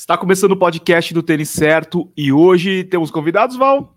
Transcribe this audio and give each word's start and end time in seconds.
Está 0.00 0.16
começando 0.16 0.52
o 0.52 0.56
podcast 0.56 1.12
do 1.12 1.22
Tênis 1.22 1.50
Certo 1.50 2.10
e 2.16 2.32
hoje 2.32 2.84
temos 2.84 3.10
convidados, 3.10 3.54
Val? 3.54 3.94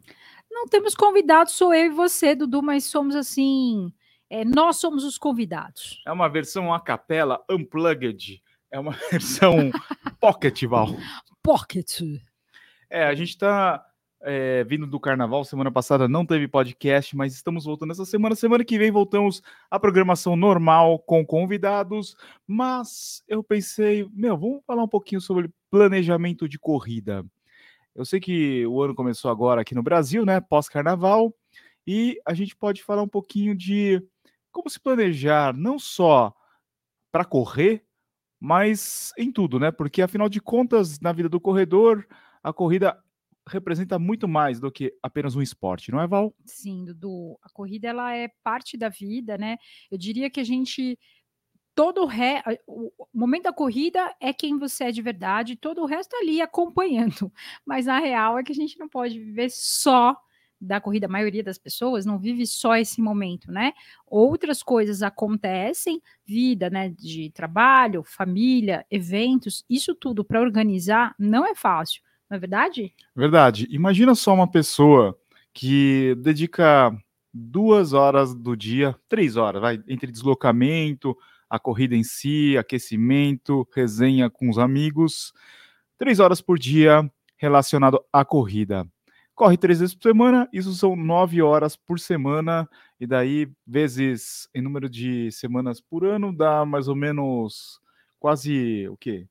Não 0.52 0.68
temos 0.68 0.96
convidados, 0.96 1.54
sou 1.54 1.74
eu 1.74 1.86
e 1.86 1.90
você, 1.90 2.36
Dudu, 2.36 2.62
mas 2.62 2.83
somos 2.83 3.16
assim. 3.16 3.90
é, 4.29 4.43
nós 4.43 4.75
somos 4.75 5.05
os 5.05 5.17
convidados. 5.17 6.01
É 6.05 6.11
uma 6.11 6.27
versão 6.27 6.74
a 6.74 6.79
capela 6.81 7.42
unplugged. 7.50 8.43
É 8.70 8.77
uma 8.77 8.91
versão 9.09 9.71
pocket, 10.20 10.66
Val. 10.66 10.89
Pocket. 11.41 12.02
É, 12.89 13.05
a 13.05 13.15
gente 13.15 13.29
está 13.29 13.81
vindo 14.65 14.87
do 14.87 14.99
carnaval. 14.99 15.43
Semana 15.43 15.71
passada 15.71 16.07
não 16.07 16.25
teve 16.25 16.47
podcast, 16.47 17.15
mas 17.15 17.33
estamos 17.33 17.65
voltando 17.65 17.91
essa 17.91 18.05
semana. 18.05 18.35
Semana 18.35 18.63
que 18.63 18.77
vem 18.77 18.91
voltamos 18.91 19.41
à 19.69 19.79
programação 19.79 20.35
normal 20.35 20.99
com 20.99 21.25
convidados. 21.25 22.15
Mas 22.47 23.23
eu 23.27 23.43
pensei, 23.43 24.07
meu, 24.13 24.37
vamos 24.37 24.63
falar 24.65 24.83
um 24.83 24.87
pouquinho 24.87 25.21
sobre 25.21 25.49
planejamento 25.69 26.47
de 26.47 26.57
corrida. 26.57 27.25
Eu 27.95 28.05
sei 28.05 28.19
que 28.19 28.65
o 28.65 28.81
ano 28.81 28.95
começou 28.95 29.29
agora 29.29 29.61
aqui 29.61 29.75
no 29.75 29.83
Brasil, 29.83 30.25
né? 30.25 30.42
Pós-carnaval. 30.42 31.33
E 31.86 32.20
a 32.26 32.34
gente 32.34 32.55
pode 32.55 32.81
falar 32.81 33.02
um 33.02 33.08
pouquinho 33.08 33.55
de 33.55 34.02
como 34.52 34.70
se 34.70 34.80
planejar, 34.80 35.53
não 35.55 35.78
só 35.78 36.34
para 37.12 37.26
correr, 37.26 37.84
mas 38.40 39.12
em 39.17 39.31
tudo, 39.31 39.59
né? 39.59 39.70
Porque 39.72 40.02
afinal 40.02 40.30
de 40.30 40.40
contas, 40.40 41.00
na 41.00 41.12
vida 41.12 41.28
do 41.30 41.40
corredor, 41.40 42.08
a 42.42 42.53
corrida 42.53 42.98
representa 43.48 44.00
muito 44.00 44.28
mais 44.28 44.60
do 44.60 44.72
que 44.72 44.94
apenas 45.02 45.36
um 45.36 45.42
esporte, 45.42 45.92
não 45.92 46.02
é, 46.02 46.08
Val? 46.08 46.34
Sim, 46.46 46.86
Dudu. 46.86 47.38
A 47.42 47.50
corrida 47.50 47.88
ela 47.90 48.16
é 48.16 48.30
parte 48.44 48.78
da 48.78 48.90
vida, 48.90 49.38
né? 49.38 49.58
Eu 49.92 49.98
diria 49.98 50.30
que 50.30 50.40
a 50.40 50.44
gente 50.44 50.98
todo 51.76 52.04
o, 52.04 52.06
re... 52.06 52.42
o 52.68 52.92
momento 53.14 53.44
da 53.44 53.54
corrida 53.54 54.16
é 54.20 54.32
quem 54.32 54.58
você 54.60 54.86
é 54.86 54.92
de 54.92 55.02
verdade, 55.02 55.56
todo 55.56 55.82
o 55.82 55.86
resto 55.86 56.16
ali 56.16 56.42
acompanhando. 56.42 57.32
Mas 57.66 57.88
a 57.88 58.00
real 58.00 58.38
é 58.38 58.44
que 58.44 58.52
a 58.52 58.56
gente 58.56 58.78
não 58.78 58.88
pode 58.88 59.20
viver 59.20 59.50
só 59.50 60.16
da 60.60 60.80
corrida. 60.80 61.08
A 61.08 61.10
maioria 61.10 61.44
das 61.44 61.58
pessoas 61.58 62.06
não 62.06 62.17
vive 62.17 62.45
só 62.45 62.76
esse 62.76 63.02
momento, 63.02 63.52
né? 63.52 63.73
Outras 64.08 64.64
coisas 64.64 65.02
acontecem, 65.02 66.02
vida, 66.26 66.70
né, 66.70 66.89
de 66.89 67.30
trabalho, 67.32 68.04
família, 68.04 68.86
eventos, 68.89 69.66
isso 69.70 69.94
tudo 69.94 70.23
para 70.23 70.42
organizar 70.42 71.14
não 71.20 71.45
é 71.45 71.54
fácil, 71.54 72.02
não 72.34 72.38
é 72.38 72.39
verdade? 72.39 72.94
Verdade. 73.16 73.67
Imagina 73.70 74.16
só 74.16 74.34
uma 74.34 74.50
pessoa 74.50 75.16
que 75.53 76.16
dedica 76.17 76.92
duas 77.31 77.94
horas 77.94 78.34
do 78.34 78.58
dia, 78.58 78.95
três 79.08 79.38
horas, 79.38 79.62
vai, 79.62 79.84
entre 79.88 80.12
deslocamento, 80.12 81.16
a 81.48 81.59
corrida 81.59 81.95
em 81.95 82.04
si, 82.04 82.58
aquecimento, 82.58 83.67
resenha 83.76 84.31
com 84.31 84.50
os 84.50 84.58
amigos, 84.58 85.31
três 85.95 86.20
horas 86.20 86.42
por 86.42 86.58
dia 86.58 87.08
relacionado 87.38 88.04
à 88.11 88.26
corrida. 88.26 88.88
Corre 89.36 89.58
três 89.58 89.80
vezes 89.80 89.94
por 89.94 90.04
semana, 90.04 90.50
isso 90.52 90.73
são 90.73 90.95
nove 90.95 91.42
horas 91.42 91.76
por 91.76 92.00
semana, 92.00 92.67
e 93.00 93.06
daí, 93.06 93.48
vezes 93.66 94.48
em 94.56 94.61
número 94.61 94.89
de 94.89 95.31
semanas 95.31 95.80
por 95.80 96.04
ano, 96.04 96.36
dá 96.36 96.66
mais 96.66 96.88
ou 96.88 96.95
menos 96.95 97.80
quase 98.20 98.88
o 98.89 98.98
quê? 98.98 99.28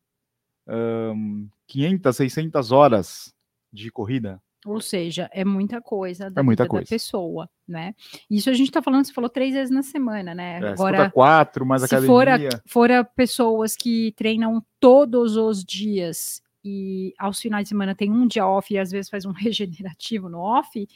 Ahn, 0.66 1.46
500, 1.66 2.16
600 2.16 2.72
horas 2.72 3.34
de 3.72 3.90
corrida. 3.90 4.40
Ou 4.64 4.80
seja, 4.80 5.28
é 5.32 5.44
muita 5.44 5.80
coisa 5.80 6.30
da 6.30 6.40
É 6.40 6.44
muita 6.44 6.68
coisa. 6.68 6.84
da 6.84 6.88
pessoa, 6.88 7.50
né? 7.66 7.94
Isso 8.30 8.48
a 8.48 8.52
gente 8.52 8.68
está 8.68 8.80
falando, 8.80 9.04
você 9.04 9.12
falou 9.12 9.28
três 9.28 9.54
vezes 9.54 9.74
na 9.74 9.82
semana, 9.82 10.34
né? 10.36 10.58
É, 10.58 10.70
se 10.70 10.76
for 10.76 10.88
Agora, 10.94 11.10
quatro, 11.10 11.66
mais 11.66 11.82
se 11.82 11.88
for 12.06 12.28
a- 12.28 12.34
academia. 12.34 12.62
fora 12.66 13.02
pessoas 13.04 13.74
que 13.74 14.12
treinam 14.16 14.64
todos 14.78 15.36
os 15.36 15.64
dias 15.64 16.40
e 16.64 17.12
aos 17.18 17.40
finais 17.40 17.64
de 17.64 17.70
semana 17.70 17.92
tem 17.92 18.08
um 18.12 18.24
dia 18.24 18.46
off 18.46 18.72
e 18.72 18.78
às 18.78 18.92
vezes 18.92 19.10
faz 19.10 19.24
um 19.26 19.32
regenerativo 19.34 20.28
no 20.28 20.38
off, 20.38 20.88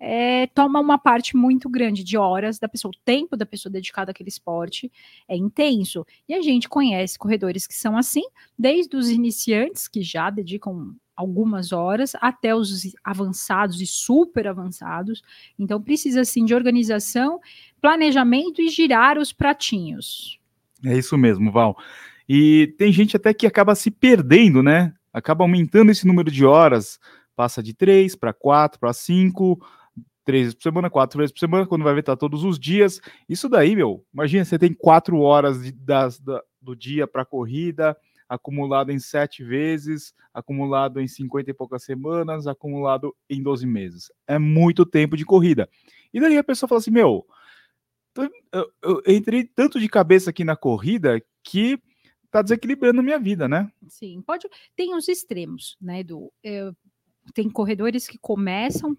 é, 0.00 0.46
toma 0.48 0.80
uma 0.80 0.98
parte 0.98 1.36
muito 1.36 1.68
grande 1.68 2.04
de 2.04 2.16
horas 2.16 2.58
da 2.58 2.68
pessoa, 2.68 2.92
o 2.94 3.00
tempo 3.04 3.36
da 3.36 3.44
pessoa 3.44 3.72
dedicado 3.72 4.10
àquele 4.10 4.28
esporte 4.28 4.90
é 5.28 5.36
intenso. 5.36 6.06
E 6.28 6.34
a 6.34 6.40
gente 6.40 6.68
conhece 6.68 7.18
corredores 7.18 7.66
que 7.66 7.74
são 7.74 7.96
assim, 7.96 8.24
desde 8.58 8.96
os 8.96 9.10
iniciantes, 9.10 9.88
que 9.88 10.02
já 10.02 10.30
dedicam 10.30 10.94
algumas 11.16 11.72
horas, 11.72 12.12
até 12.20 12.54
os 12.54 12.94
avançados 13.02 13.80
e 13.80 13.86
super 13.86 14.46
avançados. 14.46 15.20
Então 15.58 15.82
precisa 15.82 16.24
sim 16.24 16.44
de 16.44 16.54
organização, 16.54 17.40
planejamento 17.80 18.62
e 18.62 18.68
girar 18.68 19.18
os 19.18 19.32
pratinhos. 19.32 20.38
É 20.84 20.96
isso 20.96 21.18
mesmo, 21.18 21.50
Val. 21.50 21.76
E 22.28 22.72
tem 22.78 22.92
gente 22.92 23.16
até 23.16 23.34
que 23.34 23.48
acaba 23.48 23.74
se 23.74 23.90
perdendo, 23.90 24.62
né? 24.62 24.94
Acaba 25.12 25.42
aumentando 25.42 25.90
esse 25.90 26.06
número 26.06 26.30
de 26.30 26.44
horas, 26.44 27.00
passa 27.34 27.60
de 27.60 27.74
três 27.74 28.14
para 28.14 28.32
quatro, 28.32 28.78
para 28.78 28.92
cinco, 28.92 29.58
três 30.28 30.42
vezes 30.42 30.54
por 30.54 30.62
semana, 30.62 30.90
quatro 30.90 31.18
vezes 31.18 31.32
por 31.32 31.38
semana, 31.38 31.66
quando 31.66 31.84
vai 31.84 32.02
tá 32.02 32.14
todos 32.14 32.44
os 32.44 32.58
dias. 32.58 33.00
Isso 33.26 33.48
daí, 33.48 33.74
meu, 33.74 34.04
imagina, 34.12 34.44
você 34.44 34.58
tem 34.58 34.74
quatro 34.74 35.20
horas 35.20 35.62
de- 35.64 35.72
das- 35.72 36.20
da- 36.20 36.42
do 36.60 36.76
dia 36.76 37.06
para 37.06 37.24
corrida, 37.24 37.96
acumulado 38.28 38.92
em 38.92 38.98
sete 38.98 39.42
vezes, 39.42 40.12
acumulado 40.34 41.00
em 41.00 41.08
50 41.08 41.50
e 41.50 41.54
poucas 41.54 41.82
semanas, 41.82 42.46
acumulado 42.46 43.16
em 43.30 43.42
12 43.42 43.66
meses. 43.66 44.12
É 44.26 44.38
muito 44.38 44.84
tempo 44.84 45.16
de 45.16 45.24
corrida. 45.24 45.66
E 46.12 46.20
daí 46.20 46.36
a 46.36 46.44
pessoa 46.44 46.68
fala 46.68 46.78
assim, 46.78 46.90
meu, 46.90 47.26
eu, 48.52 48.70
eu 48.82 49.02
entrei 49.06 49.44
tanto 49.44 49.80
de 49.80 49.88
cabeça 49.88 50.28
aqui 50.28 50.44
na 50.44 50.56
corrida 50.56 51.22
que 51.42 51.80
tá 52.30 52.42
desequilibrando 52.42 53.00
a 53.00 53.02
minha 53.02 53.18
vida, 53.18 53.48
né? 53.48 53.72
Sim, 53.88 54.20
pode. 54.20 54.46
Tem 54.76 54.94
os 54.94 55.08
extremos, 55.08 55.78
né, 55.80 56.00
Edu? 56.00 56.30
Tem 57.32 57.48
corredores 57.48 58.06
que 58.06 58.18
começam, 58.18 58.94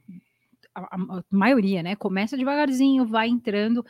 a, 0.75 0.81
a- 0.95 1.23
maioria, 1.29 1.81
né? 1.83 1.95
Começa 1.95 2.37
devagarzinho, 2.37 3.05
vai 3.05 3.27
entrando, 3.29 3.83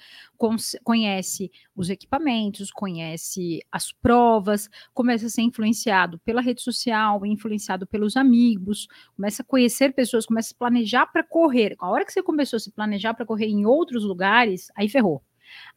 conhece 0.84 1.52
os 1.76 1.90
equipamentos, 1.90 2.72
conhece 2.72 3.60
as 3.72 3.92
provas, 3.92 4.70
começa 4.94 5.28
a 5.28 5.30
ser 5.30 5.42
influenciado 5.42 6.20
pela 6.20 6.42
rede 6.42 6.62
social, 6.62 7.26
influenciado 7.26 7.86
pelos 7.88 8.16
amigos, 8.18 8.88
começa 9.16 9.42
a 9.42 9.46
conhecer 9.46 9.94
pessoas, 9.94 10.26
começa 10.26 10.54
a 10.54 10.58
planejar 10.58 11.08
para 11.08 11.24
correr. 11.24 11.76
A 11.80 11.90
hora 11.90 12.06
que 12.06 12.14
você 12.14 12.24
começou 12.24 12.58
a 12.58 12.60
se 12.60 12.72
planejar 12.72 13.14
para 13.14 13.26
correr 13.26 13.48
em 13.48 13.66
outros 13.66 14.04
lugares, 14.04 14.72
aí 14.76 14.88
ferrou. 14.90 15.22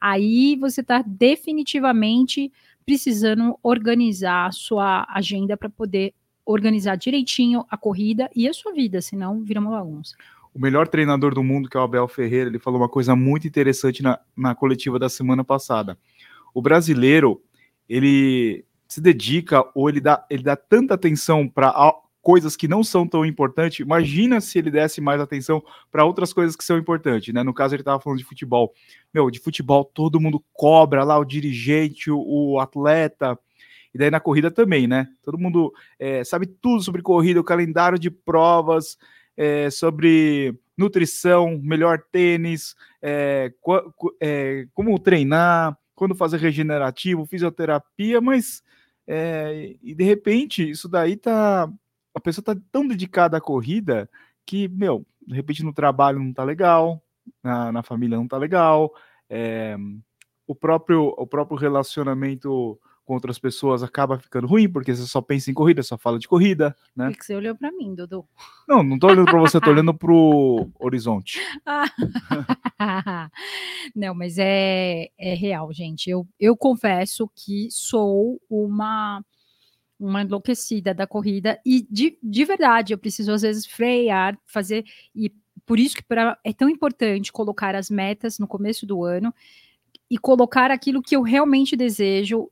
Aí 0.00 0.56
você 0.56 0.80
está 0.80 1.02
definitivamente 1.02 2.52
precisando 2.84 3.58
organizar 3.62 4.46
a 4.48 4.52
sua 4.52 5.06
agenda 5.08 5.56
para 5.56 5.70
poder 5.70 6.14
organizar 6.44 6.96
direitinho 6.96 7.64
a 7.70 7.76
corrida 7.76 8.28
e 8.34 8.48
a 8.48 8.52
sua 8.52 8.72
vida, 8.72 9.00
senão 9.00 9.42
vira 9.44 9.60
uma 9.60 9.70
bagunça. 9.70 10.16
O 10.54 10.60
melhor 10.60 10.86
treinador 10.86 11.34
do 11.34 11.42
mundo, 11.42 11.68
que 11.68 11.76
é 11.76 11.80
o 11.80 11.84
Abel 11.84 12.06
Ferreira, 12.06 12.50
ele 12.50 12.58
falou 12.58 12.80
uma 12.80 12.88
coisa 12.88 13.16
muito 13.16 13.46
interessante 13.46 14.02
na, 14.02 14.18
na 14.36 14.54
coletiva 14.54 14.98
da 14.98 15.08
semana 15.08 15.42
passada. 15.42 15.98
O 16.52 16.60
brasileiro, 16.60 17.42
ele 17.88 18.64
se 18.86 19.00
dedica 19.00 19.64
ou 19.74 19.88
ele 19.88 20.00
dá, 20.00 20.24
ele 20.28 20.42
dá 20.42 20.54
tanta 20.54 20.92
atenção 20.92 21.48
para 21.48 21.72
coisas 22.22 22.54
que 22.54 22.68
não 22.68 22.84
são 22.84 23.06
tão 23.06 23.26
importantes. 23.26 23.80
Imagina 23.80 24.40
se 24.40 24.58
ele 24.58 24.70
desse 24.70 25.00
mais 25.00 25.20
atenção 25.20 25.62
para 25.90 26.04
outras 26.04 26.32
coisas 26.32 26.54
que 26.54 26.64
são 26.64 26.78
importantes, 26.78 27.34
né? 27.34 27.42
No 27.42 27.52
caso, 27.52 27.74
ele 27.74 27.82
estava 27.82 28.00
falando 28.00 28.18
de 28.18 28.24
futebol. 28.24 28.72
Meu, 29.12 29.30
de 29.30 29.40
futebol 29.40 29.84
todo 29.84 30.20
mundo 30.20 30.42
cobra 30.52 31.02
lá, 31.02 31.18
o 31.18 31.24
dirigente, 31.24 32.10
o, 32.10 32.22
o 32.22 32.60
atleta. 32.60 33.38
E 33.92 33.98
daí 33.98 34.10
na 34.10 34.20
corrida 34.20 34.50
também, 34.50 34.86
né? 34.86 35.08
Todo 35.22 35.36
mundo 35.36 35.72
é, 35.98 36.22
sabe 36.22 36.46
tudo 36.46 36.82
sobre 36.82 37.02
corrida, 37.02 37.40
o 37.40 37.44
calendário 37.44 37.98
de 37.98 38.10
provas, 38.10 38.96
é, 39.36 39.70
sobre 39.70 40.54
nutrição, 40.76 41.60
melhor 41.62 42.02
tênis, 42.10 42.74
é, 43.00 43.52
qu- 43.60 43.92
é, 44.20 44.66
como 44.74 44.98
treinar, 44.98 45.76
quando 45.94 46.14
fazer 46.14 46.38
regenerativo, 46.38 47.26
fisioterapia, 47.26 48.20
mas 48.20 48.62
é, 49.06 49.76
e 49.82 49.94
de 49.94 50.04
repente 50.04 50.68
isso 50.68 50.88
daí 50.88 51.16
tá. 51.16 51.70
A 52.14 52.20
pessoa 52.20 52.44
tá 52.44 52.56
tão 52.70 52.86
dedicada 52.86 53.36
à 53.38 53.40
corrida 53.40 54.08
que, 54.46 54.68
meu, 54.68 55.06
de 55.26 55.34
repente 55.34 55.62
no 55.62 55.72
trabalho 55.72 56.18
não 56.18 56.32
tá 56.32 56.44
legal, 56.44 57.02
na, 57.42 57.72
na 57.72 57.82
família 57.82 58.16
não 58.18 58.28
tá 58.28 58.36
legal, 58.36 58.92
é, 59.30 59.76
o, 60.46 60.54
próprio, 60.54 61.14
o 61.16 61.26
próprio 61.26 61.56
relacionamento 61.56 62.78
com 63.12 63.16
outras 63.16 63.38
pessoas 63.38 63.82
acaba 63.82 64.18
ficando 64.18 64.46
ruim, 64.46 64.70
porque 64.70 64.94
você 64.94 65.06
só 65.06 65.20
pensa 65.20 65.50
em 65.50 65.54
corrida, 65.54 65.82
só 65.82 65.98
fala 65.98 66.18
de 66.18 66.26
corrida, 66.26 66.74
né? 66.96 67.10
Por 67.10 67.18
que 67.18 67.26
você 67.26 67.34
olhou 67.34 67.54
para 67.54 67.70
mim, 67.70 67.94
Dudu? 67.94 68.24
Não, 68.66 68.82
não 68.82 68.98
tô 68.98 69.08
olhando 69.08 69.26
para 69.26 69.38
você, 69.38 69.60
tô 69.60 69.68
olhando 69.68 69.92
pro 69.92 70.70
horizonte. 70.80 71.38
Não, 73.94 74.14
mas 74.14 74.38
é, 74.38 75.10
é 75.18 75.34
real, 75.34 75.70
gente. 75.74 76.08
Eu, 76.08 76.26
eu 76.40 76.56
confesso 76.56 77.30
que 77.36 77.68
sou 77.70 78.40
uma 78.48 79.22
uma 80.00 80.22
enlouquecida 80.22 80.92
da 80.92 81.06
corrida 81.06 81.60
e 81.64 81.86
de, 81.88 82.18
de 82.20 82.44
verdade 82.44 82.92
eu 82.92 82.98
preciso 82.98 83.30
às 83.30 83.42
vezes 83.42 83.64
frear, 83.66 84.36
fazer 84.46 84.84
e 85.14 85.32
por 85.64 85.78
isso 85.78 85.94
que 85.94 86.02
pra, 86.02 86.36
é 86.42 86.52
tão 86.52 86.68
importante 86.68 87.30
colocar 87.30 87.76
as 87.76 87.88
metas 87.88 88.36
no 88.36 88.48
começo 88.48 88.84
do 88.84 89.04
ano 89.04 89.32
e 90.10 90.18
colocar 90.18 90.72
aquilo 90.72 91.00
que 91.00 91.14
eu 91.14 91.22
realmente 91.22 91.76
desejo 91.76 92.50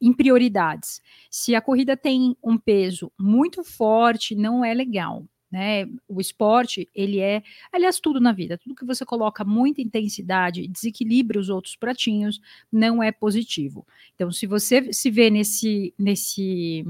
em 0.00 0.12
prioridades. 0.12 1.00
Se 1.30 1.54
a 1.54 1.60
corrida 1.60 1.96
tem 1.96 2.36
um 2.42 2.56
peso 2.58 3.12
muito 3.18 3.62
forte, 3.62 4.34
não 4.34 4.64
é 4.64 4.74
legal. 4.74 5.24
Né? 5.50 5.86
O 6.06 6.20
esporte, 6.20 6.88
ele 6.94 7.20
é, 7.20 7.42
aliás, 7.72 7.98
tudo 7.98 8.20
na 8.20 8.32
vida, 8.32 8.58
tudo 8.58 8.74
que 8.74 8.84
você 8.84 9.04
coloca 9.04 9.44
muita 9.44 9.80
intensidade, 9.80 10.68
desequilibra 10.68 11.40
os 11.40 11.48
outros 11.48 11.74
pratinhos, 11.74 12.38
não 12.70 13.02
é 13.02 13.10
positivo. 13.10 13.86
Então, 14.14 14.30
se 14.30 14.46
você 14.46 14.92
se 14.92 15.10
vê 15.10 15.30
nesse, 15.30 15.94
nesse 15.98 16.84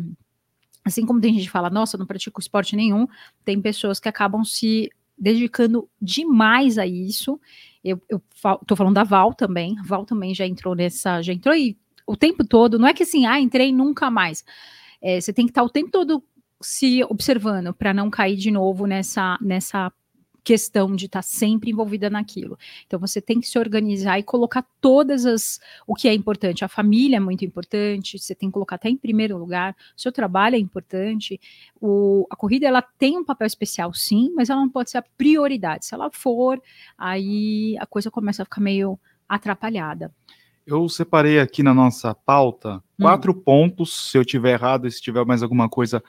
assim 0.85 1.07
como 1.07 1.21
tem 1.21 1.35
gente 1.35 1.45
que 1.45 1.51
fala, 1.51 1.71
nossa, 1.71 1.97
não 1.97 2.07
pratico 2.07 2.41
esporte 2.41 2.75
nenhum, 2.75 3.07
tem 3.45 3.61
pessoas 3.61 4.01
que 4.01 4.09
acabam 4.09 4.45
se 4.45 4.91
dedicando 5.17 5.89
demais 6.01 6.79
a 6.79 6.87
isso. 6.87 7.41
Eu, 7.85 8.01
eu 8.09 8.21
tô 8.67 8.75
falando 8.75 8.95
da 8.95 9.05
Val 9.05 9.35
também, 9.35 9.77
Val 9.85 10.05
também 10.05 10.35
já 10.35 10.47
entrou 10.47 10.75
nessa, 10.75 11.23
já 11.23 11.33
entrou 11.33 11.53
aí 11.53 11.77
o 12.09 12.17
tempo 12.17 12.43
todo, 12.43 12.79
não 12.79 12.89
é 12.89 12.95
que 12.95 13.03
assim, 13.03 13.27
ah, 13.27 13.39
entrei 13.39 13.71
nunca 13.71 14.11
mais. 14.11 14.43
É, 15.01 15.21
você 15.21 15.31
tem 15.31 15.45
que 15.45 15.51
estar 15.51 15.63
o 15.63 15.69
tempo 15.69 15.91
todo 15.91 16.25
se 16.61 17.05
observando 17.05 17.73
para 17.75 17.93
não 17.93 18.11
cair 18.11 18.37
de 18.37 18.51
novo 18.51 18.87
nessa, 18.87 19.39
nessa 19.41 19.93
questão 20.43 20.97
de 20.97 21.05
estar 21.05 21.21
sempre 21.21 21.71
envolvida 21.71 22.09
naquilo. 22.09 22.59
Então 22.87 22.99
você 22.99 23.21
tem 23.21 23.39
que 23.39 23.47
se 23.47 23.59
organizar 23.59 24.19
e 24.19 24.23
colocar 24.23 24.67
todas 24.81 25.27
as 25.27 25.61
o 25.87 25.95
que 25.95 26.09
é 26.09 26.15
importante. 26.15 26.65
A 26.65 26.69
família 26.69 27.19
é 27.19 27.21
muito 27.21 27.45
importante, 27.45 28.19
você 28.19 28.35
tem 28.35 28.49
que 28.49 28.55
colocar 28.55 28.77
até 28.77 28.89
em 28.89 28.97
primeiro 28.97 29.37
lugar. 29.37 29.77
O 29.95 30.01
seu 30.01 30.11
trabalho 30.11 30.57
é 30.57 30.59
importante. 30.59 31.39
O, 31.79 32.27
a 32.31 32.35
corrida 32.35 32.67
ela 32.67 32.81
tem 32.81 33.19
um 33.19 33.25
papel 33.25 33.47
especial, 33.47 33.93
sim, 33.93 34.33
mas 34.35 34.49
ela 34.49 34.63
não 34.63 34.71
pode 34.71 34.91
ser 34.91 34.97
a 34.97 35.03
prioridade. 35.03 35.85
Se 35.85 35.95
ela 35.95 36.11
for, 36.11 36.59
aí 36.97 37.77
a 37.79 37.85
coisa 37.85 38.11
começa 38.11 38.41
a 38.41 38.47
ficar 38.47 38.63
meio 38.63 38.99
atrapalhada. 39.29 40.11
Eu 40.71 40.87
separei 40.87 41.41
aqui 41.41 41.63
na 41.63 41.73
nossa 41.73 42.15
pauta 42.15 42.77
hum. 42.77 43.05
quatro 43.05 43.33
hum. 43.33 43.41
pontos. 43.41 44.11
Se 44.11 44.19
eu 44.19 44.25
tiver 44.25 44.53
errado, 44.53 44.87
e 44.87 44.93
se 44.93 45.01
tiver 45.01 45.25
mais 45.25 45.43
alguma 45.43 45.67
coisa 45.67 46.05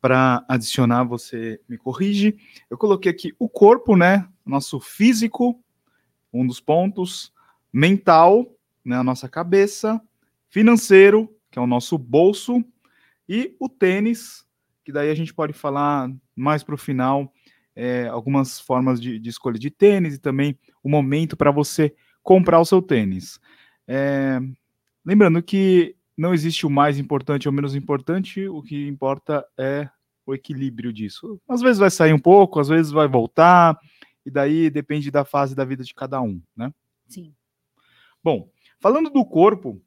para 0.00 0.42
adicionar, 0.48 1.04
você 1.04 1.60
me 1.68 1.76
corrige. 1.76 2.34
Eu 2.70 2.78
coloquei 2.78 3.12
aqui 3.12 3.34
o 3.38 3.50
corpo, 3.50 3.98
né? 3.98 4.26
Nosso 4.46 4.80
físico, 4.80 5.62
um 6.32 6.46
dos 6.46 6.58
pontos, 6.58 7.30
mental, 7.70 8.46
né? 8.82 8.96
A 8.96 9.04
nossa 9.04 9.28
cabeça, 9.28 10.00
financeiro, 10.48 11.30
que 11.50 11.58
é 11.58 11.62
o 11.62 11.66
nosso 11.66 11.98
bolso, 11.98 12.64
e 13.28 13.54
o 13.60 13.68
tênis, 13.68 14.42
que 14.86 14.90
daí 14.90 15.10
a 15.10 15.14
gente 15.14 15.34
pode 15.34 15.52
falar 15.52 16.10
mais 16.34 16.62
para 16.62 16.74
o 16.74 16.78
final 16.78 17.30
é, 17.76 18.08
algumas 18.08 18.58
formas 18.58 18.98
de, 18.98 19.18
de 19.18 19.28
escolha 19.28 19.58
de 19.58 19.68
tênis 19.68 20.14
e 20.14 20.18
também 20.18 20.58
o 20.82 20.88
momento 20.88 21.36
para 21.36 21.50
você 21.50 21.94
comprar 22.22 22.58
o 22.58 22.64
seu 22.64 22.80
tênis. 22.80 23.38
É, 23.88 24.38
lembrando 25.04 25.42
que 25.42 25.96
não 26.16 26.34
existe 26.34 26.66
o 26.66 26.70
mais 26.70 26.98
importante 26.98 27.48
ou 27.48 27.54
menos 27.54 27.74
importante, 27.74 28.46
o 28.46 28.62
que 28.62 28.86
importa 28.86 29.46
é 29.58 29.88
o 30.26 30.34
equilíbrio 30.34 30.92
disso. 30.92 31.40
Às 31.48 31.62
vezes 31.62 31.78
vai 31.78 31.90
sair 31.90 32.12
um 32.12 32.18
pouco, 32.18 32.60
às 32.60 32.68
vezes 32.68 32.92
vai 32.92 33.08
voltar, 33.08 33.78
e 34.26 34.30
daí 34.30 34.68
depende 34.68 35.10
da 35.10 35.24
fase 35.24 35.54
da 35.54 35.64
vida 35.64 35.82
de 35.82 35.94
cada 35.94 36.20
um, 36.20 36.42
né? 36.54 36.70
Sim. 37.06 37.34
Bom, 38.22 38.50
falando 38.78 39.08
do 39.08 39.24
corpo, 39.24 39.80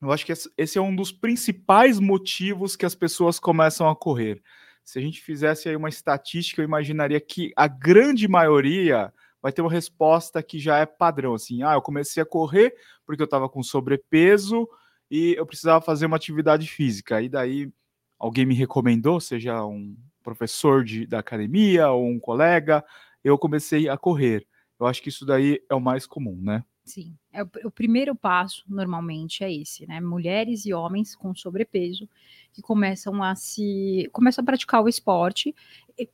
eu 0.00 0.12
acho 0.12 0.24
que 0.24 0.32
esse 0.32 0.78
é 0.78 0.80
um 0.80 0.94
dos 0.94 1.10
principais 1.10 1.98
motivos 1.98 2.76
que 2.76 2.86
as 2.86 2.94
pessoas 2.94 3.40
começam 3.40 3.88
a 3.88 3.96
correr. 3.96 4.40
Se 4.84 4.98
a 4.98 5.02
gente 5.02 5.20
fizesse 5.20 5.68
aí 5.68 5.74
uma 5.74 5.88
estatística, 5.88 6.60
eu 6.60 6.64
imaginaria 6.64 7.20
que 7.20 7.52
a 7.56 7.66
grande 7.66 8.28
maioria 8.28 9.12
vai 9.42 9.52
ter 9.52 9.60
uma 9.60 9.70
resposta 9.70 10.42
que 10.42 10.58
já 10.58 10.78
é 10.78 10.86
padrão, 10.86 11.34
assim, 11.34 11.62
ah, 11.62 11.74
eu 11.74 11.82
comecei 11.82 12.22
a 12.22 12.26
correr 12.26 12.74
porque 13.04 13.20
eu 13.20 13.26
estava 13.26 13.48
com 13.48 13.62
sobrepeso 13.62 14.68
e 15.10 15.34
eu 15.36 15.44
precisava 15.44 15.84
fazer 15.84 16.06
uma 16.06 16.16
atividade 16.16 16.66
física, 16.68 17.20
e 17.20 17.28
daí 17.28 17.70
alguém 18.18 18.46
me 18.46 18.54
recomendou, 18.54 19.20
seja 19.20 19.64
um 19.66 19.96
professor 20.22 20.84
de, 20.84 21.06
da 21.06 21.18
academia 21.18 21.90
ou 21.90 22.08
um 22.08 22.18
colega, 22.18 22.84
eu 23.22 23.36
comecei 23.36 23.88
a 23.88 23.98
correr. 23.98 24.46
Eu 24.78 24.86
acho 24.86 25.02
que 25.02 25.08
isso 25.08 25.26
daí 25.26 25.60
é 25.68 25.74
o 25.74 25.80
mais 25.80 26.06
comum, 26.06 26.40
né? 26.40 26.64
Sim, 26.84 27.16
é 27.32 27.44
o, 27.44 27.50
o, 27.64 27.70
primeiro 27.70 28.12
passo 28.12 28.64
normalmente 28.68 29.44
é 29.44 29.52
esse, 29.52 29.86
né? 29.86 30.00
Mulheres 30.00 30.66
e 30.66 30.74
homens 30.74 31.14
com 31.14 31.32
sobrepeso 31.32 32.08
que 32.52 32.60
começam 32.60 33.22
a 33.22 33.36
se 33.36 34.08
começam 34.12 34.42
a 34.42 34.44
praticar 34.44 34.82
o 34.82 34.88
esporte 34.88 35.54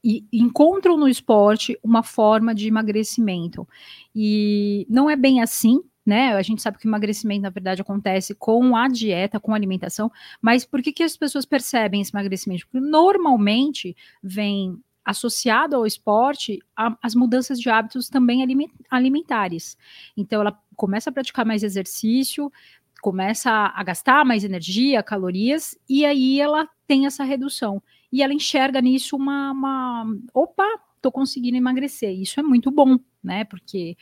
e, 0.05 0.25
e 0.31 0.38
encontram 0.38 0.99
no 0.99 1.09
esporte 1.09 1.79
uma 1.82 2.03
forma 2.03 2.55
de 2.55 2.69
emagrecimento. 2.69 3.67
E 4.15 4.87
não 4.91 5.09
é 5.09 5.17
bem 5.17 5.41
assim, 5.41 5.82
né? 6.05 6.35
A 6.35 6.43
gente 6.43 6.61
sabe 6.61 6.79
que 6.79 6.87
o 6.87 6.91
emagrecimento, 6.91 7.43
na 7.43 7.50
verdade, 7.50 7.81
acontece 7.81 8.35
com 8.35 8.76
a 8.76 8.88
dieta, 8.88 9.41
com 9.41 9.53
a 9.53 9.56
alimentação, 9.56 10.11
mas 10.41 10.67
por 10.67 10.82
que, 10.82 10.93
que 10.93 11.03
as 11.03 11.17
pessoas 11.17 11.47
percebem 11.47 12.03
esse 12.03 12.15
emagrecimento? 12.15 12.67
Porque 12.67 12.87
normalmente 12.87 13.97
vem 14.23 14.79
associado 15.08 15.75
ao 15.75 15.87
esporte 15.87 16.58
a, 16.76 16.94
as 17.02 17.14
mudanças 17.14 17.58
de 17.58 17.70
hábitos 17.70 18.10
também 18.10 18.44
alimentares. 18.90 19.78
Então, 20.14 20.43
ela 20.43 20.60
começa 20.76 21.08
a 21.08 21.12
praticar 21.12 21.46
mais 21.46 21.62
exercício, 21.62 22.52
começa 23.00 23.50
a, 23.50 23.82
gastar 23.82 24.22
mais 24.26 24.44
energia, 24.44 25.02
calorias, 25.02 25.75
e 25.88 26.05
aí 26.05 26.38
ela 26.38 26.69
tem 26.87 27.06
essa 27.06 27.25
redução. 27.25 27.82
E 28.12 28.22
ela 28.22 28.34
enxerga 28.34 28.82
nisso 28.82 29.16
uma, 29.16 29.52
uma 29.52 30.06
opa, 30.34 30.66
tô 31.00 31.10
conseguindo 31.10 31.56
emagrecer. 31.56 32.10
Isso 32.10 32.38
é 32.38 32.43
muito 32.43 32.70
bom, 32.70 32.99
né? 33.25 33.44
Porque 33.44 33.96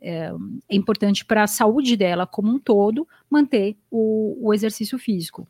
é, 0.00 0.30
é 0.70 0.76
importante 0.76 1.22
para 1.22 1.42
a 1.42 1.46
saúde 1.46 1.98
dela 1.98 2.26
como 2.26 2.50
um 2.50 2.58
todo 2.58 3.06
manter 3.28 3.76
o, 3.90 4.38
o 4.40 4.54
exercício 4.54 4.98
físico. 4.98 5.46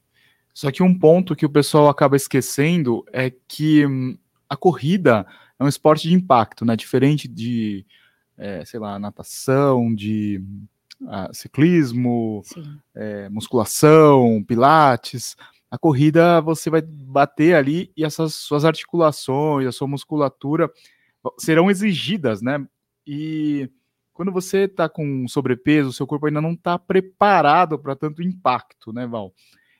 Só 0.52 0.72
que 0.72 0.82
um 0.82 0.98
ponto 0.98 1.36
que 1.36 1.46
o 1.46 1.50
pessoal 1.50 1.88
acaba 1.88 2.16
esquecendo 2.16 3.04
é 3.12 3.30
que 3.30 3.86
hum, 3.86 4.16
a 4.48 4.56
corrida 4.56 5.26
é 5.58 5.64
um 5.64 5.69
esporte 5.69 6.08
de 6.08 6.14
impacto, 6.14 6.64
né? 6.64 6.76
Diferente 6.76 7.26
de, 7.28 7.84
é, 8.37 8.64
sei 8.64 8.78
lá, 8.78 8.98
natação, 8.98 9.94
de 9.94 10.43
uh, 11.00 11.34
ciclismo, 11.34 12.43
é, 12.94 13.28
musculação, 13.28 14.43
pilates. 14.46 15.37
A 15.70 15.78
corrida 15.78 16.40
você 16.40 16.70
vai 16.70 16.82
bater 16.82 17.54
ali 17.54 17.90
e 17.96 18.04
essas 18.04 18.34
suas 18.34 18.64
articulações, 18.64 19.66
a 19.66 19.72
sua 19.72 19.88
musculatura 19.88 20.70
serão 21.38 21.70
exigidas, 21.70 22.40
né? 22.40 22.64
E 23.06 23.70
quando 24.12 24.32
você 24.32 24.60
está 24.60 24.88
com 24.88 25.28
sobrepeso, 25.28 25.90
o 25.90 25.92
seu 25.92 26.06
corpo 26.06 26.26
ainda 26.26 26.40
não 26.40 26.52
está 26.52 26.78
preparado 26.78 27.78
para 27.78 27.94
tanto 27.94 28.22
impacto, 28.22 28.92
né, 28.92 29.06
Val? 29.06 29.32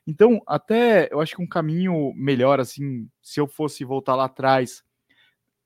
Então, 0.07 0.41
até 0.47 1.09
eu 1.13 1.21
acho 1.21 1.35
que 1.37 1.43
um 1.43 1.47
caminho 1.49 2.13
melhor, 2.15 2.61
assim, 2.61 3.09
se 3.21 3.41
eu 3.41 3.47
fosse 3.47 3.85
voltar 3.85 4.15
lá 4.15 4.27
atrás, 4.27 4.85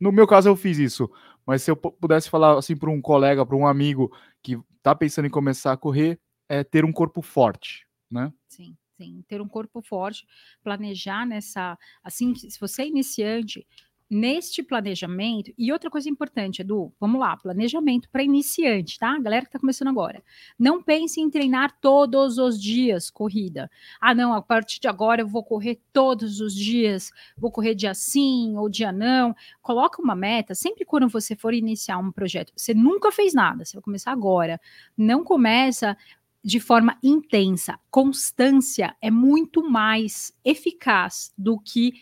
no 0.01 0.13
meu 0.13 0.27
caso 0.27 0.49
eu 0.49 0.57
fiz 0.57 0.79
isso, 0.79 1.11
mas 1.47 1.63
se 1.63 1.71
eu 1.71 1.77
pudesse 1.77 2.31
falar 2.31 2.59
assim 2.59 2.77
para 2.77 2.91
um 2.91 3.01
colega, 3.03 3.45
para 3.45 3.57
um 3.57 3.67
amigo 3.67 4.11
que 4.43 4.59
está 4.79 4.95
pensando 4.95 5.27
em 5.27 5.31
começar 5.31 5.73
a 5.73 5.77
correr, 5.77 6.19
é 6.49 6.65
ter 6.65 6.85
um 6.85 6.93
corpo 6.93 7.23
forte, 7.23 7.87
né? 8.11 8.33
Sim, 8.49 8.77
sim, 8.97 9.23
ter 9.29 9.41
um 9.43 9.49
corpo 9.49 9.83
forte, 9.83 10.27
planejar 10.63 11.27
nessa, 11.27 11.79
assim, 12.03 12.35
se 12.35 12.59
você 12.59 12.83
é 12.83 12.87
iniciante, 12.89 13.67
neste 14.11 14.61
planejamento, 14.61 15.53
e 15.57 15.73
outra 15.73 15.89
coisa 15.89 16.11
importante, 16.11 16.63
Edu, 16.63 16.93
vamos 16.99 17.21
lá, 17.21 17.37
planejamento 17.37 18.09
para 18.11 18.25
iniciante, 18.25 18.99
tá? 18.99 19.17
Galera 19.21 19.43
que 19.43 19.49
está 19.49 19.59
começando 19.61 19.87
agora. 19.87 20.21
Não 20.59 20.83
pense 20.83 21.21
em 21.21 21.31
treinar 21.31 21.79
todos 21.81 22.37
os 22.37 22.61
dias 22.61 23.09
corrida. 23.09 23.71
Ah, 24.01 24.13
não, 24.13 24.35
a 24.35 24.43
partir 24.43 24.81
de 24.81 24.89
agora 24.89 25.23
eu 25.23 25.29
vou 25.29 25.45
correr 25.45 25.81
todos 25.93 26.41
os 26.41 26.53
dias, 26.55 27.13
vou 27.39 27.53
correr 27.53 27.77
dia 27.77 27.95
sim 27.95 28.57
ou 28.57 28.69
dia 28.69 28.91
não. 28.91 29.35
Coloca 29.63 30.03
uma 30.03 30.17
meta, 30.17 30.57
sempre 30.57 30.85
quando 30.85 31.09
você 31.09 31.37
for 31.37 31.55
iniciar 31.55 31.99
um 31.99 32.11
projeto, 32.11 32.53
você 32.57 32.75
nunca 32.75 33.13
fez 33.13 33.33
nada, 33.33 33.65
você 33.65 33.77
vai 33.77 33.83
começar 33.83 34.11
agora. 34.11 34.61
Não 34.97 35.23
começa 35.23 35.97
de 36.43 36.59
forma 36.59 36.99
intensa. 37.03 37.79
Constância 37.91 38.97
é 39.01 39.11
muito 39.11 39.63
mais 39.63 40.33
eficaz 40.45 41.33
do 41.37 41.61
que 41.61 41.93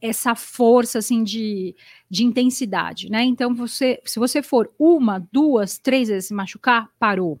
essa 0.00 0.34
força 0.34 0.98
assim 0.98 1.24
de, 1.24 1.74
de 2.08 2.24
intensidade, 2.24 3.10
né? 3.10 3.24
Então 3.24 3.54
você, 3.54 4.00
se 4.04 4.18
você 4.18 4.42
for 4.42 4.72
uma, 4.78 5.26
duas, 5.32 5.78
três 5.78 6.08
vezes 6.08 6.28
se 6.28 6.34
machucar, 6.34 6.90
parou. 6.98 7.40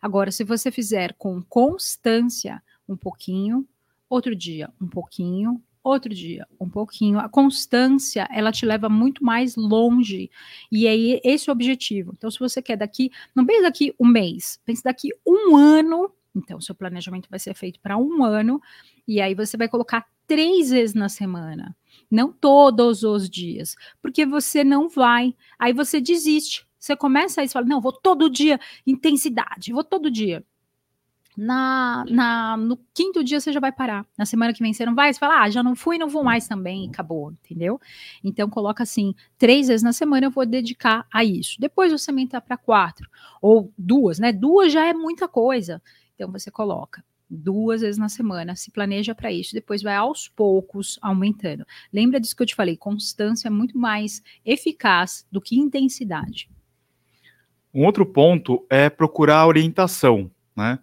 Agora, 0.00 0.30
se 0.30 0.44
você 0.44 0.70
fizer 0.70 1.14
com 1.14 1.42
constância, 1.42 2.62
um 2.88 2.96
pouquinho, 2.96 3.66
outro 4.08 4.34
dia, 4.34 4.70
um 4.80 4.88
pouquinho, 4.88 5.62
outro 5.82 6.12
dia, 6.14 6.46
um 6.60 6.68
pouquinho. 6.68 7.18
A 7.18 7.28
constância, 7.28 8.28
ela 8.30 8.52
te 8.52 8.66
leva 8.66 8.88
muito 8.88 9.24
mais 9.24 9.56
longe. 9.56 10.30
E 10.70 10.86
é 10.86 11.20
esse 11.24 11.50
o 11.50 11.52
objetivo. 11.52 12.12
Então, 12.16 12.30
se 12.30 12.38
você 12.38 12.60
quer 12.62 12.76
daqui, 12.76 13.10
não 13.34 13.44
pense 13.46 13.62
daqui 13.62 13.94
um 13.98 14.06
mês, 14.06 14.60
pense 14.64 14.82
daqui 14.82 15.10
um 15.26 15.56
ano. 15.56 16.12
Então, 16.34 16.60
seu 16.60 16.74
planejamento 16.74 17.28
vai 17.30 17.38
ser 17.38 17.54
feito 17.54 17.80
para 17.80 17.96
um 17.96 18.24
ano. 18.24 18.60
E 19.06 19.20
aí 19.20 19.34
você 19.34 19.56
vai 19.56 19.68
colocar 19.68 20.06
três 20.28 20.70
vezes 20.70 20.94
na 20.94 21.08
semana, 21.08 21.74
não 22.10 22.32
todos 22.32 23.02
os 23.02 23.28
dias, 23.28 23.74
porque 24.00 24.24
você 24.24 24.62
não 24.62 24.88
vai. 24.88 25.34
Aí 25.58 25.72
você 25.72 26.00
desiste. 26.00 26.68
Você 26.78 26.94
começa 26.94 27.42
a 27.42 27.48
fala: 27.48 27.66
não, 27.66 27.80
vou 27.80 27.92
todo 27.92 28.30
dia, 28.30 28.60
intensidade, 28.86 29.72
vou 29.72 29.82
todo 29.82 30.10
dia. 30.10 30.44
na, 31.36 32.04
na, 32.08 32.56
no 32.56 32.76
quinto 32.94 33.22
dia 33.24 33.40
você 33.40 33.52
já 33.52 33.60
vai 33.60 33.72
parar. 33.72 34.06
Na 34.18 34.26
semana 34.26 34.52
que 34.52 34.62
vem 34.62 34.72
você 34.72 34.84
não 34.86 34.94
vai, 34.94 35.12
você 35.12 35.18
fala, 35.20 35.42
ah, 35.42 35.50
já 35.50 35.62
não 35.62 35.74
fui, 35.76 35.98
não 35.98 36.08
vou 36.08 36.24
mais 36.24 36.48
também, 36.48 36.88
acabou, 36.88 37.32
entendeu? 37.32 37.80
Então 38.24 38.50
coloca 38.50 38.82
assim, 38.82 39.14
três 39.38 39.68
vezes 39.68 39.82
na 39.82 39.92
semana 39.92 40.26
eu 40.26 40.30
vou 40.30 40.44
dedicar 40.46 41.06
a 41.12 41.24
isso. 41.24 41.60
Depois 41.60 41.92
você 41.92 42.10
aumenta 42.10 42.40
para 42.40 42.56
quatro, 42.56 43.08
ou 43.40 43.72
duas, 43.78 44.18
né? 44.18 44.32
Duas 44.32 44.72
já 44.72 44.84
é 44.86 44.92
muita 44.94 45.28
coisa. 45.28 45.82
Então 46.14 46.30
você 46.30 46.50
coloca 46.50 47.04
duas 47.30 47.82
vezes 47.82 47.98
na 47.98 48.08
semana, 48.08 48.56
se 48.56 48.70
planeja 48.70 49.14
para 49.14 49.30
isso, 49.30 49.54
depois 49.54 49.82
vai 49.82 49.94
aos 49.94 50.28
poucos 50.28 50.98
aumentando. 51.02 51.66
Lembra 51.92 52.20
disso 52.20 52.34
que 52.34 52.42
eu 52.42 52.46
te 52.46 52.54
falei, 52.54 52.76
constância 52.76 53.48
é 53.48 53.50
muito 53.50 53.76
mais 53.76 54.22
eficaz 54.44 55.26
do 55.30 55.40
que 55.40 55.56
intensidade. 55.56 56.48
Um 57.72 57.84
outro 57.84 58.06
ponto 58.06 58.66
é 58.70 58.88
procurar 58.88 59.46
orientação, 59.46 60.30
né? 60.56 60.78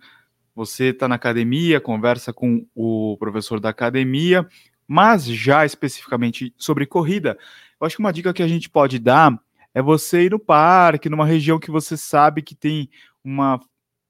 Você 0.54 0.86
está 0.86 1.08
na 1.08 1.16
academia, 1.16 1.82
conversa 1.82 2.32
com 2.32 2.66
o 2.74 3.18
professor 3.20 3.60
da 3.60 3.70
academia, 3.70 4.48
mas 4.88 5.26
já 5.26 5.66
especificamente 5.66 6.54
sobre 6.58 6.86
corrida, 6.86 7.38
eu 7.80 7.86
acho 7.86 7.98
que 7.98 8.02
uma 8.02 8.14
dica 8.14 8.34
que 8.34 8.44
a 8.44 8.48
gente 8.48 8.70
pode 8.70 9.00
dar 9.00 9.38
é 9.74 9.82
você 9.82 10.24
ir 10.24 10.32
no 10.32 10.40
parque, 10.40 11.10
numa 11.10 11.26
região 11.26 11.60
que 11.60 11.70
você 11.70 11.98
sabe 11.98 12.42
que 12.42 12.56
tem 12.56 12.90
uma 13.22 13.60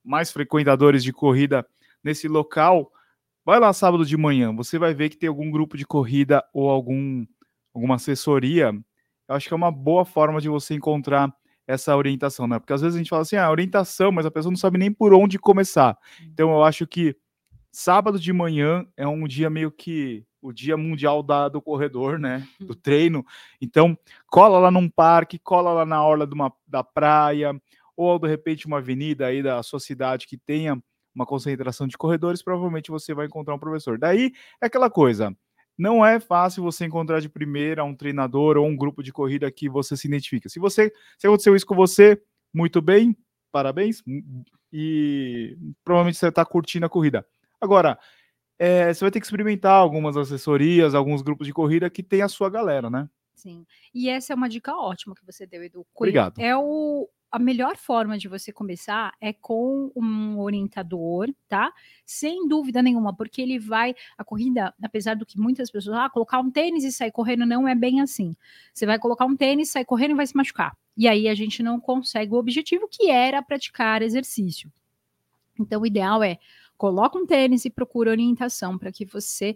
mais 0.04 0.32
frequentadores 0.32 1.04
de 1.04 1.12
corrida 1.12 1.65
nesse 2.05 2.27
local. 2.27 2.91
Vai 3.43 3.59
lá 3.59 3.74
sábado 3.74 4.05
de 4.05 4.15
manhã, 4.15 4.55
você 4.55 4.77
vai 4.77 4.93
ver 4.93 5.09
que 5.09 5.17
tem 5.17 5.27
algum 5.27 5.50
grupo 5.50 5.75
de 5.75 5.85
corrida 5.85 6.43
ou 6.53 6.69
algum 6.69 7.25
alguma 7.74 7.95
assessoria. 7.95 8.71
Eu 9.27 9.35
acho 9.35 9.47
que 9.47 9.53
é 9.53 9.57
uma 9.57 9.71
boa 9.71 10.05
forma 10.05 10.39
de 10.39 10.47
você 10.47 10.75
encontrar 10.75 11.33
essa 11.67 11.95
orientação, 11.97 12.47
né? 12.47 12.59
Porque 12.59 12.71
às 12.71 12.81
vezes 12.81 12.95
a 12.95 13.00
gente 13.00 13.09
fala 13.09 13.24
assim, 13.24 13.35
ah, 13.35 13.50
orientação, 13.50 14.12
mas 14.12 14.25
a 14.25 14.31
pessoa 14.31 14.51
não 14.51 14.57
sabe 14.57 14.77
nem 14.77 14.91
por 14.91 15.13
onde 15.13 15.39
começar. 15.39 15.97
Então 16.21 16.51
eu 16.51 16.63
acho 16.63 16.88
que 16.88 17.15
sábado 17.71 18.19
de 18.19 18.31
manhã 18.31 18.85
é 18.95 19.07
um 19.07 19.27
dia 19.27 19.50
meio 19.50 19.71
que 19.71 20.24
o 20.41 20.53
dia 20.53 20.77
mundial 20.77 21.24
da, 21.24 21.50
do 21.50 21.62
corredor, 21.62 22.19
né? 22.19 22.47
Do 22.59 22.74
uhum. 22.74 22.79
treino. 22.81 23.25
Então, 23.59 23.97
cola 24.27 24.59
lá 24.59 24.71
num 24.71 24.88
parque, 24.88 25.39
cola 25.39 25.74
lá 25.74 25.85
na 25.85 26.05
orla 26.05 26.25
de 26.27 26.35
uma, 26.35 26.53
da 26.67 26.83
praia, 26.83 27.59
ou 27.97 28.19
de 28.19 28.27
repente 28.27 28.67
uma 28.67 28.77
avenida 28.77 29.25
aí 29.25 29.41
da 29.41 29.62
sua 29.63 29.79
cidade 29.79 30.27
que 30.27 30.38
tenha 30.38 30.81
uma 31.15 31.25
concentração 31.25 31.88
de 31.88 31.98
corredores, 31.98 32.43
provavelmente 32.43 32.91
você 32.91 33.13
vai 33.13 33.25
encontrar 33.25 33.55
um 33.55 33.60
professor. 33.60 33.98
Daí 33.98 34.34
é 34.62 34.65
aquela 34.67 34.89
coisa. 34.89 35.36
Não 35.77 36.05
é 36.05 36.19
fácil 36.19 36.63
você 36.63 36.86
encontrar 36.86 37.19
de 37.19 37.29
primeira 37.29 37.84
um 37.84 37.95
treinador 37.95 38.57
ou 38.57 38.65
um 38.65 38.75
grupo 38.75 39.01
de 39.01 39.12
corrida 39.12 39.50
que 39.51 39.67
você 39.67 39.98
se 39.98 40.07
identifica. 40.07 40.48
Se 40.50 40.60
você 40.60 40.91
se 41.17 41.27
aconteceu 41.27 41.55
isso 41.55 41.65
com 41.65 41.75
você, 41.75 42.22
muito 42.53 42.81
bem, 42.81 43.15
parabéns. 43.51 44.03
E 44.72 45.57
provavelmente 45.84 46.17
você 46.17 46.27
está 46.27 46.45
curtindo 46.45 46.86
a 46.86 46.89
corrida. 46.89 47.25
Agora, 47.60 47.98
é, 48.57 48.93
você 48.93 49.03
vai 49.03 49.12
ter 49.12 49.19
que 49.19 49.25
experimentar 49.25 49.74
algumas 49.74 50.15
assessorias, 50.15 50.95
alguns 50.95 51.22
grupos 51.22 51.48
de 51.48 51.53
corrida 51.53 51.89
que 51.89 52.03
tem 52.03 52.22
a 52.22 52.29
sua 52.29 52.50
galera, 52.50 52.89
né? 52.89 53.10
Sim. 53.36 53.65
E 53.93 54.10
essa 54.10 54.31
é 54.31 54.36
uma 54.36 54.48
dica 54.48 54.74
ótima 54.75 55.13
que 55.13 55.25
você 55.25 55.45
deu, 55.45 55.62
Edu. 55.62 55.86
Obrigado. 55.93 56.39
É 56.39 56.55
o, 56.55 57.10
a 57.32 57.39
melhor 57.39 57.75
forma 57.75 58.17
de 58.17 58.27
você 58.27 58.51
começar 58.51 59.13
é 59.20 59.34
com 59.34 59.91
um 59.96 60.39
orientador, 60.39 61.34
tá? 61.48 61.74
Sem 62.05 62.48
dúvida 62.48 62.82
nenhuma, 62.82 63.13
porque 63.13 63.41
ele 63.41 63.60
vai. 63.60 63.94
A 64.17 64.24
corrida, 64.24 64.74
apesar 64.82 65.15
do 65.15 65.25
que 65.25 65.39
muitas 65.39 65.70
pessoas. 65.70 65.98
Ah, 65.98 66.10
colocar 66.10 66.39
um 66.39 66.50
tênis 66.50 66.84
e 66.84 66.91
sair 66.91 67.12
correndo 67.12 67.46
não 67.46 67.67
é 67.67 67.75
bem 67.75 68.01
assim. 68.01 68.36
Você 68.74 68.86
vai 68.86 68.98
colocar 68.98 69.25
um 69.25 69.36
tênis, 69.36 69.70
sair 69.72 69.86
correndo 69.86 70.12
e 70.12 70.15
vai 70.15 70.27
se 70.27 70.36
machucar. 70.36 70.77
E 70.96 71.08
aí 71.08 71.27
a 71.27 71.36
gente 71.36 71.62
não 71.62 71.79
consegue 71.79 72.34
o 72.34 72.38
objetivo 72.38 72.88
que 72.89 73.10
era 73.10 73.41
praticar 73.41 74.01
exercício. 74.01 74.72
Então, 75.60 75.82
o 75.82 75.86
ideal 75.86 76.24
é 76.24 76.38
coloca 76.77 77.17
um 77.17 77.25
tênis 77.25 77.65
e 77.65 77.70
procura 77.70 78.12
orientação 78.12 78.77
para 78.77 78.91
que 78.91 79.05
você 79.05 79.55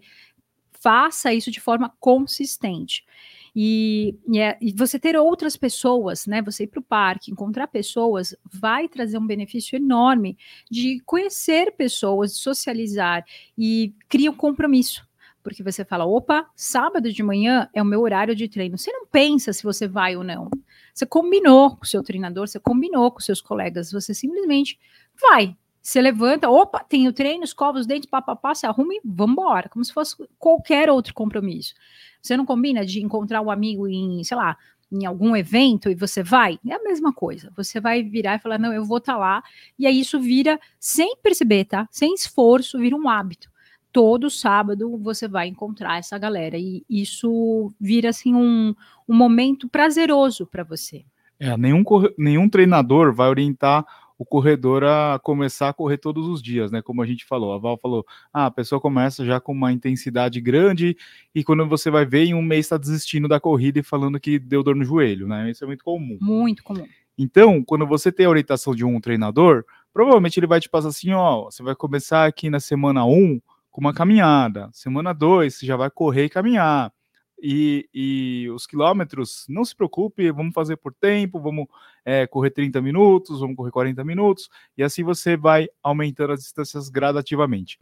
faça 0.72 1.32
isso 1.32 1.50
de 1.50 1.60
forma 1.60 1.94
consistente. 2.00 3.04
E, 3.54 4.14
e, 4.28 4.38
é, 4.38 4.56
e, 4.60 4.72
você 4.72 4.98
ter 4.98 5.16
outras 5.16 5.56
pessoas, 5.56 6.26
né? 6.26 6.42
Você 6.42 6.64
ir 6.64 6.68
para 6.68 6.80
o 6.80 6.84
parque, 6.84 7.30
encontrar 7.30 7.66
pessoas, 7.66 8.34
vai 8.44 8.88
trazer 8.88 9.18
um 9.18 9.26
benefício 9.26 9.76
enorme 9.76 10.36
de 10.70 11.00
conhecer 11.04 11.72
pessoas, 11.72 12.36
socializar 12.36 13.24
e 13.56 13.94
cria 14.08 14.30
um 14.30 14.36
compromisso. 14.36 15.08
Porque 15.42 15.62
você 15.62 15.84
fala, 15.84 16.04
opa, 16.04 16.46
sábado 16.54 17.10
de 17.10 17.22
manhã 17.22 17.68
é 17.72 17.80
o 17.80 17.86
meu 17.86 18.02
horário 18.02 18.34
de 18.34 18.46
treino. 18.46 18.76
Você 18.76 18.92
não 18.92 19.06
pensa 19.06 19.52
se 19.52 19.62
você 19.62 19.88
vai 19.88 20.14
ou 20.14 20.22
não. 20.22 20.50
Você 20.92 21.06
combinou 21.06 21.76
com 21.76 21.84
o 21.84 21.86
seu 21.86 22.02
treinador, 22.02 22.46
você 22.46 22.60
combinou 22.60 23.10
com 23.10 23.20
seus 23.20 23.40
colegas, 23.40 23.90
você 23.90 24.12
simplesmente 24.12 24.78
vai. 25.20 25.56
Você 25.82 26.00
levanta, 26.00 26.50
opa, 26.50 26.84
tem 26.84 27.08
o 27.08 27.12
treino, 27.12 27.42
escova 27.42 27.78
os 27.78 27.86
dentes, 27.86 28.08
papapá, 28.08 28.54
se 28.54 28.66
arruma 28.66 28.94
e 28.94 29.00
vambora, 29.04 29.68
como 29.68 29.84
se 29.84 29.92
fosse 29.92 30.16
qualquer 30.38 30.90
outro 30.90 31.14
compromisso. 31.14 31.74
Você 32.20 32.36
não 32.36 32.44
combina 32.44 32.84
de 32.84 33.02
encontrar 33.02 33.40
um 33.40 33.50
amigo 33.50 33.88
em, 33.88 34.22
sei 34.22 34.36
lá, 34.36 34.56
em 34.92 35.06
algum 35.06 35.36
evento 35.36 35.88
e 35.88 35.94
você 35.94 36.22
vai? 36.22 36.58
É 36.66 36.74
a 36.74 36.82
mesma 36.82 37.12
coisa. 37.12 37.52
Você 37.56 37.80
vai 37.80 38.02
virar 38.02 38.36
e 38.36 38.38
falar, 38.40 38.58
não, 38.58 38.72
eu 38.72 38.84
vou 38.84 38.98
estar 38.98 39.14
tá 39.14 39.18
lá. 39.18 39.42
E 39.78 39.86
aí 39.86 40.00
isso 40.00 40.20
vira, 40.20 40.60
sem 40.78 41.16
perceber, 41.22 41.64
tá? 41.64 41.88
Sem 41.90 42.12
esforço, 42.14 42.78
vira 42.78 42.96
um 42.96 43.08
hábito. 43.08 43.48
Todo 43.92 44.30
sábado 44.30 44.98
você 44.98 45.26
vai 45.26 45.48
encontrar 45.48 45.98
essa 45.98 46.18
galera. 46.18 46.58
E 46.58 46.84
isso 46.88 47.72
vira, 47.80 48.10
assim, 48.10 48.34
um, 48.34 48.74
um 49.08 49.14
momento 49.14 49.68
prazeroso 49.68 50.46
para 50.46 50.62
você. 50.62 51.04
É, 51.38 51.56
nenhum, 51.56 51.82
nenhum 52.18 52.48
treinador 52.48 53.14
vai 53.14 53.28
orientar 53.28 53.86
o 54.20 54.24
corredor 54.26 54.84
a 54.84 55.18
começar 55.18 55.70
a 55.70 55.72
correr 55.72 55.96
todos 55.96 56.28
os 56.28 56.42
dias, 56.42 56.70
né? 56.70 56.82
Como 56.82 57.00
a 57.00 57.06
gente 57.06 57.24
falou, 57.24 57.54
a 57.54 57.58
Val 57.58 57.78
falou, 57.78 58.04
ah, 58.30 58.44
a 58.44 58.50
pessoa 58.50 58.78
começa 58.78 59.24
já 59.24 59.40
com 59.40 59.50
uma 59.50 59.72
intensidade 59.72 60.38
grande 60.42 60.94
e 61.34 61.42
quando 61.42 61.66
você 61.66 61.90
vai 61.90 62.04
ver, 62.04 62.26
em 62.26 62.34
um 62.34 62.42
mês 62.42 62.66
está 62.66 62.76
desistindo 62.76 63.26
da 63.26 63.40
corrida 63.40 63.78
e 63.78 63.82
falando 63.82 64.20
que 64.20 64.38
deu 64.38 64.62
dor 64.62 64.76
no 64.76 64.84
joelho, 64.84 65.26
né? 65.26 65.50
Isso 65.50 65.64
é 65.64 65.66
muito 65.66 65.82
comum. 65.82 66.18
Muito 66.20 66.62
comum. 66.62 66.86
Então, 67.16 67.64
quando 67.64 67.86
você 67.86 68.12
tem 68.12 68.26
a 68.26 68.28
orientação 68.28 68.74
de 68.74 68.84
um 68.84 69.00
treinador, 69.00 69.64
provavelmente 69.90 70.38
ele 70.38 70.46
vai 70.46 70.60
te 70.60 70.68
passar 70.68 70.88
assim, 70.88 71.14
ó, 71.14 71.44
você 71.44 71.62
vai 71.62 71.74
começar 71.74 72.26
aqui 72.26 72.50
na 72.50 72.60
semana 72.60 73.06
1 73.06 73.14
um, 73.14 73.40
com 73.70 73.80
uma 73.80 73.94
caminhada, 73.94 74.68
semana 74.74 75.14
2 75.14 75.54
você 75.54 75.64
já 75.64 75.76
vai 75.76 75.88
correr 75.88 76.26
e 76.26 76.28
caminhar 76.28 76.92
e, 77.42 77.88
e, 77.94 78.50
os 78.50 78.66
quilômetros, 78.66 79.46
não 79.48 79.64
se 79.64 79.74
preocupe, 79.74 80.30
vamos 80.30 80.54
fazer 80.54 80.76
por 80.76 80.92
tempo, 80.92 81.40
vamos 81.40 81.66
é, 82.04 82.26
correr 82.26 82.50
30 82.50 82.80
minutos, 82.80 83.40
vamos 83.40 83.56
correr 83.56 83.70
40 83.70 84.04
minutos, 84.04 84.50
e 84.76 84.82
assim 84.82 85.02
você 85.02 85.36
vai 85.36 85.68
aumentando 85.82 86.32
as 86.32 86.40
distâncias 86.40 86.88
gradativamente. 86.88 87.78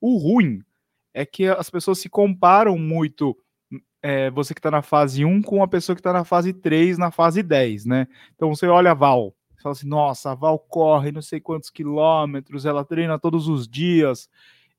O 0.00 0.16
ruim 0.16 0.62
é 1.12 1.26
que 1.26 1.46
as 1.46 1.68
pessoas 1.68 1.98
se 1.98 2.08
comparam 2.08 2.78
muito, 2.78 3.36
é, 4.02 4.30
você 4.30 4.54
que 4.54 4.60
está 4.60 4.70
na 4.70 4.82
fase 4.82 5.24
1 5.24 5.42
com 5.42 5.62
a 5.62 5.68
pessoa 5.68 5.96
que 5.96 6.00
está 6.00 6.12
na 6.12 6.24
fase 6.24 6.52
3, 6.52 6.96
na 6.96 7.10
fase 7.10 7.42
10, 7.42 7.86
né? 7.86 8.06
Então 8.34 8.54
você 8.54 8.66
olha 8.66 8.92
a 8.92 8.94
Val, 8.94 9.34
você 9.54 9.62
fala 9.62 9.72
assim, 9.72 9.88
nossa, 9.88 10.30
a 10.30 10.34
Val 10.34 10.58
corre 10.58 11.12
não 11.12 11.20
sei 11.22 11.40
quantos 11.40 11.68
quilômetros, 11.68 12.64
ela 12.64 12.84
treina 12.84 13.18
todos 13.18 13.48
os 13.48 13.68
dias, 13.68 14.30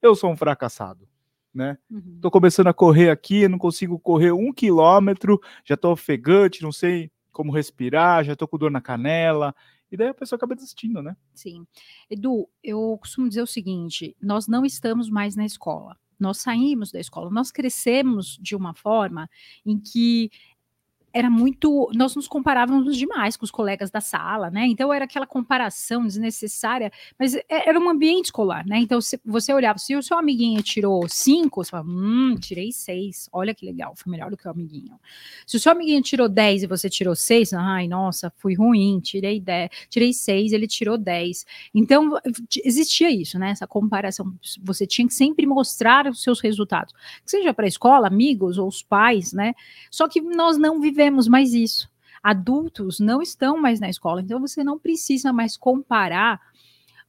eu 0.01 0.15
sou 0.15 0.31
um 0.31 0.37
fracassado 0.37 1.10
né? 1.53 1.77
Uhum. 1.89 2.19
Tô 2.21 2.31
começando 2.31 2.67
a 2.67 2.73
correr 2.73 3.09
aqui, 3.09 3.47
não 3.47 3.57
consigo 3.57 3.99
correr 3.99 4.31
um 4.31 4.53
quilômetro, 4.53 5.39
já 5.65 5.75
tô 5.75 5.91
ofegante, 5.91 6.63
não 6.63 6.71
sei 6.71 7.11
como 7.31 7.51
respirar, 7.51 8.23
já 8.23 8.35
tô 8.35 8.47
com 8.47 8.57
dor 8.57 8.71
na 8.71 8.81
canela. 8.81 9.55
E 9.91 9.97
daí 9.97 10.07
a 10.07 10.13
pessoa 10.13 10.37
acaba 10.37 10.55
desistindo, 10.55 11.01
né? 11.01 11.15
Sim. 11.33 11.65
Edu, 12.09 12.47
eu 12.63 12.97
costumo 12.99 13.27
dizer 13.27 13.41
o 13.41 13.47
seguinte: 13.47 14.15
nós 14.21 14.47
não 14.47 14.65
estamos 14.65 15.09
mais 15.09 15.35
na 15.35 15.45
escola. 15.45 15.97
Nós 16.17 16.37
saímos 16.37 16.91
da 16.91 16.99
escola, 16.99 17.31
nós 17.31 17.51
crescemos 17.51 18.37
de 18.39 18.55
uma 18.55 18.75
forma 18.75 19.27
em 19.65 19.79
que 19.79 20.29
era 21.13 21.29
muito. 21.29 21.89
Nós 21.93 22.15
nos 22.15 22.27
comparávamos 22.27 22.97
demais 22.97 23.35
com 23.35 23.45
os 23.45 23.51
colegas 23.51 23.91
da 23.91 24.01
sala, 24.01 24.49
né? 24.49 24.65
Então 24.67 24.93
era 24.93 25.05
aquela 25.05 25.27
comparação 25.27 26.05
desnecessária, 26.05 26.91
mas 27.19 27.35
é, 27.35 27.69
era 27.69 27.79
um 27.79 27.89
ambiente 27.89 28.25
escolar, 28.25 28.65
né? 28.65 28.79
Então 28.79 29.01
se 29.01 29.19
você 29.25 29.53
olhava, 29.53 29.77
se 29.77 29.95
o 29.95 30.03
seu 30.03 30.17
amiguinho 30.17 30.61
tirou 30.63 31.07
cinco, 31.09 31.63
você 31.63 31.71
falava, 31.71 31.89
hum, 31.89 32.35
tirei 32.39 32.71
seis, 32.71 33.29
olha 33.31 33.53
que 33.53 33.65
legal, 33.65 33.93
foi 33.95 34.11
melhor 34.11 34.29
do 34.29 34.37
que 34.37 34.47
o 34.47 34.51
amiguinho. 34.51 34.99
Se 35.45 35.57
o 35.57 35.59
seu 35.59 35.71
amiguinho 35.71 36.01
tirou 36.01 36.29
dez 36.29 36.63
e 36.63 36.67
você 36.67 36.89
tirou 36.89 37.15
seis, 37.15 37.53
ai, 37.53 37.87
nossa, 37.87 38.31
fui 38.37 38.55
ruim, 38.55 38.99
tirei 38.99 39.39
dez, 39.39 39.69
tirei 39.89 40.13
seis, 40.13 40.53
ele 40.53 40.67
tirou 40.67 40.97
dez. 40.97 41.45
Então 41.73 42.17
existia 42.63 43.09
isso, 43.09 43.37
né? 43.37 43.51
Essa 43.51 43.67
comparação. 43.67 44.33
Você 44.63 44.87
tinha 44.87 45.07
que 45.07 45.13
sempre 45.13 45.45
mostrar 45.45 46.07
os 46.07 46.23
seus 46.23 46.39
resultados, 46.39 46.93
seja 47.25 47.53
para 47.53 47.65
a 47.65 47.67
escola, 47.67 48.07
amigos 48.07 48.57
ou 48.57 48.67
os 48.67 48.81
pais, 48.81 49.33
né? 49.33 49.53
Só 49.89 50.07
que 50.07 50.21
nós 50.21 50.57
não 50.57 50.79
vivemos 50.79 51.00
vemos 51.01 51.27
mais 51.27 51.55
isso. 51.55 51.89
Adultos 52.21 52.99
não 52.99 53.23
estão 53.23 53.57
mais 53.59 53.79
na 53.79 53.89
escola, 53.89 54.21
então 54.21 54.39
você 54.39 54.63
não 54.63 54.77
precisa 54.77 55.33
mais 55.33 55.57
comparar 55.57 56.39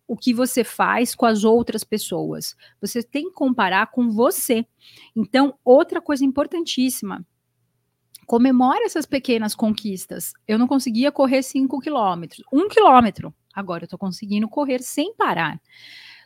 o 0.08 0.16
que 0.16 0.32
você 0.32 0.64
faz 0.64 1.14
com 1.14 1.26
as 1.26 1.44
outras 1.44 1.84
pessoas. 1.84 2.56
Você 2.80 3.02
tem 3.02 3.28
que 3.28 3.34
comparar 3.34 3.88
com 3.88 4.10
você. 4.10 4.66
Então, 5.14 5.54
outra 5.62 6.00
coisa 6.00 6.24
importantíssima, 6.24 7.24
comemore 8.26 8.84
essas 8.84 9.04
pequenas 9.04 9.54
conquistas. 9.54 10.32
Eu 10.48 10.58
não 10.58 10.66
conseguia 10.66 11.12
correr 11.12 11.42
5 11.42 11.78
quilômetros, 11.80 12.42
um 12.50 12.66
quilômetro. 12.68 13.34
Agora 13.52 13.82
eu 13.82 13.86
estou 13.86 13.98
conseguindo 13.98 14.48
correr 14.48 14.82
sem 14.82 15.14
parar. 15.14 15.60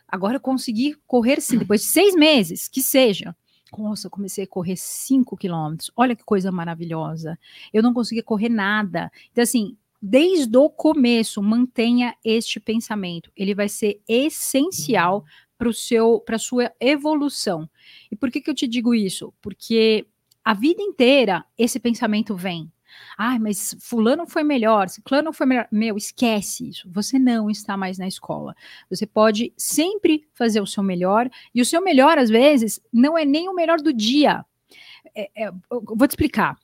agora 0.07 0.37
eu 0.37 0.41
consegui 0.41 0.95
correr 1.05 1.41
sim, 1.41 1.57
depois 1.57 1.81
de 1.81 1.87
seis 1.87 2.15
meses, 2.15 2.69
que 2.69 2.81
seja. 2.81 3.35
Nossa, 3.75 4.07
eu 4.07 4.11
comecei 4.11 4.43
a 4.43 4.47
correr 4.47 4.75
5 4.75 5.35
quilômetros. 5.37 5.91
Olha 5.95 6.15
que 6.15 6.23
coisa 6.23 6.51
maravilhosa. 6.51 7.37
Eu 7.73 7.81
não 7.83 7.93
conseguia 7.93 8.23
correr 8.23 8.49
nada. 8.49 9.11
Então, 9.31 9.43
assim, 9.43 9.75
desde 10.01 10.55
o 10.57 10.69
começo, 10.69 11.41
mantenha 11.41 12.15
este 12.23 12.59
pensamento. 12.59 13.31
Ele 13.35 13.55
vai 13.55 13.69
ser 13.69 14.01
essencial 14.07 15.25
para 15.57 15.73
seu 15.73 16.19
para 16.19 16.37
sua 16.37 16.71
evolução. 16.79 17.69
E 18.11 18.15
por 18.15 18.29
que, 18.29 18.41
que 18.41 18.49
eu 18.49 18.55
te 18.55 18.67
digo 18.67 18.93
isso? 18.93 19.33
Porque 19.41 20.05
a 20.43 20.53
vida 20.53 20.81
inteira 20.81 21.43
esse 21.57 21.79
pensamento 21.79 22.35
vem. 22.35 22.71
Ai, 23.17 23.39
mas 23.39 23.75
fulano 23.79 24.27
foi 24.27 24.43
melhor, 24.43 24.89
ciclano 24.89 25.33
foi 25.33 25.45
melhor. 25.45 25.67
Meu, 25.71 25.97
esquece 25.97 26.69
isso. 26.69 26.89
Você 26.91 27.17
não 27.17 27.49
está 27.49 27.75
mais 27.75 27.97
na 27.97 28.07
escola. 28.07 28.55
Você 28.89 29.05
pode 29.05 29.53
sempre 29.57 30.27
fazer 30.33 30.61
o 30.61 30.67
seu 30.67 30.83
melhor, 30.83 31.29
e 31.53 31.61
o 31.61 31.65
seu 31.65 31.81
melhor, 31.81 32.17
às 32.17 32.29
vezes, 32.29 32.79
não 32.91 33.17
é 33.17 33.25
nem 33.25 33.49
o 33.49 33.53
melhor 33.53 33.79
do 33.79 33.93
dia. 33.93 34.45
É, 35.15 35.29
é, 35.35 35.51
vou 35.69 36.07
te 36.07 36.11
explicar. 36.11 36.57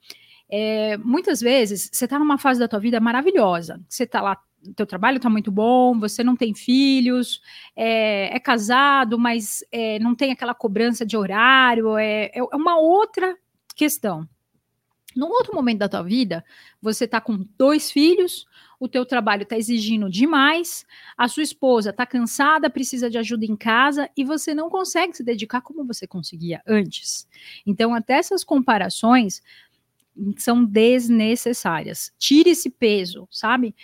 É, 0.49 0.97
muitas 0.97 1.41
vezes 1.41 1.89
você 1.91 2.05
está 2.05 2.19
numa 2.19 2.37
fase 2.37 2.59
da 2.59 2.67
tua 2.67 2.79
vida 2.79 2.99
maravilhosa. 2.99 3.81
Você 3.89 4.03
está 4.03 4.21
lá, 4.21 4.37
teu 4.75 4.85
trabalho 4.85 5.17
está 5.17 5.29
muito 5.29 5.51
bom, 5.51 5.99
você 5.99 6.23
não 6.23 6.35
tem 6.35 6.53
filhos, 6.53 7.41
é, 7.75 8.35
é 8.35 8.39
casado, 8.39 9.17
mas 9.17 9.63
é, 9.71 9.97
não 9.99 10.13
tem 10.15 10.31
aquela 10.31 10.53
cobrança 10.53 11.05
de 11.05 11.17
horário, 11.17 11.97
é, 11.97 12.31
é 12.33 12.43
uma 12.55 12.77
outra 12.77 13.35
questão. 13.75 14.27
Num 15.15 15.27
outro 15.27 15.53
momento 15.53 15.79
da 15.79 15.89
tua 15.89 16.03
vida, 16.03 16.43
você 16.81 17.05
está 17.05 17.21
com 17.21 17.45
dois 17.57 17.91
filhos, 17.91 18.45
o 18.79 18.87
teu 18.87 19.05
trabalho 19.05 19.43
está 19.43 19.57
exigindo 19.57 20.09
demais, 20.09 20.85
a 21.17 21.27
sua 21.27 21.43
esposa 21.43 21.91
está 21.91 22.05
cansada, 22.05 22.69
precisa 22.69 23.09
de 23.09 23.17
ajuda 23.17 23.45
em 23.45 23.55
casa 23.55 24.09
e 24.17 24.23
você 24.23 24.53
não 24.53 24.69
consegue 24.69 25.15
se 25.15 25.23
dedicar 25.23 25.61
como 25.61 25.85
você 25.85 26.05
conseguia 26.05 26.61
antes. 26.67 27.27
Então, 27.65 27.93
até 27.93 28.13
essas 28.15 28.43
comparações 28.43 29.41
são 30.37 30.63
desnecessárias. 30.63 32.11
Tire 32.17 32.51
esse 32.51 32.69
peso, 32.69 33.27
sabe? 33.31 33.75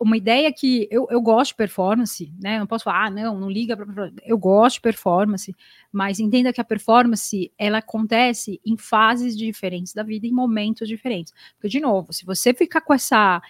Uma 0.00 0.16
ideia 0.16 0.52
que 0.52 0.86
eu, 0.90 1.06
eu 1.10 1.20
gosto 1.20 1.50
de 1.50 1.56
performance, 1.56 2.32
né? 2.40 2.58
Não 2.58 2.66
posso 2.66 2.84
falar, 2.84 3.06
ah, 3.06 3.10
não, 3.10 3.38
não 3.38 3.50
liga 3.50 3.76
para 3.76 4.12
eu 4.24 4.38
gosto 4.38 4.76
de 4.76 4.80
performance, 4.82 5.54
mas 5.90 6.20
entenda 6.20 6.52
que 6.52 6.60
a 6.60 6.64
performance 6.64 7.52
ela 7.58 7.78
acontece 7.78 8.60
em 8.64 8.76
fases 8.76 9.36
diferentes 9.36 9.92
da 9.92 10.02
vida, 10.02 10.26
em 10.26 10.32
momentos 10.32 10.86
diferentes. 10.88 11.32
Porque 11.54 11.68
de 11.68 11.80
novo, 11.80 12.12
se 12.12 12.24
você 12.24 12.54
ficar 12.54 12.80
com 12.80 12.94
essa 12.94 13.42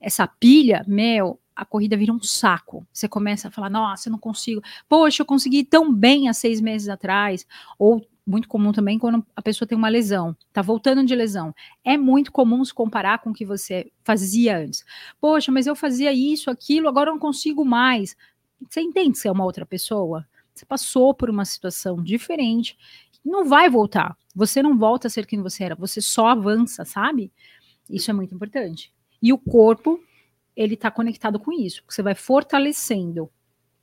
essa 0.00 0.26
pilha, 0.26 0.84
meu, 0.86 1.40
a 1.54 1.64
corrida 1.64 1.96
vira 1.96 2.12
um 2.12 2.22
saco. 2.22 2.86
Você 2.92 3.08
começa 3.08 3.48
a 3.48 3.50
falar, 3.50 3.70
nossa, 3.70 4.08
eu 4.08 4.12
não 4.12 4.18
consigo. 4.18 4.60
Poxa, 4.88 5.22
eu 5.22 5.26
consegui 5.26 5.64
tão 5.64 5.92
bem 5.92 6.28
há 6.28 6.34
seis 6.34 6.60
meses 6.60 6.88
atrás, 6.88 7.46
ou 7.78 8.06
muito 8.26 8.48
comum 8.48 8.72
também 8.72 8.98
quando 8.98 9.24
a 9.36 9.40
pessoa 9.40 9.68
tem 9.68 9.78
uma 9.78 9.88
lesão, 9.88 10.36
tá 10.52 10.60
voltando 10.60 11.04
de 11.04 11.14
lesão. 11.14 11.54
É 11.84 11.96
muito 11.96 12.32
comum 12.32 12.64
se 12.64 12.74
comparar 12.74 13.18
com 13.20 13.30
o 13.30 13.32
que 13.32 13.44
você 13.44 13.90
fazia 14.02 14.58
antes. 14.58 14.84
Poxa, 15.20 15.52
mas 15.52 15.66
eu 15.66 15.76
fazia 15.76 16.12
isso, 16.12 16.50
aquilo, 16.50 16.88
agora 16.88 17.10
eu 17.10 17.14
não 17.14 17.20
consigo 17.20 17.64
mais. 17.64 18.16
Você 18.68 18.80
entende 18.80 19.12
que 19.12 19.18
você 19.18 19.28
é 19.28 19.32
uma 19.32 19.44
outra 19.44 19.64
pessoa? 19.64 20.26
Você 20.52 20.66
passou 20.66 21.14
por 21.14 21.30
uma 21.30 21.44
situação 21.44 22.02
diferente, 22.02 22.76
não 23.24 23.44
vai 23.44 23.70
voltar. 23.70 24.16
Você 24.34 24.62
não 24.62 24.76
volta 24.76 25.06
a 25.06 25.10
ser 25.10 25.26
quem 25.26 25.40
você 25.40 25.64
era, 25.64 25.74
você 25.74 26.00
só 26.00 26.28
avança, 26.28 26.84
sabe? 26.84 27.30
Isso 27.88 28.10
é 28.10 28.14
muito 28.14 28.34
importante. 28.34 28.92
E 29.22 29.32
o 29.32 29.38
corpo, 29.38 30.00
ele 30.56 30.74
está 30.74 30.90
conectado 30.90 31.38
com 31.38 31.52
isso, 31.52 31.82
você 31.88 32.02
vai 32.02 32.14
fortalecendo. 32.14 33.30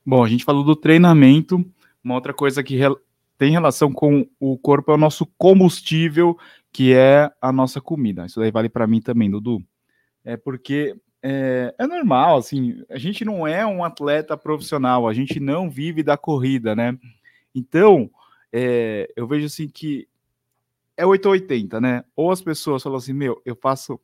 Bom, 0.06 0.24
a 0.24 0.28
gente 0.28 0.44
falou 0.44 0.66
do 0.66 0.76
treinamento, 0.76 1.64
uma 2.04 2.16
outra 2.16 2.34
coisa 2.34 2.62
que 2.62 2.76
tem 3.44 3.52
relação 3.52 3.92
com 3.92 4.26
o 4.40 4.58
corpo, 4.58 4.90
é 4.90 4.96
o 4.96 4.98
nosso 4.98 5.26
combustível, 5.38 6.38
que 6.72 6.94
é 6.94 7.30
a 7.42 7.52
nossa 7.52 7.82
comida. 7.82 8.26
Isso 8.26 8.40
daí 8.40 8.52
vale 8.52 8.70
para 8.70 8.88
mim 8.88 9.02
também, 9.02 9.30
Dudu. 9.30 9.62
É 10.24 10.38
porque 10.38 10.96
é, 11.22 11.76
é, 11.78 11.86
normal, 11.86 12.38
assim, 12.38 12.82
a 12.90 12.98
gente 12.98 13.26
não 13.26 13.46
é 13.46 13.66
um 13.66 13.84
atleta 13.84 14.38
profissional, 14.38 15.06
a 15.06 15.14
gente 15.14 15.42
não 15.42 15.70
vive 15.70 16.02
da 16.02 16.16
corrida, 16.16 16.74
né? 16.74 16.98
Então, 17.54 18.10
é, 18.50 19.12
eu 19.14 19.28
vejo 19.28 19.48
assim 19.48 19.68
que 19.68 20.08
é 20.96 21.06
880, 21.06 21.82
né? 21.82 22.06
Ou 22.16 22.32
as 22.32 22.42
pessoas 22.42 22.82
falam 22.82 22.98
assim, 22.98 23.12
meu, 23.12 23.42
eu 23.44 23.58
faço, 23.58 24.00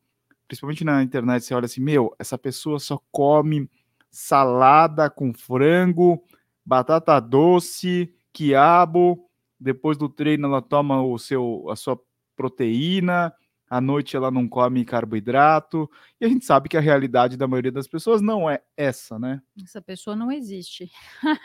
principalmente 0.49 0.84
na 0.84 1.02
internet, 1.02 1.45
você 1.45 1.54
olha 1.54 1.63
assim, 1.63 1.80
meu, 1.80 2.13
essa 2.19 2.38
pessoa 2.38 2.78
só 2.78 3.02
come 3.10 3.69
salada 4.12 5.10
com 5.10 5.34
frango, 5.34 6.21
batata 6.65 7.17
doce, 7.21 8.13
quiabo, 8.34 9.29
depois 9.60 9.98
do 9.98 10.08
treino 10.08 10.48
ela 10.48 10.62
toma 10.62 11.02
o 11.02 11.17
seu, 11.17 11.67
a 11.69 11.76
sua 11.76 12.00
proteína, 12.36 13.34
à 13.69 13.80
noite 13.80 14.15
ela 14.15 14.32
não 14.32 14.48
come 14.48 14.86
carboidrato, 14.86 15.89
e 16.19 16.26
a 16.26 16.30
gente 16.30 16.45
sabe 16.45 16.69
que 16.69 16.78
a 16.78 16.82
realidade 16.82 17.38
da 17.38 17.48
maioria 17.48 17.72
das 17.72 17.88
pessoas 17.88 18.22
não 18.22 18.50
é 18.50 18.62
essa, 18.76 19.19
né? 19.19 19.41
Essa 19.62 19.82
pessoa 19.82 20.15
não 20.15 20.32
existe. 20.32 20.89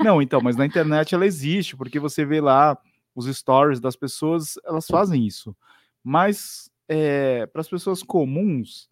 não, 0.00 0.22
então, 0.22 0.40
mas 0.40 0.57
na 0.57 0.64
internet 0.66 1.14
ela 1.14 1.27
existe, 1.27 1.77
porque 1.77 1.98
você 1.98 2.24
vê 2.24 2.40
lá 2.40 2.79
os 3.14 3.27
stories 3.27 3.81
das 3.81 3.96
pessoas, 3.96 4.55
elas 4.64 4.87
fazem 4.87 5.27
isso. 5.27 5.55
Mas 6.03 6.70
é, 6.88 7.46
para 7.46 7.61
as 7.61 7.68
pessoas 7.68 8.03
comuns, 8.03 8.88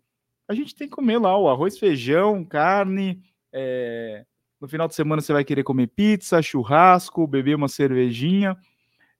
a 0.48 0.54
gente 0.54 0.74
tem 0.74 0.88
que 0.88 0.94
comer 0.94 1.18
lá 1.18 1.36
o 1.36 1.48
arroz, 1.48 1.78
feijão, 1.78 2.44
carne, 2.44 3.22
é, 3.52 4.24
no 4.60 4.68
final 4.68 4.86
de 4.86 4.94
semana 4.94 5.20
você 5.20 5.32
vai 5.32 5.44
querer 5.44 5.64
comer 5.64 5.88
pizza, 5.88 6.40
churrasco, 6.40 7.26
beber 7.26 7.56
uma 7.56 7.68
cervejinha, 7.68 8.56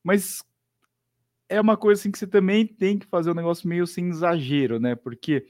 mas 0.03 0.45
é 1.49 1.61
uma 1.61 1.77
coisa 1.77 2.01
assim 2.01 2.11
que 2.11 2.19
você 2.19 2.27
também 2.27 2.67
tem 2.67 2.99
que 2.99 3.07
fazer 3.07 3.31
um 3.31 3.35
negócio 3.35 3.69
meio 3.69 3.87
sem 3.87 4.09
exagero, 4.09 4.81
né? 4.81 4.95
Porque 4.95 5.47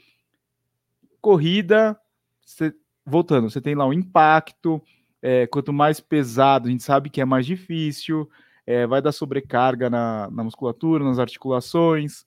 corrida, 1.21 1.99
você, 2.45 2.75
voltando, 3.07 3.49
você 3.49 3.61
tem 3.61 3.75
lá 3.75 3.87
um 3.87 3.93
impacto, 3.93 4.83
é, 5.23 5.47
quanto 5.47 5.73
mais 5.73 6.01
pesado, 6.01 6.67
a 6.67 6.71
gente 6.71 6.83
sabe 6.83 7.09
que 7.09 7.21
é 7.21 7.25
mais 7.25 7.47
difícil, 7.47 8.29
é, 8.67 8.87
vai 8.87 9.01
dar 9.01 9.13
sobrecarga 9.13 9.89
na, 9.89 10.29
na 10.31 10.43
musculatura, 10.43 11.05
nas 11.05 11.21
articulações. 11.21 12.25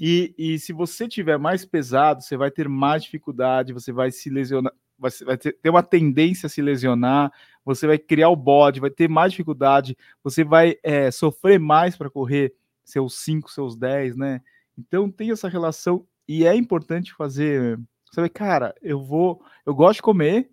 E, 0.00 0.34
e 0.38 0.58
se 0.58 0.72
você 0.72 1.06
tiver 1.06 1.38
mais 1.38 1.66
pesado, 1.66 2.22
você 2.22 2.36
vai 2.36 2.50
ter 2.50 2.68
mais 2.68 3.02
dificuldade, 3.02 3.74
você 3.74 3.92
vai 3.92 4.10
se 4.10 4.30
lesionar, 4.30 4.72
vai, 5.02 5.10
vai 5.24 5.36
ter, 5.36 5.58
uma 5.68 5.82
tendência 5.82 6.46
a 6.46 6.50
se 6.50 6.62
lesionar, 6.62 7.32
você 7.64 7.86
vai 7.86 7.98
criar 7.98 8.28
o 8.28 8.36
bode, 8.36 8.80
vai 8.80 8.90
ter 8.90 9.08
mais 9.08 9.32
dificuldade, 9.32 9.96
você 10.22 10.44
vai 10.44 10.76
é, 10.82 11.10
sofrer 11.10 11.58
mais 11.58 11.96
para 11.96 12.08
correr 12.08 12.54
seus 12.84 13.16
5, 13.24 13.50
seus 13.50 13.76
10, 13.76 14.16
né? 14.16 14.40
Então 14.78 15.10
tem 15.10 15.30
essa 15.30 15.48
relação 15.48 16.06
e 16.26 16.46
é 16.46 16.54
importante 16.54 17.12
fazer. 17.12 17.78
Vê, 18.14 18.28
cara, 18.28 18.74
eu 18.80 19.02
vou, 19.02 19.42
eu 19.66 19.74
gosto 19.74 19.96
de 19.96 20.02
comer, 20.02 20.50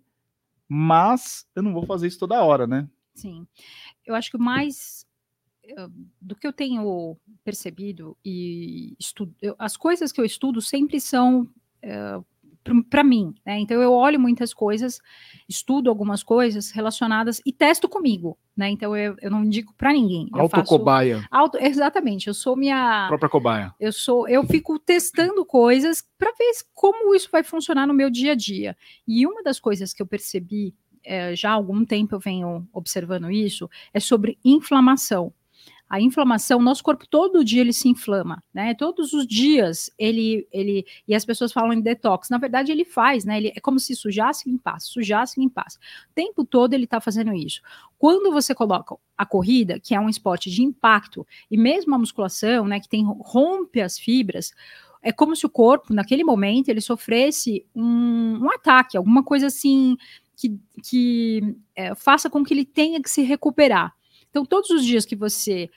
mas 0.68 1.46
eu 1.54 1.62
não 1.62 1.72
vou 1.72 1.86
fazer 1.86 2.08
isso 2.08 2.18
toda 2.18 2.42
hora, 2.42 2.66
né? 2.66 2.88
Sim. 3.14 3.46
Eu 4.04 4.14
acho 4.14 4.30
que 4.30 4.38
mais 4.38 5.06
do 6.20 6.34
que 6.34 6.46
eu 6.46 6.52
tenho 6.52 7.16
percebido 7.44 8.16
e 8.24 8.96
estudo, 8.98 9.34
eu, 9.40 9.54
as 9.58 9.76
coisas 9.76 10.10
que 10.10 10.20
eu 10.20 10.24
estudo 10.24 10.60
sempre 10.60 11.00
são 11.00 11.42
uh, 11.84 12.24
para 12.88 13.02
mim, 13.02 13.34
né? 13.44 13.58
Então 13.58 13.80
eu 13.80 13.92
olho 13.92 14.20
muitas 14.20 14.52
coisas, 14.52 15.00
estudo 15.48 15.88
algumas 15.88 16.22
coisas 16.22 16.70
relacionadas 16.70 17.40
e 17.44 17.52
testo 17.52 17.88
comigo, 17.88 18.38
né? 18.56 18.68
Então 18.68 18.96
eu, 18.96 19.16
eu 19.20 19.30
não 19.30 19.44
indico 19.44 19.74
para 19.74 19.92
ninguém. 19.92 20.28
Autocobaia. 20.32 21.26
Auto, 21.30 21.58
exatamente, 21.58 22.28
eu 22.28 22.34
sou 22.34 22.56
minha 22.56 23.06
própria 23.08 23.28
cobaia. 23.28 23.74
Eu 23.80 23.92
sou, 23.92 24.28
eu 24.28 24.44
fico 24.44 24.78
testando 24.78 25.44
coisas 25.44 26.04
para 26.18 26.32
ver 26.32 26.52
como 26.74 27.14
isso 27.14 27.28
vai 27.32 27.42
funcionar 27.42 27.86
no 27.86 27.94
meu 27.94 28.10
dia 28.10 28.32
a 28.32 28.36
dia. 28.36 28.76
E 29.06 29.26
uma 29.26 29.42
das 29.42 29.58
coisas 29.58 29.92
que 29.92 30.02
eu 30.02 30.06
percebi 30.06 30.74
é, 31.02 31.34
já 31.34 31.50
há 31.50 31.54
algum 31.54 31.84
tempo 31.84 32.14
eu 32.14 32.20
venho 32.20 32.68
observando 32.72 33.30
isso 33.30 33.70
é 33.92 33.98
sobre 33.98 34.38
inflamação 34.44 35.32
a 35.90 36.00
inflamação, 36.00 36.62
nosso 36.62 36.84
corpo 36.84 37.04
todo 37.04 37.44
dia 37.44 37.60
ele 37.60 37.72
se 37.72 37.88
inflama, 37.88 38.40
né? 38.54 38.74
Todos 38.74 39.12
os 39.12 39.26
dias 39.26 39.90
ele, 39.98 40.46
ele 40.52 40.86
e 41.06 41.16
as 41.16 41.24
pessoas 41.24 41.52
falam 41.52 41.72
em 41.72 41.80
detox, 41.80 42.30
na 42.30 42.38
verdade 42.38 42.70
ele 42.70 42.84
faz, 42.84 43.24
né? 43.24 43.38
Ele 43.38 43.52
é 43.56 43.60
como 43.60 43.80
se 43.80 43.96
sujasse 43.96 44.48
e 44.48 44.52
limpasse, 44.52 44.86
sujasse 44.86 45.40
e 45.40 45.42
limpasse. 45.42 45.78
O 45.78 46.14
tempo 46.14 46.44
todo 46.44 46.74
ele 46.74 46.84
está 46.84 47.00
fazendo 47.00 47.34
isso. 47.34 47.60
Quando 47.98 48.30
você 48.30 48.54
coloca 48.54 48.94
a 49.18 49.26
corrida, 49.26 49.80
que 49.80 49.92
é 49.92 49.98
um 49.98 50.08
esporte 50.08 50.48
de 50.48 50.62
impacto, 50.62 51.26
e 51.50 51.58
mesmo 51.58 51.92
a 51.92 51.98
musculação, 51.98 52.68
né, 52.68 52.78
que 52.78 52.88
tem 52.88 53.04
rompe 53.04 53.80
as 53.80 53.98
fibras, 53.98 54.52
é 55.02 55.10
como 55.10 55.34
se 55.34 55.44
o 55.44 55.50
corpo, 55.50 55.92
naquele 55.92 56.22
momento, 56.22 56.68
ele 56.68 56.80
sofresse 56.80 57.66
um, 57.74 58.38
um 58.40 58.50
ataque, 58.52 58.96
alguma 58.96 59.24
coisa 59.24 59.48
assim 59.48 59.96
que, 60.36 60.56
que 60.84 61.56
é, 61.74 61.96
faça 61.96 62.30
com 62.30 62.44
que 62.44 62.54
ele 62.54 62.64
tenha 62.64 63.02
que 63.02 63.10
se 63.10 63.22
recuperar. 63.22 63.92
Então, 64.30 64.44
todos 64.44 64.70
os 64.70 64.84
dias 64.84 65.04
que 65.04 65.16
você 65.16 65.68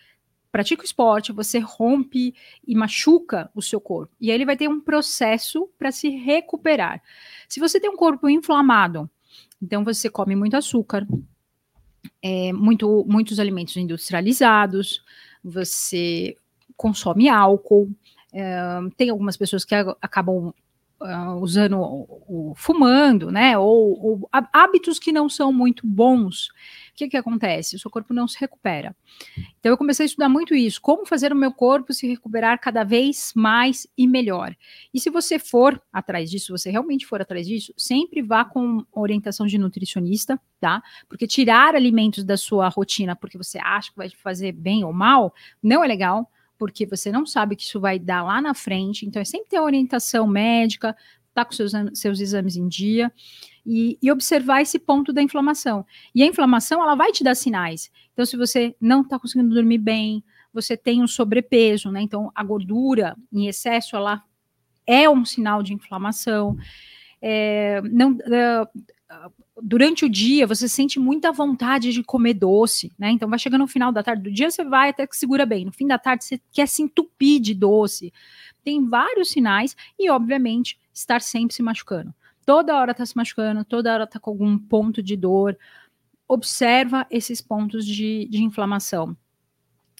pratica 0.51 0.83
o 0.83 0.85
esporte, 0.85 1.31
você 1.31 1.57
rompe 1.57 2.35
e 2.65 2.75
machuca 2.75 3.49
o 3.55 3.61
seu 3.61 3.81
corpo. 3.81 4.15
E 4.21 4.29
aí 4.29 4.37
ele 4.37 4.45
vai 4.45 4.55
ter 4.55 4.69
um 4.69 4.79
processo 4.79 5.67
para 5.79 5.91
se 5.91 6.09
recuperar. 6.09 7.01
Se 7.49 7.59
você 7.59 7.79
tem 7.79 7.89
um 7.89 7.97
corpo 7.97 8.29
inflamado, 8.29 9.09
então 9.59 9.83
você 9.83 10.11
come 10.11 10.35
muito 10.35 10.55
açúcar, 10.55 11.07
é, 12.21 12.53
muito, 12.53 13.03
muitos 13.07 13.39
alimentos 13.39 13.75
industrializados, 13.77 15.03
você 15.43 16.37
consome 16.77 17.29
álcool, 17.29 17.89
é, 18.31 18.61
tem 18.95 19.09
algumas 19.09 19.35
pessoas 19.35 19.65
que 19.65 19.73
acabam 19.73 20.53
uh, 21.03 21.35
usando, 21.41 21.79
o, 21.79 22.53
fumando, 22.55 23.31
né? 23.31 23.57
Ou, 23.57 23.99
ou, 24.03 24.29
hábitos 24.31 24.97
que 24.97 25.11
não 25.11 25.27
são 25.27 25.51
muito 25.51 25.85
bons. 25.85 26.47
O 26.91 26.95
que, 26.95 27.09
que 27.09 27.17
acontece? 27.17 27.75
O 27.75 27.79
seu 27.79 27.91
corpo 27.91 28.13
não 28.13 28.27
se 28.27 28.39
recupera. 28.39 28.95
Então 29.59 29.71
eu 29.71 29.77
comecei 29.77 30.05
a 30.05 30.07
estudar 30.07 30.29
muito 30.29 30.55
isso, 30.55 30.81
como 30.81 31.05
fazer 31.05 31.33
o 31.33 31.35
meu 31.35 31.51
corpo 31.51 31.93
se 31.93 32.07
recuperar 32.07 32.59
cada 32.59 32.83
vez 32.83 33.33
mais 33.35 33.87
e 33.97 34.07
melhor. 34.07 34.55
E 34.93 34.99
se 34.99 35.09
você 35.09 35.39
for 35.39 35.81
atrás 35.91 36.29
disso, 36.29 36.55
você 36.55 36.69
realmente 36.69 37.05
for 37.05 37.21
atrás 37.21 37.47
disso, 37.47 37.73
sempre 37.77 38.21
vá 38.21 38.45
com 38.45 38.85
orientação 38.91 39.47
de 39.47 39.57
nutricionista, 39.57 40.39
tá? 40.59 40.81
Porque 41.09 41.27
tirar 41.27 41.75
alimentos 41.75 42.23
da 42.23 42.37
sua 42.37 42.69
rotina 42.69 43.15
porque 43.15 43.37
você 43.37 43.57
acha 43.59 43.91
que 43.91 43.97
vai 43.97 44.09
fazer 44.09 44.51
bem 44.51 44.83
ou 44.83 44.93
mal, 44.93 45.33
não 45.61 45.83
é 45.83 45.87
legal 45.87 46.29
porque 46.63 46.85
você 46.85 47.11
não 47.11 47.25
sabe 47.25 47.57
que 47.57 47.63
isso 47.63 47.77
vai 47.77 47.99
dar 47.99 48.23
lá 48.23 48.41
na 48.41 48.53
frente. 48.53 49.05
Então, 49.05 49.21
é 49.21 49.25
sempre 49.25 49.49
ter 49.49 49.59
orientação 49.59 50.25
médica, 50.25 50.95
tá 51.33 51.43
com 51.43 51.51
seus, 51.51 51.73
seus 51.93 52.21
exames 52.21 52.55
em 52.55 52.69
dia 52.69 53.11
e, 53.65 53.97
e, 54.01 54.09
observar 54.09 54.61
esse 54.61 54.79
ponto 54.79 55.11
da 55.11 55.21
inflamação. 55.21 55.85
E 56.15 56.23
a 56.23 56.25
inflamação, 56.25 56.81
ela 56.81 56.95
vai 56.95 57.11
te 57.11 57.21
dar 57.21 57.35
sinais. 57.35 57.91
Então, 58.13 58.25
se 58.25 58.37
você 58.37 58.73
não 58.79 59.01
está 59.01 59.19
conseguindo 59.19 59.53
dormir 59.53 59.77
bem, 59.77 60.23
você 60.53 60.77
tem 60.77 61.03
um 61.03 61.07
sobrepeso, 61.07 61.91
né? 61.91 62.01
Então, 62.01 62.31
a 62.33 62.41
gordura 62.41 63.17
em 63.29 63.47
excesso, 63.47 63.97
ela 63.97 64.23
é 64.87 65.09
um 65.09 65.25
sinal 65.25 65.61
de 65.61 65.73
inflamação. 65.73 66.55
É, 67.21 67.81
não, 67.91 68.17
é, 68.21 68.65
durante 69.61 70.05
o 70.05 70.09
dia 70.09 70.45
você 70.45 70.67
sente 70.67 70.99
muita 70.99 71.31
vontade 71.31 71.91
de 71.91 72.03
comer 72.03 72.33
doce, 72.33 72.91
né? 72.97 73.11
Então 73.11 73.29
vai 73.29 73.39
chegando 73.39 73.61
no 73.61 73.67
final 73.67 73.91
da 73.91 74.03
tarde 74.03 74.23
do 74.23 74.31
dia, 74.31 74.49
você 74.49 74.63
vai 74.63 74.89
até 74.89 75.07
que 75.07 75.15
segura 75.15 75.45
bem. 75.45 75.65
No 75.65 75.71
fim 75.71 75.87
da 75.87 75.97
tarde 75.97 76.25
você 76.25 76.39
quer 76.51 76.67
se 76.67 76.81
entupir 76.81 77.41
de 77.41 77.53
doce. 77.53 78.13
Tem 78.63 78.87
vários 78.87 79.29
sinais 79.29 79.75
e, 79.99 80.09
obviamente, 80.09 80.79
estar 80.93 81.21
sempre 81.21 81.55
se 81.55 81.61
machucando. 81.61 82.13
Toda 82.45 82.75
hora 82.75 82.93
tá 82.93 83.05
se 83.05 83.15
machucando, 83.15 83.63
toda 83.63 83.93
hora 83.93 84.07
tá 84.07 84.19
com 84.19 84.31
algum 84.31 84.57
ponto 84.57 85.01
de 85.01 85.15
dor. 85.15 85.57
Observa 86.27 87.05
esses 87.09 87.41
pontos 87.41 87.85
de, 87.85 88.27
de 88.29 88.43
inflamação. 88.43 89.15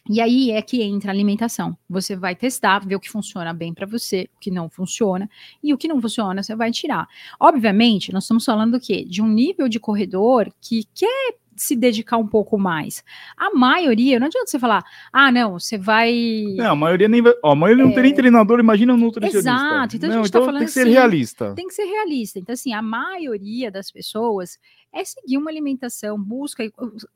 E 0.10 0.20
aí 0.20 0.52
é 0.52 0.62
que 0.62 0.82
entra 0.82 1.12
a 1.12 1.14
alimentação. 1.14 1.78
Você 1.90 2.16
vai 2.16 2.36
testar, 2.36 2.86
ver 2.86 2.96
o 2.96 3.00
que 3.00 3.10
funciona 3.10 3.54
bem 3.54 3.74
para 3.74 3.86
você, 3.86 4.30
o 4.36 4.40
que 4.40 4.52
não 4.52 4.70
funciona, 4.70 5.30
e 5.64 5.74
o 5.74 5.78
que 5.78 5.88
não 5.88 6.02
funciona 6.02 6.44
você 6.44 6.56
vai 6.56 6.72
tirar. 6.72 7.08
Obviamente, 7.40 8.12
nós 8.12 8.26
estamos 8.26 8.44
falando 8.44 8.74
do 8.74 8.80
quê? 8.82 9.06
De 9.06 9.22
um 9.22 9.28
nível 9.28 9.70
de 9.70 9.80
corredor 9.80 10.52
que 10.62 10.84
quer 10.94 11.36
se 11.56 11.76
dedicar 11.76 12.18
um 12.18 12.28
pouco 12.28 12.58
mais. 12.58 13.04
A 13.38 13.54
maioria, 13.54 14.20
não 14.20 14.28
adianta 14.28 14.48
você 14.48 14.60
falar, 14.60 14.84
ah, 15.12 15.32
não, 15.32 15.60
você 15.60 15.78
vai. 15.78 16.46
Não, 16.58 16.72
a 16.72 16.76
maioria 16.76 17.08
nem 17.08 17.22
vai. 17.22 17.34
Ó, 17.44 17.52
a 17.52 17.56
maioria 17.56 17.84
é... 17.84 17.86
não 17.86 17.94
tem 17.94 18.04
nem 18.04 18.14
treinador, 18.14 18.60
imagina 18.60 18.94
um 18.94 18.98
nutricionista. 18.98 19.50
Exato, 19.50 19.96
então 19.96 20.10
não, 20.10 20.20
a 20.20 20.24
gente 20.24 20.32
tá 20.32 20.40
então 20.40 20.46
falando 20.46 20.60
tem 20.60 20.68
que 20.68 20.80
assim, 20.80 20.90
ser 20.90 20.94
realista. 20.94 21.54
Tem 21.56 21.68
que 21.68 21.74
ser 21.74 21.86
realista. 21.86 22.40
Então, 22.40 22.54
assim, 22.54 22.74
a 22.74 22.82
maioria 22.82 23.72
das 23.72 23.92
pessoas 23.92 24.58
é 24.94 25.04
seguir 25.04 25.38
uma 25.38 25.50
alimentação, 25.50 26.22
busca. 26.22 26.64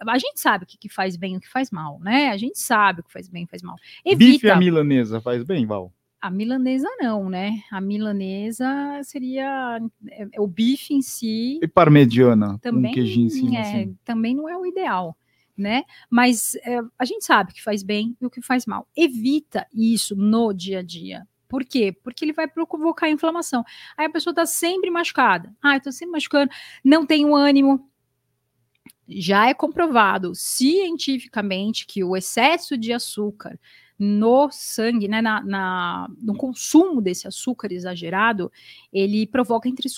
A 0.08 0.17
gente 0.17 0.39
sabe 0.39 0.63
o 0.63 0.67
que, 0.67 0.78
que 0.78 0.89
faz 0.89 1.15
bem 1.15 1.36
e 1.36 1.38
o 1.38 1.39
que 1.39 1.50
faz 1.50 1.69
mal, 1.69 2.00
né? 2.00 2.30
A 2.30 2.38
gente 2.38 2.60
sabe 2.60 3.02
o 3.02 3.04
que 3.04 3.13
faz 3.13 3.28
bem 3.28 3.43
e 3.43 3.47
faz 3.47 3.62
mal. 3.62 3.76
Evita. 4.04 4.17
Bife 4.17 4.50
a 4.50 4.56
milanesa 4.56 5.21
faz 5.21 5.43
bem, 5.43 5.65
Val? 5.65 5.93
A 6.28 6.30
milanesa 6.30 6.90
não, 7.00 7.30
né? 7.30 7.62
A 7.72 7.80
milanesa 7.80 8.68
seria 9.02 9.80
é, 10.10 10.28
é, 10.34 10.42
o 10.42 10.46
bife 10.46 10.94
em 10.94 11.02
si. 11.02 11.58
E 11.63 11.68
parmegiana, 11.70 12.60
também, 12.60 12.92
um 12.92 12.94
queijinho 12.94 13.28
em 13.28 13.30
cima, 13.30 13.56
é, 13.56 13.62
assim. 13.62 13.98
Também 14.04 14.36
não 14.36 14.50
é 14.50 14.58
o 14.58 14.66
ideal, 14.66 15.18
né? 15.56 15.84
Mas 16.10 16.56
é, 16.56 16.82
a 17.00 17.06
gente 17.06 17.24
sabe 17.24 17.52
o 17.52 17.54
que 17.56 17.63
faz 17.63 17.82
bem 17.82 18.13
e 18.20 18.26
o 18.26 18.30
que 18.30 18.42
faz 18.42 18.66
mal. 18.66 18.86
Evita 18.94 19.66
isso 19.74 20.18
no 20.18 20.52
dia 20.52 20.80
a 20.80 20.84
dia. 20.84 21.26
Por 21.48 21.63
quê? 21.63 21.96
Porque 22.04 22.26
ele 22.26 22.34
vai 22.34 22.46
provocar 22.46 23.10
inflamação. 23.10 23.63
Aí 23.98 24.06
a 24.06 24.12
pessoa 24.12 24.34
está 24.34 24.46
sempre 24.46 24.92
machucada. 24.92 25.56
Ah, 25.63 25.78
eu 25.78 25.82
tô 25.82 25.94
sempre 25.94 26.12
machucando, 26.12 26.52
não 26.84 27.06
tenho 27.06 27.34
ânimo. 27.34 27.90
Já 29.08 29.48
é 29.48 29.54
comprovado 29.54 30.36
cientificamente 30.36 31.86
que 31.88 32.04
o 32.04 32.18
excesso 32.18 32.78
de 32.78 32.92
açúcar 32.92 33.58
no 34.00 34.50
sangue, 34.52 35.08
né, 35.08 35.22
na, 35.22 35.42
na, 35.44 36.08
no 36.22 36.36
consumo 36.36 37.02
desse 37.02 37.28
açúcar 37.28 37.72
exagerado, 37.72 38.52
ele 38.94 39.26
provoca, 39.26 39.68
entre, 39.68 39.90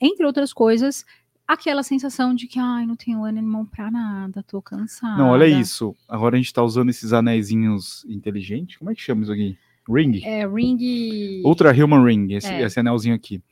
entre 0.00 0.24
outras 0.24 0.52
coisas, 0.52 1.04
aquela 1.46 1.82
sensação 1.82 2.34
de 2.34 2.46
que, 2.46 2.58
ai, 2.58 2.86
não 2.86 2.96
tenho 2.96 3.22
ânimo 3.24 3.66
para 3.66 3.90
nada, 3.90 4.42
tô 4.42 4.62
cansada. 4.62 5.18
Não, 5.18 5.28
olha 5.28 5.46
isso. 5.46 5.94
Agora 6.08 6.36
a 6.36 6.38
gente 6.38 6.52
tá 6.52 6.62
usando 6.62 6.88
esses 6.88 7.12
anéisinhos 7.12 8.04
inteligentes. 8.08 8.76
Como 8.78 8.90
é 8.90 8.94
que 8.94 9.02
chama 9.02 9.22
isso 9.22 9.32
aqui? 9.32 9.56
Ring? 9.88 10.22
É, 10.24 10.46
ring. 10.46 11.42
Ultra 11.44 11.70
Human 11.72 12.02
Ring, 12.02 12.32
esse, 12.32 12.50
é. 12.50 12.62
esse 12.62 12.80
anelzinho 12.80 13.14
aqui. 13.14 13.42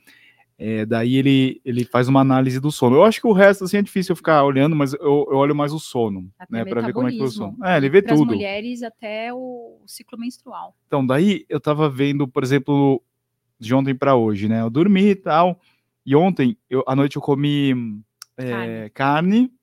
É, 0.57 0.85
daí 0.85 1.15
ele, 1.15 1.61
ele 1.65 1.83
faz 1.83 2.07
uma 2.07 2.21
análise 2.21 2.59
do 2.59 2.71
sono. 2.71 2.95
Eu 2.95 3.03
acho 3.03 3.19
que 3.19 3.27
o 3.27 3.33
resto 3.33 3.63
assim 3.63 3.77
é 3.77 3.81
difícil 3.81 4.13
eu 4.13 4.15
ficar 4.15 4.43
olhando, 4.43 4.75
mas 4.75 4.93
eu, 4.93 5.27
eu 5.29 5.37
olho 5.37 5.55
mais 5.55 5.73
o 5.73 5.79
sono, 5.79 6.29
até 6.37 6.57
né, 6.57 6.65
para 6.65 6.81
ver 6.81 6.93
como 6.93 7.07
é 7.07 7.11
que 7.11 7.17
foi 7.17 7.27
o 7.27 7.31
sono. 7.31 7.57
É, 7.63 7.77
ele 7.77 7.89
vê 7.89 8.01
tudo. 8.01 8.27
Para 8.27 8.35
mulheres 8.35 8.83
até 8.83 9.33
o 9.33 9.81
ciclo 9.87 10.17
menstrual. 10.17 10.75
Então, 10.87 11.05
daí 11.05 11.45
eu 11.49 11.59
tava 11.59 11.89
vendo, 11.89 12.27
por 12.27 12.43
exemplo, 12.43 13.01
de 13.59 13.73
ontem 13.73 13.95
para 13.95 14.15
hoje, 14.15 14.47
né? 14.47 14.61
Eu 14.61 14.69
dormi 14.69 15.09
e 15.09 15.15
tal, 15.15 15.59
e 16.05 16.15
ontem 16.15 16.57
eu, 16.69 16.83
à 16.87 16.95
noite 16.95 17.15
eu 17.15 17.21
comi 17.21 18.01
é, 18.37 18.89
carne. 18.89 18.89
carne. 18.89 19.53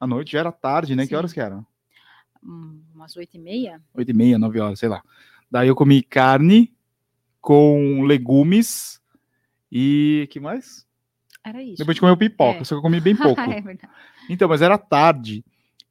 À 0.00 0.06
noite 0.06 0.32
já 0.32 0.40
era 0.40 0.50
tarde, 0.50 0.96
né? 0.96 1.02
Sim. 1.02 1.10
Que 1.10 1.16
horas 1.16 1.32
que 1.32 1.40
era? 1.40 1.64
Hum, 2.42 2.80
umas 2.94 3.14
oito 3.16 3.36
e 3.36 3.38
meia. 3.38 3.80
Oito 3.94 4.10
e 4.10 4.14
meia, 4.14 4.38
nove 4.38 4.58
horas, 4.58 4.78
sei 4.78 4.88
lá. 4.88 5.02
Daí 5.50 5.68
eu 5.68 5.76
comi 5.76 6.02
carne 6.02 6.72
com 7.40 8.02
legumes 8.04 9.01
e 9.74 10.28
que 10.30 10.38
mais? 10.38 10.86
Era 11.42 11.62
isso. 11.62 11.78
Depois 11.78 11.94
de 11.94 12.00
comer 12.02 12.16
pipoca, 12.18 12.60
é. 12.60 12.64
só 12.64 12.74
que 12.74 12.78
eu 12.78 12.82
comi 12.82 13.00
bem 13.00 13.16
pouco. 13.16 13.40
é 13.40 13.78
então, 14.28 14.46
mas 14.46 14.60
era 14.60 14.76
tarde. 14.76 15.42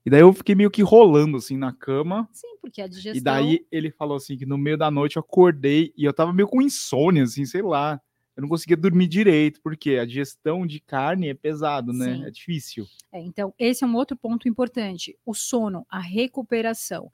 E 0.05 0.09
daí 0.09 0.21
eu 0.21 0.31
fiquei 0.33 0.53
meio 0.53 0.69
que 0.69 0.83
rolando 0.83 1.37
assim 1.37 1.57
na 1.57 1.73
cama. 1.73 2.29
Sim, 2.31 2.57
porque 2.61 2.79
a 2.79 2.87
digestão. 2.87 3.17
E 3.17 3.21
daí 3.21 3.65
ele 3.71 3.89
falou 3.89 4.17
assim 4.17 4.37
que 4.37 4.45
no 4.45 4.57
meio 4.57 4.77
da 4.77 4.91
noite 4.91 5.17
eu 5.17 5.21
acordei 5.21 5.91
e 5.97 6.05
eu 6.05 6.13
tava 6.13 6.31
meio 6.31 6.47
com 6.47 6.61
insônia, 6.61 7.23
assim, 7.23 7.43
sei 7.43 7.63
lá. 7.63 7.99
Eu 8.35 8.41
não 8.41 8.49
conseguia 8.49 8.77
dormir 8.77 9.07
direito, 9.07 9.59
porque 9.61 9.97
a 9.97 10.05
digestão 10.05 10.65
de 10.65 10.79
carne 10.79 11.29
é 11.29 11.33
pesado, 11.33 11.91
né? 11.91 12.15
Sim. 12.15 12.25
É 12.25 12.31
difícil. 12.31 12.87
É, 13.11 13.19
então, 13.19 13.53
esse 13.59 13.83
é 13.83 13.87
um 13.87 13.95
outro 13.95 14.15
ponto 14.15 14.47
importante. 14.47 15.17
O 15.25 15.33
sono, 15.33 15.85
a 15.89 15.99
recuperação 15.99 17.11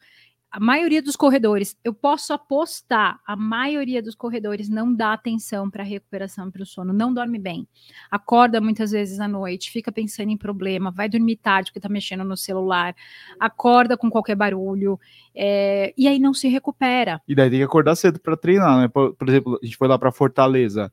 a 0.58 0.60
maioria 0.60 1.04
dos 1.04 1.15
corredores, 1.15 1.78
eu 1.84 1.93
posso 1.93 2.34
apostar, 2.34 3.20
a 3.28 3.36
maioria 3.36 4.02
dos 4.02 4.15
corredores 4.15 4.67
não 4.67 4.91
dá 4.91 5.13
atenção 5.13 5.70
para 5.70 5.84
a 5.84 5.86
recuperação 5.86 6.50
para 6.50 6.63
o 6.63 6.65
sono, 6.65 6.91
não 6.91 7.13
dorme 7.13 7.38
bem. 7.38 7.67
Acorda 8.10 8.60
muitas 8.60 8.89
vezes 8.89 9.20
à 9.20 9.28
noite, 9.28 9.70
fica 9.70 9.91
pensando 9.91 10.32
em 10.32 10.38
problema, 10.38 10.89
vai 10.89 11.08
dormir 11.08 11.36
tarde 11.36 11.70
porque 11.70 11.78
está 11.78 11.88
mexendo 11.88 12.24
no 12.24 12.36
celular, 12.36 12.96
acorda 13.39 13.96
com 13.96 14.10
qualquer 14.10 14.34
barulho, 14.34 15.00
é, 15.36 15.93
e 15.96 16.08
aí 16.08 16.17
não 16.17 16.34
se 16.34 16.48
recupera. 16.48 17.22
E 17.28 17.36
daí 17.36 17.52
tem 17.52 17.60
que 17.60 17.65
acordar 17.65 17.96
cedo 17.96 18.20
para 18.20 18.36
treinar, 18.36 18.80
né? 18.80 18.88
Por, 18.88 19.13
por, 19.13 19.30
exemplo, 19.30 19.60
a 19.62 19.63
gente 19.63 19.78
foi 19.78 19.88
lá 19.88 20.00
para 20.00 20.12
Fortaleza. 20.12 20.91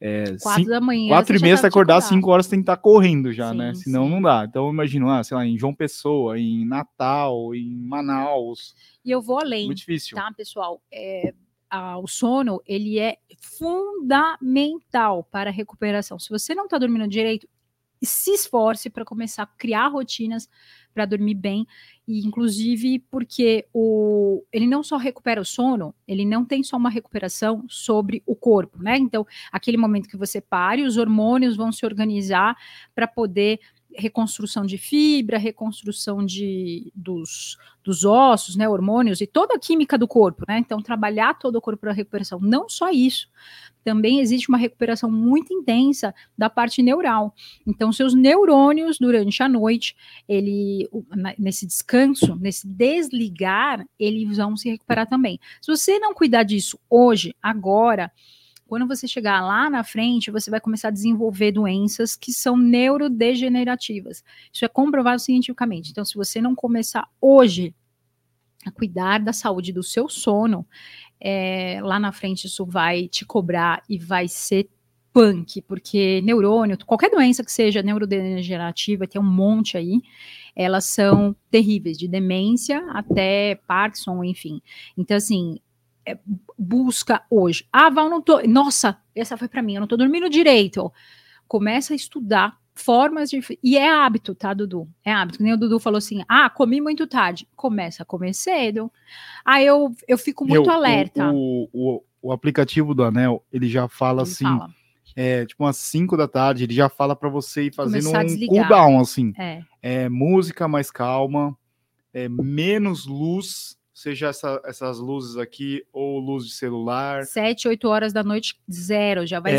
É, 0.00 0.24
quatro 0.42 0.60
cinco, 0.60 0.70
da 0.70 0.80
manhã. 0.80 1.08
Quatro 1.08 1.36
e 1.36 1.40
meia, 1.40 1.56
se 1.56 1.66
acordar, 1.66 2.00
cinco 2.02 2.30
horas 2.30 2.46
tem 2.46 2.58
que 2.58 2.64
estar 2.64 2.76
tá 2.76 2.82
correndo 2.82 3.32
já, 3.32 3.50
sim, 3.50 3.56
né? 3.56 3.74
Senão 3.74 4.04
sim. 4.04 4.10
não 4.10 4.22
dá. 4.22 4.44
Então, 4.48 4.70
imagino, 4.70 5.10
ah, 5.10 5.24
sei 5.24 5.36
lá, 5.36 5.46
em 5.46 5.58
João 5.58 5.74
Pessoa, 5.74 6.38
em 6.38 6.66
Natal, 6.66 7.54
em 7.54 7.74
Manaus. 7.74 8.74
E 9.04 9.10
eu 9.10 9.22
vou 9.22 9.40
além. 9.40 9.66
Muito 9.66 9.78
difícil. 9.78 10.16
Tá, 10.16 10.30
pessoal? 10.36 10.82
É, 10.92 11.32
a, 11.70 11.98
o 11.98 12.06
sono, 12.06 12.60
ele 12.66 12.98
é 12.98 13.16
fundamental 13.40 15.24
para 15.24 15.50
a 15.50 15.52
recuperação. 15.52 16.18
Se 16.18 16.28
você 16.28 16.54
não 16.54 16.64
está 16.64 16.76
dormindo 16.76 17.08
direito, 17.08 17.48
se 18.02 18.32
esforce 18.32 18.90
para 18.90 19.04
começar 19.04 19.44
a 19.44 19.46
criar 19.46 19.88
rotinas 19.88 20.48
para 20.96 21.04
dormir 21.04 21.34
bem, 21.34 21.66
e 22.08 22.26
inclusive 22.26 23.00
porque 23.10 23.66
o, 23.72 24.42
ele 24.50 24.66
não 24.66 24.82
só 24.82 24.96
recupera 24.96 25.40
o 25.40 25.44
sono, 25.44 25.94
ele 26.08 26.24
não 26.24 26.42
tem 26.42 26.62
só 26.62 26.78
uma 26.78 26.88
recuperação 26.88 27.64
sobre 27.68 28.22
o 28.24 28.34
corpo, 28.34 28.82
né? 28.82 28.96
Então, 28.96 29.26
aquele 29.52 29.76
momento 29.76 30.08
que 30.08 30.16
você 30.16 30.40
pare, 30.40 30.82
os 30.84 30.96
hormônios 30.96 31.54
vão 31.54 31.70
se 31.70 31.84
organizar 31.84 32.56
para 32.94 33.06
poder 33.06 33.60
reconstrução 33.98 34.64
de 34.64 34.78
fibra, 34.78 35.38
reconstrução 35.38 36.24
de, 36.24 36.92
dos, 36.94 37.56
dos 37.82 38.04
ossos, 38.04 38.56
né, 38.56 38.68
hormônios 38.68 39.20
e 39.20 39.26
toda 39.26 39.54
a 39.54 39.58
química 39.58 39.96
do 39.96 40.08
corpo, 40.08 40.44
né? 40.48 40.58
Então, 40.58 40.82
trabalhar 40.82 41.38
todo 41.38 41.56
o 41.56 41.60
corpo 41.60 41.80
para 41.80 41.92
recuperação. 41.92 42.38
Não 42.40 42.68
só 42.68 42.90
isso, 42.90 43.28
também 43.86 44.18
existe 44.18 44.48
uma 44.48 44.58
recuperação 44.58 45.08
muito 45.08 45.52
intensa 45.54 46.12
da 46.36 46.50
parte 46.50 46.82
neural. 46.82 47.32
Então, 47.64 47.92
seus 47.92 48.14
neurônios 48.14 48.98
durante 48.98 49.40
a 49.44 49.48
noite, 49.48 49.94
ele 50.28 50.88
nesse 51.38 51.64
descanso, 51.64 52.34
nesse 52.34 52.66
desligar, 52.66 53.86
eles 53.96 54.36
vão 54.36 54.56
se 54.56 54.68
recuperar 54.68 55.06
também. 55.06 55.38
Se 55.62 55.70
você 55.70 56.00
não 56.00 56.12
cuidar 56.12 56.42
disso 56.42 56.78
hoje, 56.90 57.32
agora, 57.40 58.10
Quando 58.66 58.86
você 58.86 59.06
chegar 59.06 59.40
lá 59.42 59.70
na 59.70 59.84
frente, 59.84 60.30
você 60.30 60.50
vai 60.50 60.60
começar 60.60 60.88
a 60.88 60.92
desenvolver 60.92 61.52
doenças 61.52 62.16
que 62.16 62.32
são 62.32 62.56
neurodegenerativas. 62.56 64.24
Isso 64.52 64.64
é 64.64 64.68
comprovado 64.68 65.20
cientificamente. 65.20 65.90
Então, 65.90 66.04
se 66.04 66.14
você 66.14 66.40
não 66.40 66.54
começar 66.54 67.08
hoje 67.20 67.74
a 68.64 68.70
cuidar 68.72 69.18
da 69.18 69.32
saúde 69.32 69.72
do 69.72 69.84
seu 69.84 70.08
sono, 70.08 70.66
é, 71.20 71.80
lá 71.82 72.00
na 72.00 72.10
frente 72.10 72.46
isso 72.46 72.66
vai 72.66 73.06
te 73.06 73.24
cobrar 73.24 73.82
e 73.88 73.98
vai 73.98 74.26
ser 74.26 74.68
punk, 75.12 75.62
porque 75.62 76.20
neurônio, 76.22 76.76
qualquer 76.84 77.10
doença 77.10 77.42
que 77.42 77.50
seja 77.50 77.82
neurodegenerativa, 77.82 79.06
tem 79.06 79.18
um 79.18 79.24
monte 79.24 79.78
aí, 79.78 80.02
elas 80.54 80.84
são 80.84 81.34
terríveis, 81.50 81.96
de 81.96 82.06
demência 82.06 82.84
até 82.90 83.54
Parkinson, 83.66 84.22
enfim. 84.24 84.60
Então, 84.94 85.16
assim, 85.16 85.58
busca 86.58 87.22
hoje. 87.30 87.66
Ah, 87.72 87.90
Val, 87.90 88.08
não 88.08 88.20
tô. 88.20 88.40
Nossa, 88.42 88.98
essa 89.14 89.36
foi 89.36 89.48
para 89.48 89.62
mim, 89.62 89.74
eu 89.74 89.80
não 89.80 89.88
tô 89.88 89.96
dormindo 89.96 90.28
direito. 90.28 90.92
Começa 91.48 91.92
a 91.92 91.96
estudar 91.96 92.58
formas 92.76 93.30
de. 93.30 93.40
E 93.62 93.76
é 93.76 93.88
hábito, 93.88 94.34
tá, 94.34 94.52
Dudu? 94.54 94.88
É 95.04 95.12
hábito. 95.12 95.42
Nem 95.42 95.54
o 95.54 95.56
Dudu 95.56 95.80
falou 95.80 95.98
assim: 95.98 96.22
ah, 96.28 96.48
comi 96.48 96.80
muito 96.80 97.06
tarde. 97.06 97.48
Começa 97.56 98.02
a 98.02 98.06
comer 98.06 98.34
cedo. 98.34 98.92
Aí 99.44 99.66
eu, 99.66 99.92
eu 100.06 100.18
fico 100.18 100.44
muito 100.46 100.66
Meu, 100.66 100.72
alerta. 100.72 101.32
O, 101.32 101.68
o, 101.72 102.02
o, 102.22 102.32
aplicativo 102.32 102.94
do 102.94 103.02
Anel, 103.02 103.42
ele 103.52 103.68
já 103.68 103.88
fala 103.88 104.22
Ele 104.22 104.30
assim, 104.30 104.44
fala. 104.44 104.70
é, 105.16 105.46
tipo 105.46 105.64
umas 105.64 105.78
5 105.78 106.16
da 106.16 106.28
tarde, 106.28 106.64
ele 106.64 106.74
já 106.74 106.88
fala 106.88 107.16
para 107.16 107.28
você 107.28 107.64
ir 107.64 107.74
fazendo 107.74 108.08
um 108.10 108.46
cooldown, 108.46 109.00
assim. 109.00 109.32
É. 109.38 109.62
É, 109.82 110.08
música 110.08 110.68
mais 110.68 110.90
calma, 110.90 111.56
é, 112.12 112.28
menos 112.28 113.06
luz, 113.06 113.75
seja 113.98 114.26
essa- 114.28 114.60
essas 114.66 114.98
luzes 114.98 115.38
aqui 115.38 115.82
ou 115.90 116.18
luz 116.20 116.44
de 116.44 116.52
celular. 116.52 117.24
Sete, 117.24 117.66
oito 117.66 117.88
horas 117.88 118.12
da 118.12 118.22
noite, 118.22 118.54
zero, 118.70 119.26
já 119.26 119.40
vai 119.40 119.54
É, 119.54 119.56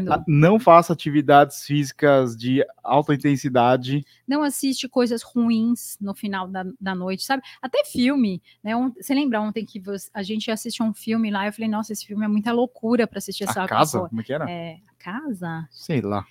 zerando. 0.00 0.24
não 0.26 0.58
faça 0.58 0.92
atividades 0.92 1.64
físicas 1.64 2.36
de 2.36 2.64
alta 2.82 3.14
intensidade. 3.14 4.04
Não 4.26 4.42
assiste 4.42 4.88
coisas 4.88 5.22
ruins 5.22 5.96
no 6.00 6.12
final 6.12 6.48
da, 6.48 6.64
da 6.80 6.92
noite, 6.92 7.22
sabe? 7.22 7.40
Até 7.62 7.84
filme, 7.84 8.42
né? 8.64 8.72
Você 9.00 9.14
lembra 9.14 9.40
ontem 9.40 9.64
que 9.64 9.80
a 10.12 10.24
gente 10.24 10.50
assistiu 10.50 10.84
um 10.84 10.92
filme 10.92 11.30
lá? 11.30 11.46
Eu 11.46 11.52
falei, 11.52 11.70
nossa, 11.70 11.92
esse 11.92 12.04
filme 12.04 12.24
é 12.24 12.28
muita 12.28 12.50
loucura 12.50 13.06
para 13.06 13.18
assistir 13.18 13.44
essa 13.44 13.62
A 13.62 13.68
casa? 13.68 13.98
coisa. 14.00 14.08
Como 14.08 14.20
é 14.20 14.24
que 14.24 14.32
era? 14.32 14.50
É, 14.50 14.78
a 14.88 15.02
casa? 15.04 15.68
Sei 15.70 16.00
lá. 16.00 16.26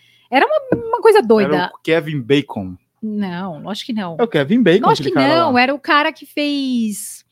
Uma 0.73 0.99
coisa 1.01 1.21
doida. 1.21 1.55
Era 1.55 1.71
o 1.73 1.77
Kevin 1.81 2.19
Bacon. 2.19 2.75
Não, 3.01 3.61
lógico 3.61 3.85
que 3.87 3.93
não. 3.93 4.17
É 4.19 4.23
o 4.23 4.27
Kevin 4.27 4.61
Bacon. 4.61 4.85
Lógico 4.87 5.09
que 5.09 5.15
não, 5.15 5.53
lá. 5.53 5.61
era 5.61 5.73
o 5.73 5.79
cara 5.79 6.11
que 6.11 6.25
fez 6.25 7.23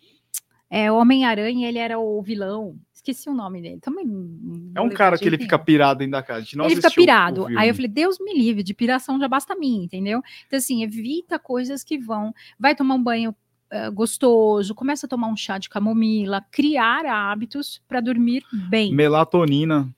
é, 0.75 0.91
Homem-Aranha, 0.91 1.69
ele 1.69 1.77
era 1.79 1.97
o 1.97 2.21
vilão. 2.21 2.75
Esqueci 2.93 3.29
o 3.29 3.33
nome 3.33 3.61
dele. 3.61 3.79
Também. 3.79 4.05
É 4.75 4.81
um 4.81 4.89
cara 4.89 5.17
que 5.17 5.25
ele 5.25 5.37
fica 5.37 5.57
pirado 5.57 5.99
dentro 5.99 6.11
da 6.11 6.21
casa. 6.21 6.45
Ele 6.65 6.75
fica 6.75 6.89
o 6.89 6.93
pirado. 6.93 7.47
Aí 7.57 7.69
eu 7.69 7.73
falei, 7.73 7.87
Deus 7.87 8.19
me 8.19 8.33
livre, 8.37 8.61
de 8.61 8.73
piração 8.73 9.17
já 9.17 9.25
basta 9.25 9.53
a 9.53 9.55
mim, 9.55 9.83
entendeu? 9.85 10.21
Então, 10.45 10.57
assim, 10.57 10.83
evita 10.83 11.39
coisas 11.39 11.81
que 11.81 11.97
vão. 11.97 12.33
Vai 12.59 12.75
tomar 12.75 12.95
um 12.95 13.01
banho 13.01 13.33
eh, 13.69 13.89
gostoso, 13.89 14.75
começa 14.75 15.05
a 15.05 15.09
tomar 15.09 15.27
um 15.27 15.37
chá 15.37 15.57
de 15.57 15.69
camomila, 15.69 16.43
criar 16.51 17.05
hábitos 17.05 17.81
para 17.87 18.01
dormir 18.01 18.43
bem. 18.69 18.93
Melatonina. 18.93 19.89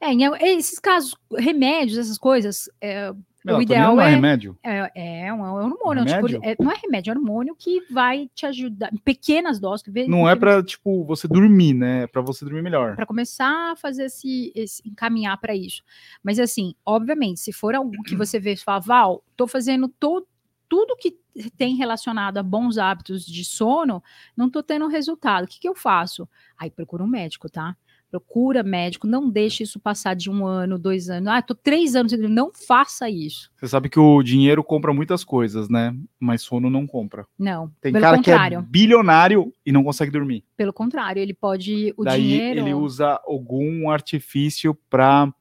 É, 0.00 0.14
esses 0.48 0.78
casos, 0.78 1.14
remédios, 1.36 1.98
essas 1.98 2.16
coisas, 2.16 2.70
é, 2.80 3.12
Melatonina 3.44 3.62
ideal 3.74 3.96
não 3.96 4.02
é 4.02 4.06
é- 4.10 4.14
remédio. 4.14 4.58
é, 4.62 5.26
é 5.26 5.32
um 5.32 5.40
hormônio. 5.42 6.04
tipo, 6.04 6.26
Remédio? 6.26 6.40
é- 6.42 6.56
não 6.58 6.70
é 6.70 6.76
remédio, 6.76 7.10
é 7.10 7.14
hormônio 7.14 7.56
que 7.56 7.80
vai 7.90 8.30
te 8.34 8.46
ajudar. 8.46 8.92
Em 8.92 8.98
pequenas 8.98 9.58
doses. 9.58 9.84
Não 10.08 10.28
é 10.28 10.36
pra, 10.36 10.62
tipo, 10.62 11.04
você 11.04 11.26
dormir, 11.26 11.74
né? 11.74 12.02
É 12.04 12.06
pra 12.06 12.22
você 12.22 12.44
dormir 12.44 12.62
melhor. 12.62 12.94
para 12.96 13.06
começar 13.06 13.72
a 13.72 13.76
fazer 13.76 14.04
esse, 14.04 14.52
esse 14.54 14.82
encaminhar 14.86 15.36
para 15.38 15.54
isso. 15.54 15.82
Mas 16.22 16.38
assim, 16.38 16.74
obviamente, 16.84 17.40
se 17.40 17.52
for 17.52 17.74
algo 17.74 18.02
que 18.04 18.14
você 18.16 18.38
vê 18.38 18.52
e 18.52 18.56
fala, 18.56 18.80
Val, 18.80 19.24
tô 19.36 19.46
fazendo 19.46 19.88
todo 19.88 20.26
tudo 20.68 20.96
que 20.96 21.18
tem 21.58 21.76
relacionado 21.76 22.38
a 22.38 22.42
bons 22.42 22.78
hábitos 22.78 23.26
de 23.26 23.44
sono, 23.44 24.02
não 24.34 24.48
tô 24.48 24.62
tendo 24.62 24.86
resultado. 24.86 25.44
O 25.44 25.46
que, 25.46 25.60
que 25.60 25.68
eu 25.68 25.74
faço? 25.74 26.26
Aí 26.58 26.70
procura 26.70 27.02
um 27.04 27.06
médico, 27.06 27.50
tá? 27.50 27.76
Procura 28.12 28.62
médico, 28.62 29.06
não 29.06 29.30
deixe 29.30 29.62
isso 29.62 29.80
passar 29.80 30.14
de 30.14 30.28
um 30.30 30.44
ano, 30.44 30.78
dois 30.78 31.08
anos. 31.08 31.28
Ah, 31.28 31.40
tô 31.40 31.54
três 31.54 31.96
anos, 31.96 32.12
não 32.12 32.52
faça 32.52 33.08
isso. 33.08 33.50
Você 33.56 33.66
sabe 33.66 33.88
que 33.88 33.98
o 33.98 34.22
dinheiro 34.22 34.62
compra 34.62 34.92
muitas 34.92 35.24
coisas, 35.24 35.70
né? 35.70 35.96
Mas 36.20 36.42
sono 36.42 36.68
não 36.68 36.86
compra. 36.86 37.24
Não, 37.38 37.72
Tem 37.80 37.90
cara 37.90 38.18
contrário. 38.18 38.58
que 38.58 38.64
é 38.66 38.68
bilionário 38.70 39.50
e 39.64 39.72
não 39.72 39.82
consegue 39.82 40.10
dormir. 40.10 40.44
Pelo 40.58 40.74
contrário, 40.74 41.22
ele 41.22 41.32
pode 41.32 41.94
o 41.96 42.04
Daí 42.04 42.20
dinheiro 42.20 42.60
ele 42.60 42.74
usa 42.74 43.18
algum 43.24 43.88
artifício 43.88 44.74
pra 44.90 45.32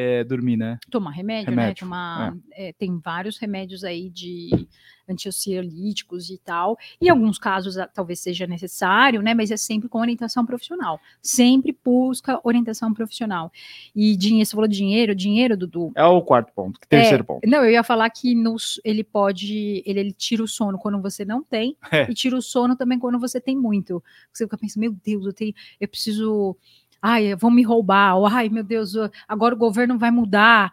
é, 0.00 0.22
dormir, 0.22 0.56
né? 0.56 0.78
tomar 0.90 1.10
remédio, 1.10 1.50
né? 1.50 1.62
Remédio, 1.62 1.80
Tomar, 1.84 2.36
é, 2.52 2.72
tem 2.72 2.98
vários 2.98 3.36
remédios 3.36 3.82
aí 3.82 4.08
de 4.08 4.50
antiociolíticos 5.08 6.30
e 6.30 6.38
tal. 6.38 6.76
Em 7.00 7.08
alguns 7.08 7.38
casos 7.38 7.76
a- 7.78 7.86
talvez 7.86 8.20
seja 8.20 8.46
necessário, 8.46 9.22
né? 9.22 9.34
Mas 9.34 9.50
é 9.50 9.56
sempre 9.56 9.88
com 9.88 9.98
orientação 9.98 10.44
profissional. 10.44 11.00
Sempre 11.22 11.76
busca 11.84 12.40
orientação 12.44 12.92
profissional. 12.92 13.50
E 13.94 14.16
dinheiro, 14.16 14.46
você 14.46 14.52
falou 14.54 14.68
dinheiro, 14.68 15.14
dinheiro, 15.14 15.56
Dudu. 15.56 15.92
É 15.96 16.04
o 16.04 16.22
quarto 16.22 16.52
ponto. 16.54 16.78
Terceiro 16.88 17.22
É, 17.22 17.26
ponto. 17.26 17.48
Não, 17.48 17.64
eu 17.64 17.70
ia 17.70 17.82
falar 17.82 18.08
que 18.10 18.34
nos- 18.34 18.80
ele 18.84 19.02
pode, 19.04 19.82
ele, 19.84 20.00
ele 20.00 20.12
tira 20.12 20.42
o 20.42 20.48
sono 20.48 20.78
quando 20.78 21.00
você 21.00 21.24
não 21.24 21.42
tem 21.42 21.76
É. 21.90 22.08
e 22.10 22.14
tira 22.14 22.36
o 22.36 22.42
sono 22.42 22.76
também 22.76 22.98
quando 22.98 23.18
você 23.18 23.40
tem 23.40 23.56
muito. 23.56 24.02
Você 24.32 24.44
fica 24.44 24.56
pensando, 24.58 24.82
meu 24.82 24.92
Deus, 24.92 25.24
eu 25.26 25.32
tenho, 25.32 25.52
eu 25.80 25.88
preciso, 25.88 26.56
ai, 27.00 27.34
vão 27.34 27.50
me 27.50 27.62
roubar, 27.62 28.16
ou 28.16 28.26
ai, 28.26 28.48
meu 28.48 28.62
Deus, 28.64 28.94
eu- 28.94 29.10
agora 29.26 29.54
o 29.54 29.58
governo 29.58 29.98
vai 29.98 30.10
mudar. 30.10 30.72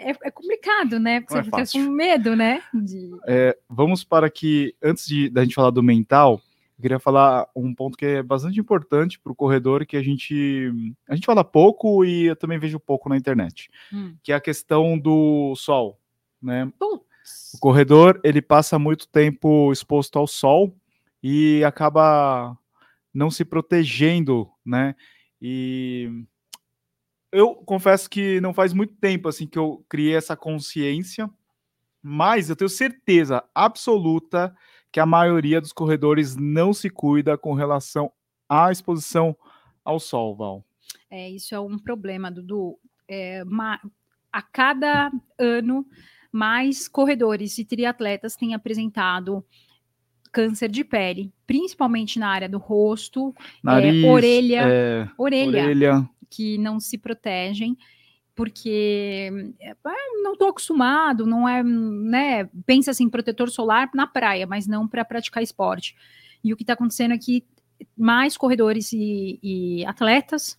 É, 0.00 0.10
é 0.24 0.30
complicado, 0.30 0.98
né? 0.98 1.20
Porque 1.20 1.34
Não 1.34 1.40
é 1.40 1.42
você 1.42 1.46
fica 1.46 1.58
fácil. 1.58 1.84
com 1.86 1.90
medo, 1.92 2.34
né? 2.34 2.62
de- 2.74 3.10
É, 3.26 3.56
vamos 3.68 4.02
para 4.02 4.28
que, 4.28 4.74
antes 4.82 5.06
de, 5.06 5.28
da 5.28 5.44
gente 5.44 5.54
falar 5.54 5.70
do 5.70 5.82
mental, 5.82 6.40
eu 6.76 6.82
queria 6.82 6.98
falar 6.98 7.46
um 7.54 7.72
ponto 7.74 7.96
que 7.96 8.04
é 8.06 8.22
bastante 8.22 8.58
importante 8.58 9.20
para 9.20 9.30
o 9.32 9.36
corredor, 9.36 9.86
que 9.86 9.96
a 9.96 10.02
gente, 10.02 10.72
a 11.08 11.14
gente 11.14 11.26
fala 11.26 11.44
pouco 11.44 12.04
e 12.04 12.24
eu 12.26 12.34
também 12.36 12.58
vejo 12.58 12.80
pouco 12.80 13.08
na 13.08 13.16
internet, 13.16 13.68
Hum. 13.92 14.14
que 14.22 14.32
é 14.32 14.34
a 14.34 14.40
questão 14.40 14.98
do 14.98 15.54
sol, 15.56 15.98
né? 16.42 16.70
Putz. 16.78 17.52
O 17.54 17.58
corredor, 17.60 18.18
ele 18.24 18.40
passa 18.42 18.78
muito 18.78 19.06
tempo 19.08 19.70
exposto 19.70 20.18
ao 20.18 20.26
sol 20.26 20.74
e 21.22 21.62
acaba 21.64 22.56
não 23.14 23.30
se 23.30 23.44
protegendo, 23.44 24.48
né? 24.64 24.94
E 25.40 26.24
eu 27.32 27.54
confesso 27.54 28.08
que 28.08 28.40
não 28.40 28.54
faz 28.54 28.72
muito 28.72 28.94
tempo 28.96 29.28
assim 29.28 29.46
que 29.46 29.58
eu 29.58 29.84
criei 29.88 30.14
essa 30.14 30.36
consciência, 30.36 31.28
mas 32.02 32.48
eu 32.48 32.56
tenho 32.56 32.68
certeza 32.68 33.44
absoluta 33.54 34.54
que 34.90 35.00
a 35.00 35.06
maioria 35.06 35.60
dos 35.60 35.72
corredores 35.72 36.36
não 36.36 36.72
se 36.72 36.88
cuida 36.88 37.36
com 37.36 37.54
relação 37.54 38.10
à 38.48 38.72
exposição 38.72 39.36
ao 39.84 40.00
sol, 40.00 40.34
Val. 40.34 40.64
É, 41.10 41.28
isso 41.28 41.54
é 41.54 41.60
um 41.60 41.78
problema, 41.78 42.30
Dudu. 42.30 42.78
É, 43.06 43.44
ma- 43.44 43.80
a 44.32 44.42
cada 44.42 45.10
ano, 45.38 45.86
mais 46.32 46.88
corredores 46.88 47.58
e 47.58 47.64
triatletas 47.64 48.36
têm 48.36 48.54
apresentado 48.54 49.44
câncer 50.32 50.68
de 50.68 50.84
pele, 50.84 51.32
principalmente 51.46 52.18
na 52.18 52.28
área 52.28 52.48
do 52.48 52.58
rosto, 52.58 53.34
Nariz, 53.62 54.04
orelha, 54.04 54.62
é, 54.66 55.08
orelha, 55.16 55.64
orelha, 55.64 56.10
que 56.30 56.58
não 56.58 56.78
se 56.78 56.98
protegem, 56.98 57.76
porque 58.34 59.30
é, 59.60 59.74
ah, 59.84 60.22
não 60.22 60.32
estou 60.32 60.48
acostumado, 60.48 61.26
não 61.26 61.48
é, 61.48 61.62
né? 61.62 62.48
Pensa 62.64 62.90
assim, 62.92 63.08
protetor 63.08 63.50
solar 63.50 63.90
na 63.94 64.06
praia, 64.06 64.46
mas 64.46 64.66
não 64.66 64.86
para 64.86 65.04
praticar 65.04 65.42
esporte. 65.42 65.96
E 66.44 66.52
o 66.52 66.56
que 66.56 66.62
está 66.62 66.74
acontecendo 66.74 67.14
é 67.14 67.18
que 67.18 67.44
mais 67.96 68.36
corredores 68.36 68.92
e, 68.92 69.38
e 69.42 69.84
atletas 69.86 70.58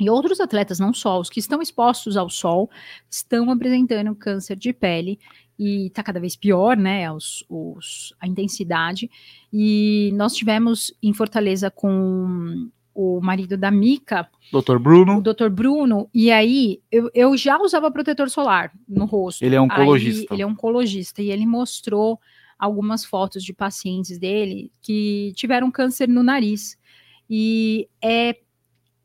e 0.00 0.10
outros 0.10 0.40
atletas, 0.40 0.80
não 0.80 0.92
só 0.92 1.20
os 1.20 1.30
que 1.30 1.38
estão 1.38 1.62
expostos 1.62 2.16
ao 2.16 2.28
sol, 2.28 2.68
estão 3.08 3.50
apresentando 3.50 4.14
câncer 4.14 4.56
de 4.56 4.72
pele 4.72 5.20
e 5.58 5.86
está 5.86 6.02
cada 6.02 6.20
vez 6.20 6.36
pior, 6.36 6.76
né? 6.76 7.10
Os, 7.12 7.44
os, 7.48 8.14
a 8.20 8.26
intensidade. 8.26 9.10
E 9.52 10.10
nós 10.14 10.34
tivemos 10.34 10.92
em 11.02 11.12
Fortaleza 11.12 11.70
com 11.70 12.68
o 12.94 13.20
marido 13.20 13.56
da 13.56 13.70
Mica, 13.70 14.28
Dr. 14.52 14.76
o 14.76 14.78
Bruno, 14.78 15.20
Dr. 15.20 15.48
Bruno, 15.50 16.08
e 16.14 16.30
aí 16.30 16.80
eu, 16.92 17.10
eu 17.12 17.36
já 17.36 17.58
usava 17.58 17.90
protetor 17.90 18.30
solar 18.30 18.72
no 18.88 19.04
rosto. 19.04 19.44
Ele 19.44 19.56
é 19.56 19.58
Aí 19.58 19.64
oncologista. 19.64 20.32
ele 20.32 20.42
é 20.42 20.46
oncologista 20.46 21.20
e 21.20 21.30
ele 21.30 21.44
mostrou 21.44 22.20
algumas 22.56 23.04
fotos 23.04 23.42
de 23.42 23.52
pacientes 23.52 24.16
dele 24.18 24.70
que 24.80 25.32
tiveram 25.34 25.70
câncer 25.72 26.08
no 26.08 26.22
nariz. 26.22 26.78
E 27.28 27.88
é 28.00 28.36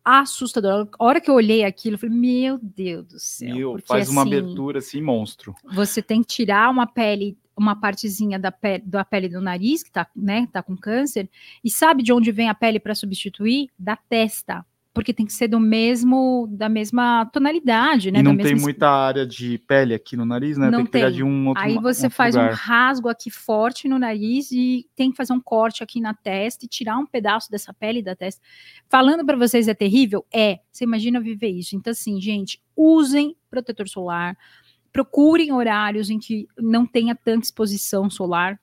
assustador. 0.10 0.90
A 0.98 1.04
hora 1.04 1.22
que 1.22 1.30
eu 1.30 1.36
olhei 1.36 1.64
aquilo, 1.64 1.96
eu 1.96 2.00
falei, 2.00 2.16
meu 2.16 2.60
Deus 2.62 3.06
do 3.06 3.20
céu. 3.20 3.56
Meu, 3.56 3.72
porque, 3.74 3.88
faz 3.88 4.10
uma 4.10 4.22
assim, 4.22 4.34
abertura 4.36 4.80
assim, 4.80 5.02
monstro. 5.02 5.56
Você 5.74 6.02
tem 6.02 6.22
que 6.22 6.28
tirar 6.28 6.70
uma 6.70 6.88
pele, 6.88 7.38
uma 7.56 7.76
partezinha 7.76 8.40
da 8.40 8.52
pele, 8.52 8.84
da 8.86 9.06
pele 9.06 9.30
do 9.30 9.42
nariz, 9.42 9.84
que 9.84 9.92
tá, 9.92 10.08
né, 10.16 10.48
tá 10.52 10.64
com 10.64 10.76
câncer, 10.76 11.30
e 11.64 11.70
sabe 11.70 12.02
de 12.04 12.12
onde 12.12 12.32
vem 12.32 12.50
a 12.50 12.56
pele 12.56 12.80
para 12.80 12.96
substituir? 12.96 13.70
Da 13.78 13.96
testa. 13.96 14.66
Porque 14.94 15.14
tem 15.14 15.26
que 15.26 15.32
ser 15.34 15.48
do 15.48 15.60
mesmo, 15.60 16.48
da 16.52 16.68
mesma 16.68 17.26
tonalidade, 17.28 18.12
né? 18.12 18.20
E 18.20 18.24
não 18.24 18.34
mesma 18.34 18.50
tem 18.50 18.58
es- 18.58 18.62
muita 18.64 18.90
área 18.90 19.26
de 19.26 19.58
pele 19.60 19.94
aqui 19.94 20.18
no 20.18 20.26
nariz, 20.26 20.58
né? 20.58 20.70
Não 20.70 20.80
tem 20.80 20.86
que 20.88 20.92
pegar 20.92 21.08
tem. 21.08 21.16
de 21.18 21.24
um 21.24 21.48
outro 21.48 21.64
Aí 21.64 21.76
você 21.78 22.08
outro 22.08 22.16
faz 22.18 22.36
um 22.36 22.42
lugar. 22.42 22.54
rasgo 22.56 23.08
aqui 23.08 23.30
forte 23.30 23.88
no 23.88 24.00
nariz 24.00 24.52
e 24.52 24.88
tem 24.96 25.12
que 25.12 25.16
fazer 25.18 25.32
um 25.32 25.40
corte 25.40 25.84
aqui 25.84 26.02
na 26.02 26.14
testa 26.14 26.66
e 26.66 26.68
tirar 26.68 26.98
um 26.98 27.06
pedaço 27.06 27.50
dessa 27.52 27.74
pele 27.74 28.02
da 28.02 28.16
testa. 28.16 28.42
Falando 28.90 29.24
para 29.26 29.38
vocês 29.38 29.68
é 29.68 29.74
terrível? 29.74 30.26
É. 30.34 30.60
Você 30.72 30.84
imagina 30.84 31.20
viver 31.22 31.50
isso. 31.50 31.76
Então, 31.76 31.92
assim, 31.92 32.20
gente, 32.20 32.60
usem 32.76 33.36
protetor 33.50 33.88
solar. 33.88 34.36
Procurem 34.92 35.54
horários 35.54 36.10
em 36.10 36.18
que 36.18 36.48
não 36.58 36.84
tenha 36.86 37.16
tanta 37.16 37.46
exposição 37.46 38.10
solar. 38.10 38.60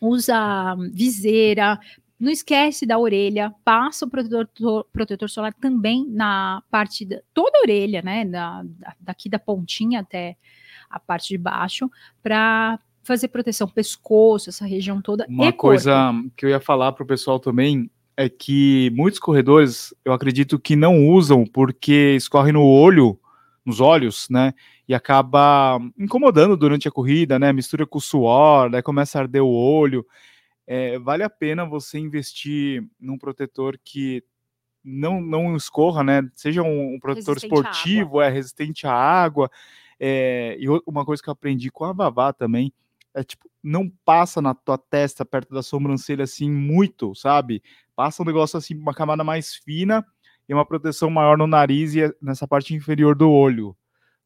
Usa 0.00 0.74
viseira. 0.92 1.78
Não 2.18 2.30
esquece 2.32 2.84
da 2.84 2.98
orelha. 2.98 3.54
Passa 3.64 4.04
o 4.04 4.10
protetor, 4.10 4.86
protetor 4.92 5.30
solar 5.30 5.54
também 5.54 6.06
na 6.08 6.62
parte 6.70 7.04
da 7.04 7.20
toda 7.32 7.58
a 7.58 7.62
orelha, 7.62 8.02
né? 8.02 8.24
Da, 8.24 8.62
da- 8.64 8.96
daqui 9.00 9.28
da 9.28 9.38
pontinha 9.38 10.00
até 10.00 10.36
a 10.90 10.98
parte 10.98 11.28
de 11.28 11.38
baixo, 11.38 11.88
para 12.22 12.78
fazer 13.02 13.28
proteção 13.28 13.68
pescoço, 13.68 14.50
essa 14.50 14.66
região 14.66 15.00
toda. 15.00 15.26
Uma 15.28 15.52
coisa 15.52 16.10
corpo. 16.12 16.30
que 16.36 16.46
eu 16.46 16.50
ia 16.50 16.60
falar 16.60 16.92
pro 16.92 17.06
pessoal 17.06 17.38
também 17.38 17.90
é 18.16 18.28
que 18.28 18.90
muitos 18.94 19.20
corredores, 19.20 19.94
eu 20.04 20.12
acredito 20.12 20.58
que 20.58 20.74
não 20.74 21.06
usam 21.06 21.44
porque 21.46 22.14
escorre 22.16 22.50
no 22.50 22.64
olho, 22.64 23.18
nos 23.64 23.80
olhos, 23.80 24.26
né? 24.28 24.52
E 24.88 24.94
acaba 24.94 25.78
incomodando 25.96 26.56
durante 26.56 26.88
a 26.88 26.90
corrida, 26.90 27.38
né? 27.38 27.52
Mistura 27.52 27.86
com 27.86 27.98
o 27.98 28.00
suor, 28.00 28.70
né? 28.70 28.82
Começa 28.82 29.18
a 29.18 29.22
arder 29.22 29.42
o 29.42 29.48
olho. 29.48 30.04
É, 30.70 30.98
vale 30.98 31.22
a 31.22 31.30
pena 31.30 31.64
você 31.64 31.98
investir 31.98 32.86
num 33.00 33.16
protetor 33.16 33.80
que 33.82 34.22
não, 34.84 35.18
não 35.18 35.56
escorra, 35.56 36.04
né? 36.04 36.30
Seja 36.34 36.62
um, 36.62 36.94
um 36.94 37.00
protetor 37.00 37.36
Resistente 37.36 37.54
esportivo, 37.54 38.20
é 38.20 38.28
resistente 38.28 38.86
à 38.86 38.92
água. 38.92 39.50
É, 39.98 40.58
e 40.60 40.66
uma 40.86 41.06
coisa 41.06 41.22
que 41.22 41.28
eu 41.30 41.32
aprendi 41.32 41.70
com 41.70 41.84
a 41.84 41.94
Vavá 41.94 42.34
também 42.34 42.70
é 43.14 43.24
tipo, 43.24 43.50
não 43.62 43.90
passa 44.04 44.42
na 44.42 44.54
tua 44.54 44.76
testa 44.76 45.24
perto 45.24 45.54
da 45.54 45.62
sobrancelha 45.62 46.24
assim 46.24 46.50
muito, 46.50 47.14
sabe? 47.14 47.62
Passa 47.96 48.22
um 48.22 48.26
negócio 48.26 48.58
assim, 48.58 48.74
uma 48.74 48.92
camada 48.92 49.24
mais 49.24 49.54
fina 49.54 50.06
e 50.46 50.52
uma 50.52 50.66
proteção 50.66 51.08
maior 51.08 51.38
no 51.38 51.46
nariz 51.46 51.94
e 51.94 52.14
nessa 52.20 52.46
parte 52.46 52.74
inferior 52.74 53.14
do 53.16 53.30
olho, 53.30 53.74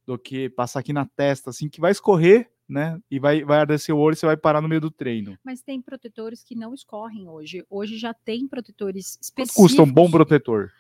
do 0.05 0.19
que 0.19 0.51
passar 0.51 0.81
aqui 0.81 0.93
na 0.93 1.07
testa, 1.07 1.51
assim, 1.51 1.69
que 1.69 1.81
vai 1.81 1.93
escorrer, 1.93 2.51
né? 2.69 2.99
E 3.11 3.19
vai, 3.19 3.45
vai 3.45 3.59
arder 3.61 3.79
seu 3.79 3.99
olho 3.99 4.15
e 4.15 4.17
você 4.17 4.27
vai 4.27 4.37
parar 4.37 4.61
no 4.61 4.69
meio 4.69 4.81
do 4.81 4.91
treino. 4.91 5.39
Mas 5.45 5.61
tem 5.61 5.81
protetores 5.81 6.43
que 6.43 6.55
não 6.55 6.73
escorrem 6.73 7.29
hoje. 7.29 7.65
Hoje 7.69 7.99
já 7.99 8.15
tem 8.15 8.47
protetores 8.49 9.17
Quanto 9.17 9.23
específicos. 9.23 9.55
custa 9.55 9.83
um 9.83 9.93
bom 9.93 10.11
protetor? 10.11 10.73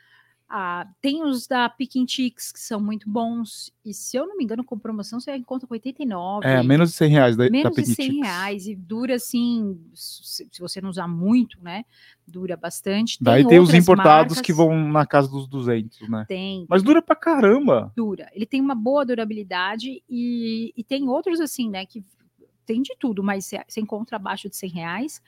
Ah, 0.54 0.86
tem 1.00 1.24
os 1.24 1.46
da 1.46 1.66
Piquintix 1.66 2.52
que 2.52 2.60
são 2.60 2.78
muito 2.78 3.08
bons. 3.08 3.72
E 3.82 3.94
se 3.94 4.18
eu 4.18 4.26
não 4.26 4.36
me 4.36 4.44
engano, 4.44 4.62
com 4.62 4.78
promoção 4.78 5.18
você 5.18 5.34
encontra 5.34 5.66
com 5.66 5.72
89. 5.72 6.46
É, 6.46 6.62
menos 6.62 6.90
de 6.90 6.96
100 6.96 7.10
reais 7.10 7.36
da, 7.38 7.48
menos 7.48 7.74
da 7.74 7.80
de 7.82 7.86
100 7.86 7.96
Piquetix. 7.96 8.26
reais 8.28 8.66
e 8.66 8.74
dura 8.74 9.14
assim, 9.14 9.80
se, 9.94 10.46
se 10.52 10.60
você 10.60 10.78
não 10.82 10.90
usar 10.90 11.08
muito, 11.08 11.56
né? 11.62 11.86
Dura 12.28 12.54
bastante. 12.54 13.16
Daí 13.18 13.46
tem 13.46 13.60
os 13.60 13.72
importados 13.72 14.42
que 14.42 14.52
marcas- 14.52 14.56
vão 14.76 14.92
na 14.92 15.06
casa 15.06 15.26
dos 15.28 15.48
200, 15.48 16.06
né? 16.06 16.26
Tem, 16.28 16.66
Mas 16.68 16.82
dura 16.82 17.00
pra 17.00 17.16
caramba. 17.16 17.90
dura. 17.96 18.28
Ele 18.34 18.44
tem 18.44 18.60
uma 18.60 18.74
boa 18.74 19.06
durabilidade 19.06 20.02
e, 20.06 20.70
e 20.76 20.84
tem 20.84 21.08
outros 21.08 21.40
assim, 21.40 21.70
né? 21.70 21.86
Que 21.86 22.04
tem 22.66 22.82
de 22.82 22.94
tudo, 22.98 23.22
mas 23.24 23.46
você 23.46 23.58
você 23.66 23.80
encontra 23.80 24.16
abaixo 24.16 24.50
de 24.50 24.56
100 24.56 24.68
reais. 24.68 25.22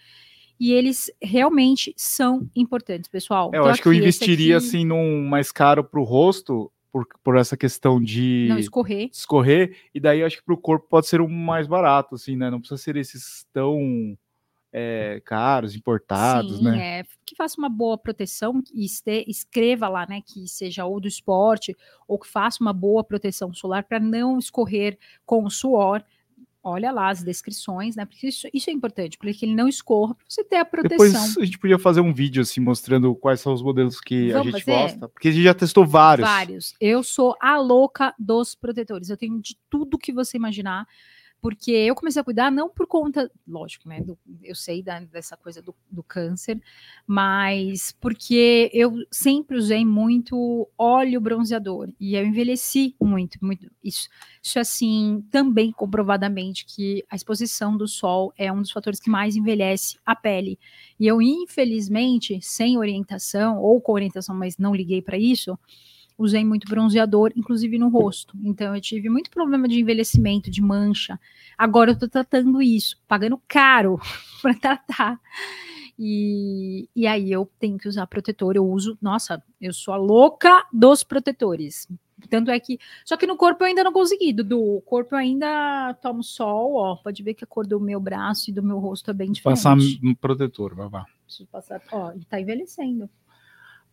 E 0.58 0.72
eles 0.72 1.10
realmente 1.22 1.92
são 1.96 2.48
importantes, 2.54 3.08
pessoal. 3.08 3.50
É, 3.52 3.56
eu 3.56 3.60
Então, 3.62 3.70
acho 3.72 3.82
que 3.82 3.88
eu 3.88 3.92
aqui, 3.92 4.00
investiria 4.00 4.56
aqui, 4.56 4.66
assim 4.66 4.84
num 4.84 5.24
mais 5.24 5.50
caro 5.50 5.82
pro 5.84 6.02
rosto, 6.04 6.70
por, 6.92 7.06
por 7.22 7.36
essa 7.36 7.56
questão 7.56 8.00
de 8.00 8.46
Não 8.48 8.58
escorrer. 8.58 9.08
escorrer, 9.12 9.76
e 9.92 9.98
daí 9.98 10.20
eu 10.20 10.26
acho 10.26 10.36
que 10.38 10.44
pro 10.44 10.56
corpo 10.56 10.86
pode 10.88 11.08
ser 11.08 11.20
um 11.20 11.28
mais 11.28 11.66
barato, 11.66 12.14
assim, 12.14 12.36
né? 12.36 12.50
Não 12.50 12.60
precisa 12.60 12.80
ser 12.80 12.96
esses 12.96 13.44
tão 13.52 14.16
é, 14.72 15.20
caros, 15.24 15.74
importados, 15.76 16.58
Sim, 16.58 16.64
né? 16.64 17.00
é, 17.00 17.04
que 17.24 17.36
faça 17.36 17.56
uma 17.60 17.68
boa 17.68 17.96
proteção 17.96 18.60
e 18.72 18.84
este- 18.84 19.24
escreva 19.28 19.88
lá, 19.88 20.04
né, 20.08 20.20
que 20.24 20.48
seja 20.48 20.84
ou 20.84 20.98
do 21.00 21.06
esporte 21.06 21.76
ou 22.08 22.18
que 22.18 22.26
faça 22.28 22.58
uma 22.60 22.72
boa 22.72 23.04
proteção 23.04 23.52
solar 23.54 23.84
para 23.84 24.00
não 24.00 24.36
escorrer 24.38 24.98
com 25.24 25.44
o 25.44 25.50
suor. 25.50 26.02
Olha 26.64 26.90
lá 26.90 27.10
as 27.10 27.22
descrições, 27.22 27.94
né? 27.94 28.06
Porque 28.06 28.26
isso, 28.26 28.48
isso 28.52 28.70
é 28.70 28.72
importante, 28.72 29.18
porque 29.18 29.44
ele 29.44 29.54
não 29.54 29.68
escorra, 29.68 30.14
para 30.14 30.24
você 30.26 30.42
ter 30.42 30.56
a 30.56 30.64
proteção. 30.64 31.06
Depois 31.06 31.36
a 31.36 31.44
gente 31.44 31.58
podia 31.58 31.78
fazer 31.78 32.00
um 32.00 32.12
vídeo 32.12 32.40
assim 32.40 32.60
mostrando 32.60 33.14
quais 33.14 33.40
são 33.40 33.52
os 33.52 33.62
modelos 33.62 34.00
que 34.00 34.32
Vamos 34.32 34.48
a 34.48 34.50
gente 34.50 34.64
fazer? 34.64 34.80
gosta, 34.80 35.08
porque 35.08 35.28
a 35.28 35.30
gente 35.30 35.44
já 35.44 35.52
testou 35.52 35.86
vários. 35.86 36.26
Vários. 36.26 36.74
Eu 36.80 37.02
sou 37.02 37.36
a 37.38 37.58
louca 37.58 38.14
dos 38.18 38.54
protetores. 38.54 39.10
Eu 39.10 39.16
tenho 39.16 39.38
de 39.40 39.58
tudo 39.68 39.98
que 39.98 40.12
você 40.12 40.38
imaginar. 40.38 40.86
Porque 41.44 41.72
eu 41.72 41.94
comecei 41.94 42.22
a 42.22 42.24
cuidar 42.24 42.50
não 42.50 42.70
por 42.70 42.86
conta, 42.86 43.30
lógico, 43.46 43.86
né? 43.86 44.00
do- 44.00 44.18
eu 44.42 44.54
sei 44.54 44.82
da- 44.82 45.00
dessa 45.00 45.36
coisa 45.36 45.60
do, 45.60 45.74
do 45.90 46.02
câncer, 46.02 46.58
mas 47.06 47.92
porque 48.00 48.70
eu 48.72 48.94
sempre 49.10 49.58
usei 49.58 49.84
muito 49.84 50.66
óleo 50.78 51.20
bronzeador 51.20 51.92
e 52.00 52.14
eu 52.16 52.24
envelheci 52.24 52.96
muito, 52.98 53.38
muito. 53.44 53.70
Isso, 53.82 54.08
isso 54.42 54.58
é 54.58 54.62
assim, 54.62 55.22
também 55.30 55.70
comprovadamente 55.70 56.64
que 56.64 57.04
a 57.10 57.14
exposição 57.16 57.76
do 57.76 57.86
sol 57.86 58.32
é 58.38 58.50
um 58.50 58.62
dos 58.62 58.70
fatores 58.70 58.98
que 58.98 59.10
mais 59.10 59.36
envelhece 59.36 59.98
a 60.06 60.16
pele. 60.16 60.58
E 60.98 61.06
eu, 61.06 61.20
infelizmente, 61.20 62.38
sem 62.40 62.78
orientação, 62.78 63.58
ou 63.60 63.82
com 63.82 63.92
orientação, 63.92 64.34
mas 64.34 64.56
não 64.56 64.74
liguei 64.74 65.02
para 65.02 65.18
isso, 65.18 65.58
usei 66.16 66.44
muito 66.44 66.68
bronzeador, 66.68 67.32
inclusive 67.36 67.78
no 67.78 67.88
rosto. 67.88 68.36
Então 68.42 68.74
eu 68.74 68.80
tive 68.80 69.08
muito 69.08 69.30
problema 69.30 69.68
de 69.68 69.80
envelhecimento, 69.80 70.50
de 70.50 70.62
mancha. 70.62 71.18
Agora 71.58 71.92
eu 71.92 71.98
tô 71.98 72.08
tratando 72.08 72.62
isso, 72.62 72.96
pagando 73.06 73.40
caro 73.48 74.00
para 74.40 74.54
tratar. 74.54 75.20
E, 75.98 76.88
e 76.94 77.06
aí 77.06 77.30
eu 77.30 77.48
tenho 77.58 77.78
que 77.78 77.88
usar 77.88 78.06
protetor. 78.06 78.56
Eu 78.56 78.66
uso, 78.66 78.98
nossa, 79.00 79.42
eu 79.60 79.72
sou 79.72 79.94
a 79.94 79.96
louca 79.96 80.66
dos 80.72 81.02
protetores. 81.02 81.88
Tanto 82.28 82.50
é 82.50 82.58
que. 82.58 82.78
Só 83.04 83.16
que 83.16 83.26
no 83.26 83.36
corpo 83.36 83.62
eu 83.62 83.68
ainda 83.68 83.84
não 83.84 83.92
consegui, 83.92 84.32
Dudu. 84.32 84.76
O 84.76 84.80
corpo 84.80 85.14
eu 85.14 85.18
ainda 85.18 85.94
tomo 86.00 86.22
sol, 86.22 86.74
ó. 86.74 86.96
Pode 86.96 87.22
ver 87.22 87.34
que 87.34 87.44
a 87.44 87.46
cor 87.46 87.66
do 87.66 87.78
meu 87.80 88.00
braço 88.00 88.50
e 88.50 88.52
do 88.52 88.62
meu 88.62 88.78
rosto 88.78 89.10
é 89.10 89.14
bem 89.14 89.30
diferente. 89.30 89.62
Passar 89.62 89.76
um 89.76 90.14
protetor, 90.14 90.74
vai 90.74 90.88
lá. 90.88 91.04
Preciso 91.24 91.46
passar. 91.48 91.82
Ó, 91.92 92.12
e 92.12 92.24
tá 92.24 92.40
envelhecendo. 92.40 93.10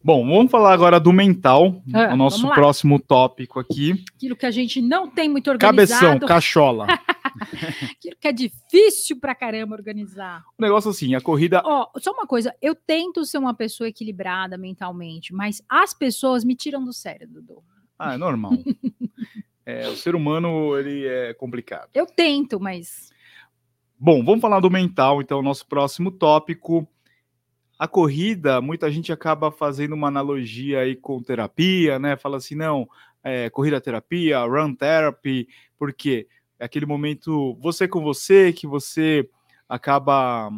Bom, 0.04 0.26
vamos 0.28 0.52
falar 0.52 0.74
agora 0.74 1.00
do 1.00 1.14
mental, 1.14 1.82
Ah, 1.94 2.14
o 2.14 2.18
nosso 2.18 2.48
próximo 2.50 3.00
tópico 3.00 3.60
aqui. 3.60 4.04
Aquilo 4.16 4.36
que 4.36 4.46
a 4.46 4.52
gente 4.52 4.82
não 4.82 5.08
tem 5.08 5.30
muito 5.30 5.50
organizado. 5.50 6.02
Cabeção, 6.02 6.28
cachola. 6.28 6.88
Aquilo 7.92 8.16
que 8.20 8.28
é 8.28 8.32
difícil 8.32 9.20
pra 9.20 9.36
caramba 9.36 9.76
organizar. 9.76 10.44
O 10.58 10.62
negócio 10.62 10.90
assim, 10.90 11.14
a 11.16 11.22
corrida 11.22 11.62
Ó, 11.64 11.88
só 12.00 12.12
uma 12.12 12.26
coisa, 12.26 12.54
eu 12.62 12.74
tento 12.76 13.24
ser 13.26 13.38
uma 13.38 13.54
pessoa 13.54 13.88
equilibrada 13.88 14.58
mentalmente, 14.58 15.34
mas 15.34 15.62
as 15.70 15.94
pessoas 15.94 16.44
me 16.44 16.56
tiram 16.56 16.84
do 16.84 16.92
sério, 16.92 17.28
Dudu. 17.28 17.64
Ah, 17.98 18.16
é 18.16 18.18
normal. 18.18 18.52
É, 19.64 19.88
o 19.88 19.96
ser 19.96 20.16
humano, 20.16 20.76
ele 20.76 21.06
é 21.06 21.36
complicado. 21.36 21.88
Eu 21.94 22.08
tento, 22.08 22.60
mas 22.60 23.12
Bom, 24.04 24.26
vamos 24.26 24.42
falar 24.42 24.60
do 24.60 24.72
mental, 24.72 25.22
então, 25.22 25.44
nosso 25.44 25.68
próximo 25.68 26.10
tópico. 26.10 26.88
A 27.82 27.88
corrida, 27.88 28.62
muita 28.62 28.92
gente 28.92 29.12
acaba 29.12 29.52
fazendo 29.52 29.96
uma 29.96 30.08
analogia 30.08 30.82
aí 30.82 30.96
com 30.96 31.20
terapia, 31.20 31.98
né? 31.98 32.16
Fala 32.16 32.38
assim, 32.38 32.54
não, 32.54 32.88
é, 33.24 33.50
corrida 33.50 33.82
terapia, 33.82 34.40
run 34.46 34.76
therapy, 34.76 35.48
porque 35.80 36.28
é 36.60 36.66
aquele 36.66 36.86
momento 36.86 37.56
você 37.56 37.88
com 37.88 38.00
você, 38.04 38.54
que 38.54 38.68
você 38.68 39.28
acaba 39.68 40.52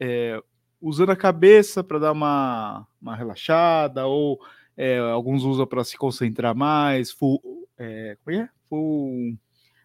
é, 0.00 0.42
usando 0.80 1.10
a 1.10 1.16
cabeça 1.16 1.84
para 1.84 2.00
dar 2.00 2.10
uma, 2.10 2.84
uma 3.00 3.14
relaxada, 3.14 4.04
ou 4.06 4.40
é, 4.76 4.98
alguns 4.98 5.44
usam 5.44 5.68
para 5.68 5.84
se 5.84 5.96
concentrar 5.96 6.56
mais, 6.56 7.12
full, 7.12 7.68
é, 7.78 8.18
como 8.24 8.36
é? 8.36 8.48
Full 8.68 9.38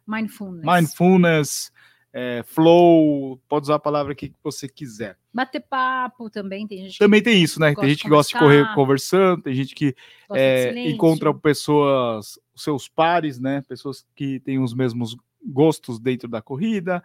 mindfulness. 0.07 0.65
mindfulness, 0.65 1.71
é, 2.11 2.43
flow, 2.43 3.39
pode 3.47 3.65
usar 3.65 3.75
a 3.75 3.79
palavra 3.79 4.15
que 4.15 4.33
você 4.43 4.67
quiser. 4.67 5.17
Bater 5.33 5.59
papo 5.61 6.29
também, 6.29 6.67
tem 6.67 6.79
gente 6.79 6.97
Também 6.97 7.21
tem 7.21 7.41
isso, 7.41 7.59
né? 7.59 7.75
Tem 7.75 7.89
gente 7.89 8.03
que 8.03 8.09
gosta 8.09 8.33
de 8.33 8.39
correr 8.39 8.73
conversando, 8.73 9.43
tem 9.43 9.53
gente 9.53 9.75
que 9.75 9.95
é, 10.33 10.89
encontra 10.89 11.33
pessoas, 11.33 12.39
seus 12.55 12.87
pares, 12.87 13.39
né? 13.39 13.61
Pessoas 13.67 14.05
que 14.15 14.39
têm 14.39 14.59
os 14.59 14.73
mesmos 14.73 15.15
gostos 15.45 15.99
dentro 15.99 16.27
da 16.27 16.41
corrida. 16.41 17.03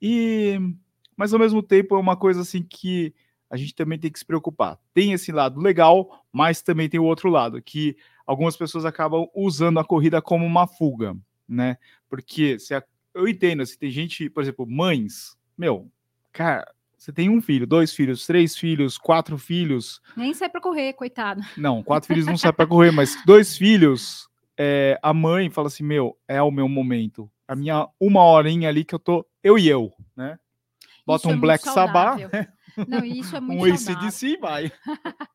E, 0.00 0.58
mas 1.16 1.32
ao 1.32 1.38
mesmo 1.38 1.62
tempo 1.62 1.94
é 1.94 1.98
uma 1.98 2.16
coisa 2.16 2.40
assim 2.40 2.62
que 2.62 3.14
a 3.48 3.56
gente 3.56 3.74
também 3.74 3.98
tem 3.98 4.10
que 4.10 4.18
se 4.18 4.24
preocupar. 4.24 4.78
Tem 4.92 5.12
esse 5.12 5.30
lado 5.30 5.60
legal, 5.60 6.24
mas 6.32 6.62
também 6.62 6.88
tem 6.88 6.98
o 6.98 7.04
outro 7.04 7.28
lado, 7.30 7.62
que 7.62 7.96
algumas 8.26 8.56
pessoas 8.56 8.84
acabam 8.84 9.26
usando 9.34 9.78
a 9.78 9.84
corrida 9.84 10.20
como 10.20 10.44
uma 10.44 10.66
fuga, 10.66 11.16
né? 11.48 11.76
Porque 12.08 12.58
se 12.58 12.74
a- 12.74 12.82
eu 13.16 13.26
entendo, 13.26 13.64
se 13.64 13.78
tem 13.78 13.90
gente, 13.90 14.28
por 14.28 14.42
exemplo, 14.42 14.66
mães, 14.66 15.36
meu, 15.56 15.90
cara, 16.32 16.70
você 16.96 17.12
tem 17.12 17.30
um 17.30 17.40
filho, 17.40 17.66
dois 17.66 17.94
filhos, 17.94 18.26
três 18.26 18.56
filhos, 18.56 18.98
quatro 18.98 19.38
filhos. 19.38 20.00
Nem 20.16 20.34
sai 20.34 20.48
para 20.48 20.60
correr, 20.60 20.92
coitado. 20.92 21.40
Não, 21.56 21.82
quatro 21.82 22.08
filhos 22.08 22.26
não 22.26 22.36
sai 22.38 22.52
para 22.52 22.66
correr, 22.66 22.90
mas 22.90 23.16
dois 23.24 23.56
filhos, 23.56 24.28
é, 24.58 24.98
a 25.02 25.14
mãe 25.14 25.50
fala 25.50 25.68
assim: 25.68 25.84
meu, 25.84 26.18
é 26.28 26.42
o 26.42 26.50
meu 26.50 26.68
momento. 26.68 27.30
A 27.48 27.54
minha 27.54 27.88
uma 28.00 28.22
horinha 28.24 28.68
ali 28.68 28.84
que 28.84 28.94
eu 28.94 28.98
tô, 28.98 29.26
eu 29.42 29.58
e 29.58 29.68
eu, 29.68 29.92
né? 30.16 30.38
Bota 31.06 31.28
isso 31.28 31.28
um 31.28 31.38
é 31.38 31.40
Black 31.40 31.64
Sabbath. 31.64 32.18
Né? 32.32 32.48
Não, 32.86 33.04
isso 33.04 33.36
é 33.36 33.40
muito 33.40 33.64
um 33.64 33.76
saudável. 33.76 34.08
ACDC 34.08 34.36
vai. 34.38 34.72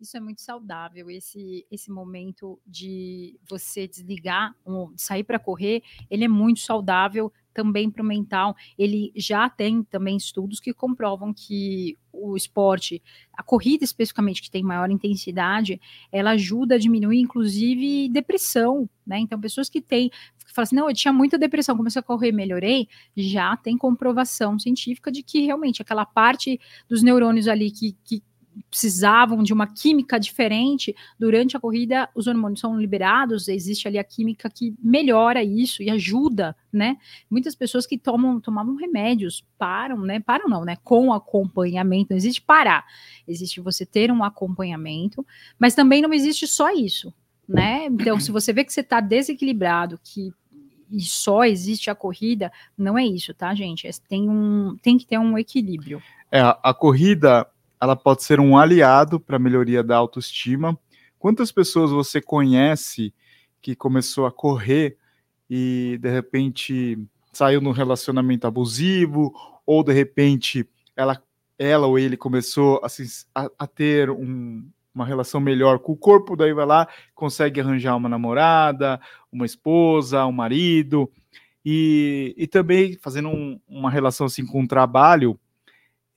isso 0.00 0.16
é 0.16 0.20
muito 0.20 0.40
saudável, 0.40 1.10
esse, 1.10 1.66
esse 1.70 1.90
momento 1.90 2.60
de 2.66 3.38
você 3.48 3.86
desligar, 3.86 4.54
um, 4.66 4.92
sair 4.96 5.24
para 5.24 5.38
correr, 5.38 5.82
ele 6.10 6.24
é 6.24 6.28
muito 6.28 6.60
saudável 6.60 7.32
também 7.52 7.90
para 7.90 8.02
o 8.02 8.06
mental. 8.06 8.56
Ele 8.78 9.12
já 9.14 9.48
tem 9.48 9.82
também 9.84 10.16
estudos 10.16 10.60
que 10.60 10.72
comprovam 10.72 11.32
que 11.32 11.98
o 12.12 12.36
esporte, 12.36 13.02
a 13.32 13.42
corrida 13.42 13.84
especificamente, 13.84 14.42
que 14.42 14.50
tem 14.50 14.62
maior 14.62 14.90
intensidade, 14.90 15.80
ela 16.10 16.32
ajuda 16.32 16.74
a 16.74 16.78
diminuir, 16.78 17.20
inclusive, 17.20 18.08
depressão, 18.08 18.88
né? 19.06 19.18
Então, 19.18 19.40
pessoas 19.40 19.68
que 19.68 19.80
têm, 19.80 20.10
que 20.52 20.56
falam 20.56 20.64
assim, 20.64 20.76
não, 20.76 20.88
eu 20.88 20.94
tinha 20.94 21.12
muita 21.12 21.38
depressão, 21.38 21.76
comecei 21.76 22.00
a 22.00 22.02
correr, 22.02 22.32
melhorei, 22.32 22.88
já 23.16 23.56
tem 23.56 23.76
comprovação 23.76 24.58
científica 24.58 25.10
de 25.10 25.22
que 25.22 25.40
realmente 25.40 25.82
aquela 25.82 26.04
parte 26.04 26.60
dos 26.88 27.02
neurônios 27.02 27.48
ali 27.48 27.70
que, 27.70 27.96
que 28.04 28.22
precisavam 28.70 29.42
de 29.42 29.52
uma 29.52 29.66
química 29.66 30.18
diferente, 30.18 30.94
durante 31.18 31.56
a 31.56 31.60
corrida 31.60 32.08
os 32.14 32.26
hormônios 32.26 32.60
são 32.60 32.78
liberados, 32.78 33.48
existe 33.48 33.88
ali 33.88 33.98
a 33.98 34.04
química 34.04 34.50
que 34.50 34.74
melhora 34.82 35.42
isso 35.42 35.82
e 35.82 35.90
ajuda, 35.90 36.56
né? 36.72 36.96
Muitas 37.30 37.54
pessoas 37.54 37.86
que 37.86 37.98
tomam 37.98 38.40
tomavam 38.40 38.74
remédios 38.76 39.44
param, 39.58 40.00
né? 40.00 40.20
Param 40.20 40.48
não, 40.48 40.64
né? 40.64 40.76
Com 40.82 41.12
acompanhamento, 41.12 42.10
não 42.10 42.16
existe 42.16 42.42
parar. 42.42 42.84
Existe 43.26 43.60
você 43.60 43.86
ter 43.86 44.10
um 44.10 44.22
acompanhamento, 44.22 45.26
mas 45.58 45.74
também 45.74 46.02
não 46.02 46.12
existe 46.12 46.46
só 46.46 46.70
isso, 46.70 47.12
né? 47.48 47.86
Então, 47.86 48.18
se 48.20 48.30
você 48.30 48.52
vê 48.52 48.64
que 48.64 48.72
você 48.72 48.80
está 48.80 49.00
desequilibrado, 49.00 49.98
que 50.02 50.32
e 50.92 51.00
só 51.00 51.44
existe 51.44 51.90
a 51.90 51.94
corrida, 51.94 52.52
não 52.76 52.98
é 52.98 53.04
isso, 53.04 53.32
tá, 53.32 53.54
gente? 53.54 53.88
Tem, 54.08 54.28
um, 54.28 54.76
tem 54.82 54.98
que 54.98 55.06
ter 55.06 55.18
um 55.18 55.38
equilíbrio. 55.38 56.02
É, 56.30 56.40
a 56.40 56.74
corrida 56.74 57.46
ela 57.80 57.96
pode 57.96 58.22
ser 58.22 58.38
um 58.38 58.56
aliado 58.56 59.18
para 59.18 59.36
a 59.36 59.40
melhoria 59.40 59.82
da 59.82 59.96
autoestima. 59.96 60.78
Quantas 61.18 61.50
pessoas 61.50 61.90
você 61.90 62.20
conhece 62.20 63.12
que 63.60 63.74
começou 63.74 64.26
a 64.26 64.30
correr 64.30 64.96
e 65.48 65.98
de 66.00 66.10
repente 66.10 66.98
saiu 67.32 67.60
num 67.60 67.72
relacionamento 67.72 68.46
abusivo 68.46 69.32
ou 69.64 69.82
de 69.82 69.92
repente 69.92 70.68
ela, 70.94 71.20
ela 71.58 71.86
ou 71.86 71.98
ele 71.98 72.16
começou 72.16 72.80
assim, 72.84 73.04
a, 73.34 73.50
a 73.58 73.66
ter 73.66 74.10
um, 74.10 74.64
uma 74.94 75.06
relação 75.06 75.40
melhor 75.40 75.78
com 75.78 75.92
o 75.92 75.96
corpo, 75.96 76.36
daí 76.36 76.52
vai 76.52 76.66
lá, 76.66 76.88
consegue 77.14 77.60
arranjar 77.60 77.96
uma 77.96 78.08
namorada, 78.08 79.00
uma 79.30 79.46
esposa, 79.46 80.26
um 80.26 80.32
marido, 80.32 81.10
e, 81.64 82.34
e 82.36 82.46
também 82.46 82.96
fazendo 82.98 83.28
um, 83.28 83.60
uma 83.66 83.90
relação 83.90 84.26
assim 84.26 84.44
com 84.44 84.62
o 84.62 84.68
trabalho, 84.68 85.38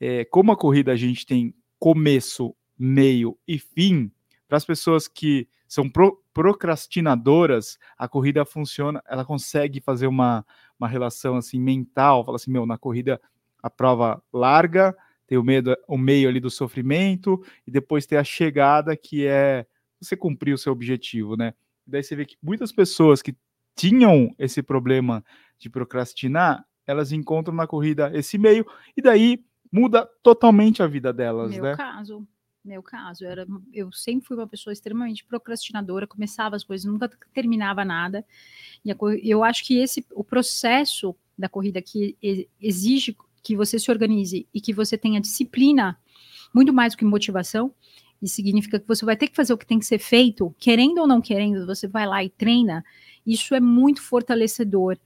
é, 0.00 0.24
como 0.26 0.52
a 0.52 0.56
corrida 0.56 0.92
a 0.92 0.96
gente 0.96 1.24
tem 1.24 1.54
começo, 1.78 2.54
meio 2.78 3.38
e 3.48 3.58
fim, 3.58 4.10
para 4.46 4.58
as 4.58 4.64
pessoas 4.64 5.08
que 5.08 5.48
são 5.66 5.88
pro, 5.88 6.22
procrastinadoras, 6.32 7.78
a 7.96 8.06
corrida 8.06 8.44
funciona, 8.44 9.02
ela 9.08 9.24
consegue 9.24 9.80
fazer 9.80 10.06
uma, 10.06 10.44
uma 10.78 10.86
relação 10.86 11.36
assim 11.36 11.58
mental, 11.58 12.24
fala 12.24 12.36
assim, 12.36 12.50
meu, 12.50 12.66
na 12.66 12.76
corrida 12.76 13.20
a 13.62 13.70
prova 13.70 14.22
larga, 14.32 14.94
tem 15.26 15.36
o, 15.38 15.42
medo, 15.42 15.76
o 15.88 15.98
meio 15.98 16.28
ali 16.28 16.40
do 16.40 16.50
sofrimento, 16.50 17.42
e 17.66 17.70
depois 17.70 18.06
tem 18.06 18.18
a 18.18 18.24
chegada, 18.24 18.96
que 18.96 19.26
é 19.26 19.66
você 20.00 20.16
cumprir 20.16 20.52
o 20.52 20.58
seu 20.58 20.72
objetivo, 20.72 21.36
né? 21.36 21.54
daí 21.86 22.02
você 22.02 22.16
vê 22.16 22.24
que 22.24 22.36
muitas 22.42 22.72
pessoas 22.72 23.22
que 23.22 23.36
tinham 23.74 24.34
esse 24.38 24.62
problema 24.62 25.24
de 25.58 25.70
procrastinar, 25.70 26.66
elas 26.86 27.12
encontram 27.12 27.54
na 27.54 27.66
corrida 27.66 28.10
esse 28.14 28.36
meio, 28.36 28.66
e 28.96 29.02
daí 29.02 29.44
muda 29.70 30.08
totalmente 30.22 30.82
a 30.82 30.86
vida 30.86 31.12
delas, 31.12 31.52
meu 31.52 31.62
né? 31.62 31.76
caso, 31.76 32.26
meu 32.64 32.82
caso, 32.82 33.24
era, 33.24 33.46
eu 33.72 33.92
sempre 33.92 34.26
fui 34.26 34.36
uma 34.36 34.46
pessoa 34.46 34.72
extremamente 34.72 35.24
procrastinadora, 35.24 36.06
começava 36.06 36.56
as 36.56 36.64
coisas, 36.64 36.84
nunca 36.84 37.08
terminava 37.32 37.84
nada. 37.84 38.24
E 38.84 38.90
a, 38.90 38.96
eu 39.22 39.44
acho 39.44 39.64
que 39.64 39.78
esse 39.78 40.04
o 40.12 40.24
processo 40.24 41.14
da 41.38 41.48
corrida 41.48 41.80
que 41.82 42.16
exige 42.60 43.16
que 43.46 43.54
você 43.54 43.78
se 43.78 43.88
organize 43.92 44.48
e 44.52 44.60
que 44.60 44.72
você 44.72 44.98
tenha 44.98 45.20
disciplina, 45.20 45.96
muito 46.52 46.72
mais 46.72 46.94
do 46.94 46.98
que 46.98 47.04
motivação, 47.04 47.72
e 48.20 48.28
significa 48.28 48.80
que 48.80 48.88
você 48.88 49.04
vai 49.04 49.16
ter 49.16 49.28
que 49.28 49.36
fazer 49.36 49.52
o 49.52 49.58
que 49.58 49.66
tem 49.66 49.78
que 49.78 49.86
ser 49.86 50.00
feito, 50.00 50.52
querendo 50.58 50.98
ou 50.98 51.06
não 51.06 51.20
querendo, 51.20 51.64
você 51.64 51.86
vai 51.86 52.06
lá 52.06 52.24
e 52.24 52.28
treina. 52.28 52.84
Isso 53.24 53.54
é 53.54 53.60
muito 53.60 54.02
fortalecedor, 54.02 54.98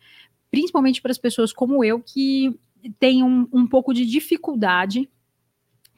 principalmente 0.50 1.02
para 1.02 1.10
as 1.10 1.18
pessoas 1.18 1.52
como 1.52 1.84
eu 1.84 2.00
que 2.00 2.58
tem 2.98 3.22
um, 3.22 3.46
um 3.52 3.66
pouco 3.66 3.92
de 3.92 4.06
dificuldade 4.06 5.06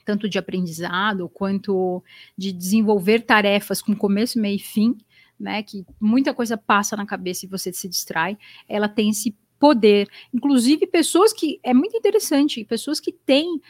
tanto 0.05 0.29
de 0.29 0.37
aprendizado 0.37 1.29
quanto 1.29 2.03
de 2.37 2.53
desenvolver 2.53 3.21
tarefas 3.21 3.81
com 3.81 3.95
começo, 3.95 4.37
meio 4.37 4.57
e 4.57 4.59
fim, 4.59 4.99
né? 5.39 5.63
Que 5.63 5.87
muita 6.01 6.35
coisa 6.35 6.59
passa 6.59 6.97
na 6.97 7.07
cabeça 7.07 7.47
e 7.47 7.49
você 7.49 7.73
se 7.73 7.89
distrai. 7.89 8.37
Ela 8.69 8.89
tem 8.89 9.11
esse 9.11 9.37
poder, 9.63 10.09
inclusive 10.35 10.89
pessoas 10.89 11.33
que 11.33 11.61
é 11.63 11.73
muito 11.73 11.97
interessante, 11.97 12.65
pessoas 12.65 12.99
que 12.99 13.13
têm 13.13 13.61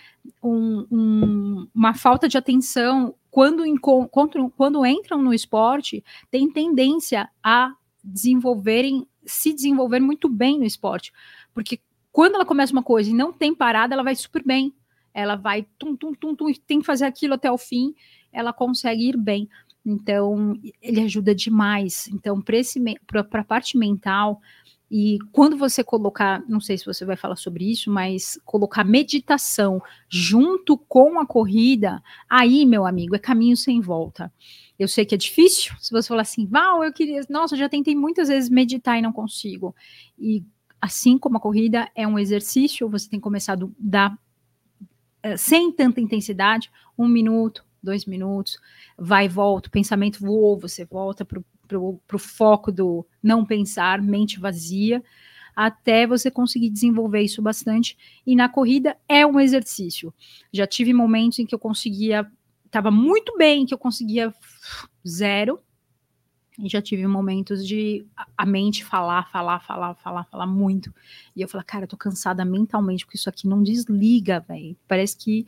um, 0.42 0.86
um, 0.90 1.68
uma 1.74 1.92
falta 1.92 2.26
de 2.26 2.38
atenção 2.38 3.14
quando, 3.30 3.62
quando, 4.08 4.48
quando 4.56 4.86
entram 4.86 5.20
no 5.20 5.34
esporte, 5.34 6.02
têm 6.30 6.50
tendência 6.50 7.28
a 7.44 7.74
desenvolverem, 8.02 9.06
se 9.26 9.52
desenvolver 9.52 10.00
muito 10.00 10.30
bem 10.30 10.58
no 10.58 10.64
esporte, 10.64 11.12
porque 11.52 11.78
quando 12.10 12.36
ela 12.36 12.46
começa 12.46 12.72
uma 12.72 12.82
coisa 12.82 13.10
e 13.10 13.14
não 13.14 13.30
tem 13.30 13.54
parada, 13.54 13.92
ela 13.92 14.02
vai 14.02 14.14
super 14.14 14.42
bem. 14.42 14.72
Ela 15.12 15.36
vai 15.36 15.66
tum, 15.78 15.94
tum, 15.94 16.14
tum, 16.14 16.34
tum, 16.34 16.50
tem 16.66 16.80
que 16.80 16.86
fazer 16.86 17.04
aquilo 17.04 17.34
até 17.34 17.52
o 17.52 17.58
fim, 17.58 17.94
ela 18.32 18.50
consegue 18.50 19.10
ir 19.10 19.16
bem. 19.18 19.46
Então, 19.84 20.58
ele 20.80 21.02
ajuda 21.02 21.34
demais. 21.34 22.08
Então, 22.08 22.40
para 22.40 23.40
a 23.40 23.44
parte 23.44 23.76
mental, 23.76 24.40
e 24.94 25.18
quando 25.32 25.56
você 25.56 25.82
colocar, 25.82 26.44
não 26.46 26.60
sei 26.60 26.76
se 26.76 26.84
você 26.84 27.02
vai 27.02 27.16
falar 27.16 27.36
sobre 27.36 27.64
isso, 27.64 27.90
mas 27.90 28.38
colocar 28.44 28.84
meditação 28.84 29.80
junto 30.06 30.76
com 30.76 31.18
a 31.18 31.26
corrida, 31.26 32.02
aí, 32.28 32.66
meu 32.66 32.84
amigo, 32.84 33.16
é 33.16 33.18
caminho 33.18 33.56
sem 33.56 33.80
volta. 33.80 34.30
Eu 34.78 34.86
sei 34.86 35.06
que 35.06 35.14
é 35.14 35.18
difícil, 35.18 35.74
se 35.80 35.90
você 35.90 36.06
falar 36.08 36.20
assim, 36.20 36.44
Val, 36.44 36.84
eu 36.84 36.92
queria, 36.92 37.22
nossa, 37.30 37.56
já 37.56 37.70
tentei 37.70 37.96
muitas 37.96 38.28
vezes 38.28 38.50
meditar 38.50 38.98
e 38.98 39.00
não 39.00 39.14
consigo. 39.14 39.74
E 40.18 40.44
assim 40.78 41.16
como 41.16 41.38
a 41.38 41.40
corrida 41.40 41.90
é 41.94 42.06
um 42.06 42.18
exercício, 42.18 42.86
você 42.86 43.08
tem 43.08 43.18
começado 43.18 43.74
da 43.78 44.14
eh, 45.22 45.38
sem 45.38 45.72
tanta 45.72 46.02
intensidade, 46.02 46.70
um 46.98 47.08
minuto, 47.08 47.64
dois 47.82 48.04
minutos, 48.04 48.58
vai 48.98 49.24
e 49.24 49.28
volta, 49.28 49.68
o 49.68 49.72
pensamento 49.72 50.20
voou, 50.20 50.58
você 50.58 50.84
volta 50.84 51.24
para 51.24 51.38
o 51.38 51.44
foco 52.18 52.72
do 52.72 53.06
não 53.22 53.44
pensar, 53.44 54.00
mente 54.00 54.38
vazia, 54.38 55.02
até 55.54 56.06
você 56.06 56.30
conseguir 56.30 56.70
desenvolver 56.70 57.22
isso 57.22 57.42
bastante. 57.42 57.96
E 58.26 58.34
na 58.34 58.48
corrida 58.48 58.96
é 59.08 59.26
um 59.26 59.38
exercício. 59.38 60.12
Já 60.52 60.66
tive 60.66 60.92
momentos 60.92 61.38
em 61.38 61.46
que 61.46 61.54
eu 61.54 61.58
conseguia, 61.58 62.26
estava 62.64 62.90
muito 62.90 63.36
bem, 63.36 63.66
que 63.66 63.74
eu 63.74 63.78
conseguia 63.78 64.32
zero, 65.06 65.60
e 66.58 66.68
já 66.68 66.82
tive 66.82 67.06
momentos 67.06 67.66
de 67.66 68.06
a 68.36 68.44
mente 68.44 68.84
falar, 68.84 69.30
falar, 69.30 69.60
falar, 69.60 69.94
falar, 69.94 70.24
falar 70.24 70.46
muito. 70.46 70.94
E 71.34 71.40
eu 71.40 71.48
falo, 71.48 71.64
cara, 71.66 71.84
eu 71.84 71.88
tô 71.88 71.96
cansada 71.96 72.44
mentalmente, 72.44 73.04
porque 73.04 73.16
isso 73.16 73.28
aqui 73.28 73.48
não 73.48 73.62
desliga, 73.62 74.40
velho. 74.40 74.76
Parece 74.86 75.16
que. 75.16 75.46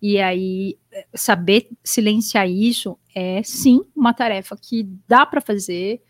E 0.00 0.18
aí, 0.18 0.78
saber 1.14 1.68
silenciar 1.82 2.48
isso 2.48 2.98
é 3.14 3.42
sim 3.42 3.82
uma 3.94 4.12
tarefa 4.12 4.56
que 4.56 4.88
dá 5.06 5.24
para 5.24 5.40
fazer 5.40 6.02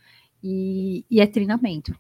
e, 0.43 1.05
e 1.11 1.21
é 1.21 1.27
treinamento. 1.27 1.97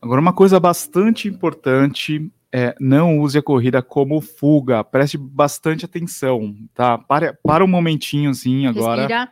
Agora, 0.00 0.20
uma 0.20 0.32
coisa 0.32 0.58
bastante 0.58 1.28
importante 1.28 2.30
é, 2.50 2.74
não 2.80 3.20
use 3.20 3.38
a 3.38 3.42
corrida 3.42 3.82
como 3.82 4.20
fuga. 4.20 4.82
Preste 4.82 5.16
bastante 5.16 5.84
atenção, 5.84 6.54
tá? 6.74 6.98
Para, 6.98 7.38
para 7.42 7.64
um 7.64 7.68
momentinho, 7.68 8.30
assim, 8.30 8.66
agora. 8.66 9.02
Respira 9.02 9.30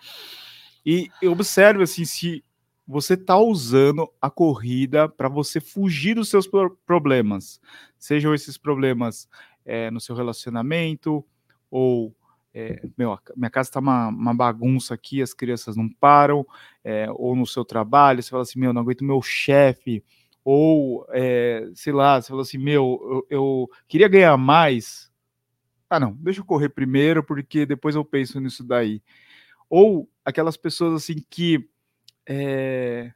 e 0.84 1.10
observe 1.26 1.82
assim 1.82 2.04
se 2.04 2.44
você 2.86 3.14
está 3.14 3.38
usando 3.38 4.10
a 4.20 4.28
corrida 4.28 5.08
para 5.08 5.28
você 5.28 5.60
fugir 5.60 6.14
dos 6.14 6.28
seus 6.28 6.48
problemas, 6.84 7.60
sejam 7.98 8.34
esses 8.34 8.58
problemas 8.58 9.28
é, 9.64 9.90
no 9.90 10.00
seu 10.00 10.16
relacionamento 10.16 11.24
ou 11.70 12.14
é, 12.52 12.82
meu, 12.98 13.16
minha 13.36 13.50
casa 13.50 13.68
está 13.68 13.78
uma, 13.78 14.08
uma, 14.08 14.34
bagunça 14.34 14.92
aqui, 14.92 15.22
as 15.22 15.32
crianças 15.32 15.76
não 15.76 15.88
param, 15.88 16.44
é, 16.82 17.06
ou 17.12 17.36
no 17.36 17.46
seu 17.46 17.64
trabalho, 17.64 18.20
você 18.20 18.30
fala 18.30 18.42
assim, 18.42 18.58
meu, 18.58 18.72
não 18.72 18.82
aguento 18.82 19.04
meu 19.04 19.22
chefe, 19.22 20.02
ou, 20.44 21.06
é, 21.10 21.70
sei 21.74 21.92
lá, 21.92 22.20
você 22.20 22.28
fala 22.28 22.42
assim, 22.42 22.58
meu, 22.58 23.24
eu, 23.30 23.38
eu, 23.38 23.70
queria 23.86 24.08
ganhar 24.08 24.36
mais, 24.36 25.12
ah, 25.88 26.00
não, 26.00 26.12
deixa 26.14 26.40
eu 26.40 26.44
correr 26.44 26.70
primeiro, 26.70 27.22
porque 27.22 27.64
depois 27.64 27.94
eu 27.94 28.04
penso 28.04 28.40
nisso 28.40 28.64
daí. 28.64 29.00
Ou 29.68 30.08
aquelas 30.30 30.56
pessoas 30.56 30.94
assim 30.94 31.22
que. 31.28 31.68
É, 32.26 33.12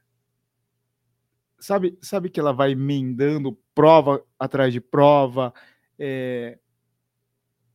sabe, 1.59 1.97
sabe 2.01 2.29
que 2.29 2.39
ela 2.39 2.53
vai 2.53 2.71
emendando 2.71 3.57
prova 3.73 4.23
atrás 4.37 4.71
de 4.71 4.79
prova, 4.79 5.53
é, 5.97 6.57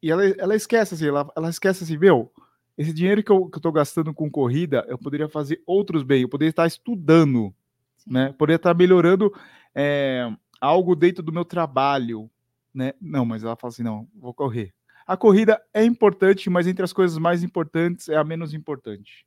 e 0.03 0.11
ela, 0.11 0.25
ela 0.27 0.57
esquece 0.57 0.95
assim, 0.95 1.09
ela, 1.09 1.31
ela 1.37 1.51
esquece 1.51 1.85
assim, 1.85 1.99
meu, 1.99 2.33
esse 2.77 2.93
dinheiro 2.93 3.23
que 3.23 3.31
eu, 3.31 3.47
que 3.47 3.59
eu 3.59 3.63
tô 3.63 3.71
gastando 3.71 4.15
com 4.15 4.31
corrida, 4.31 4.85
eu 4.89 4.97
poderia 4.97 5.29
fazer 5.29 5.63
outros 5.67 6.03
bem, 6.03 6.23
eu 6.23 6.29
poderia 6.29 6.51
estar 6.51 6.67
estudando, 6.67 7.55
Sim. 7.99 8.13
né? 8.13 8.35
Poderia 8.39 8.57
estar 8.57 8.75
melhorando 8.75 9.33
é, 9.75 10.31
algo 10.61 10.97
dentro 10.97 11.23
do 11.23 11.33
meu 11.33 11.45
trabalho, 11.45 12.31
né? 12.73 12.95
Não, 13.01 13.27
mas 13.27 13.45
ela 13.45 13.57
fala 13.57 13.71
assim, 13.71 13.83
não, 13.83 14.09
vou 14.15 14.33
correr. 14.33 14.73
A 15.07 15.17
corrida 15.17 15.61
é 15.75 15.85
importante, 15.85 16.49
mas 16.49 16.67
entre 16.67 16.85
as 16.85 16.93
coisas 16.93 17.19
mais 17.19 17.43
importantes 17.43 18.09
é 18.09 18.17
a 18.17 18.25
menos 18.25 18.55
importante. 18.55 19.27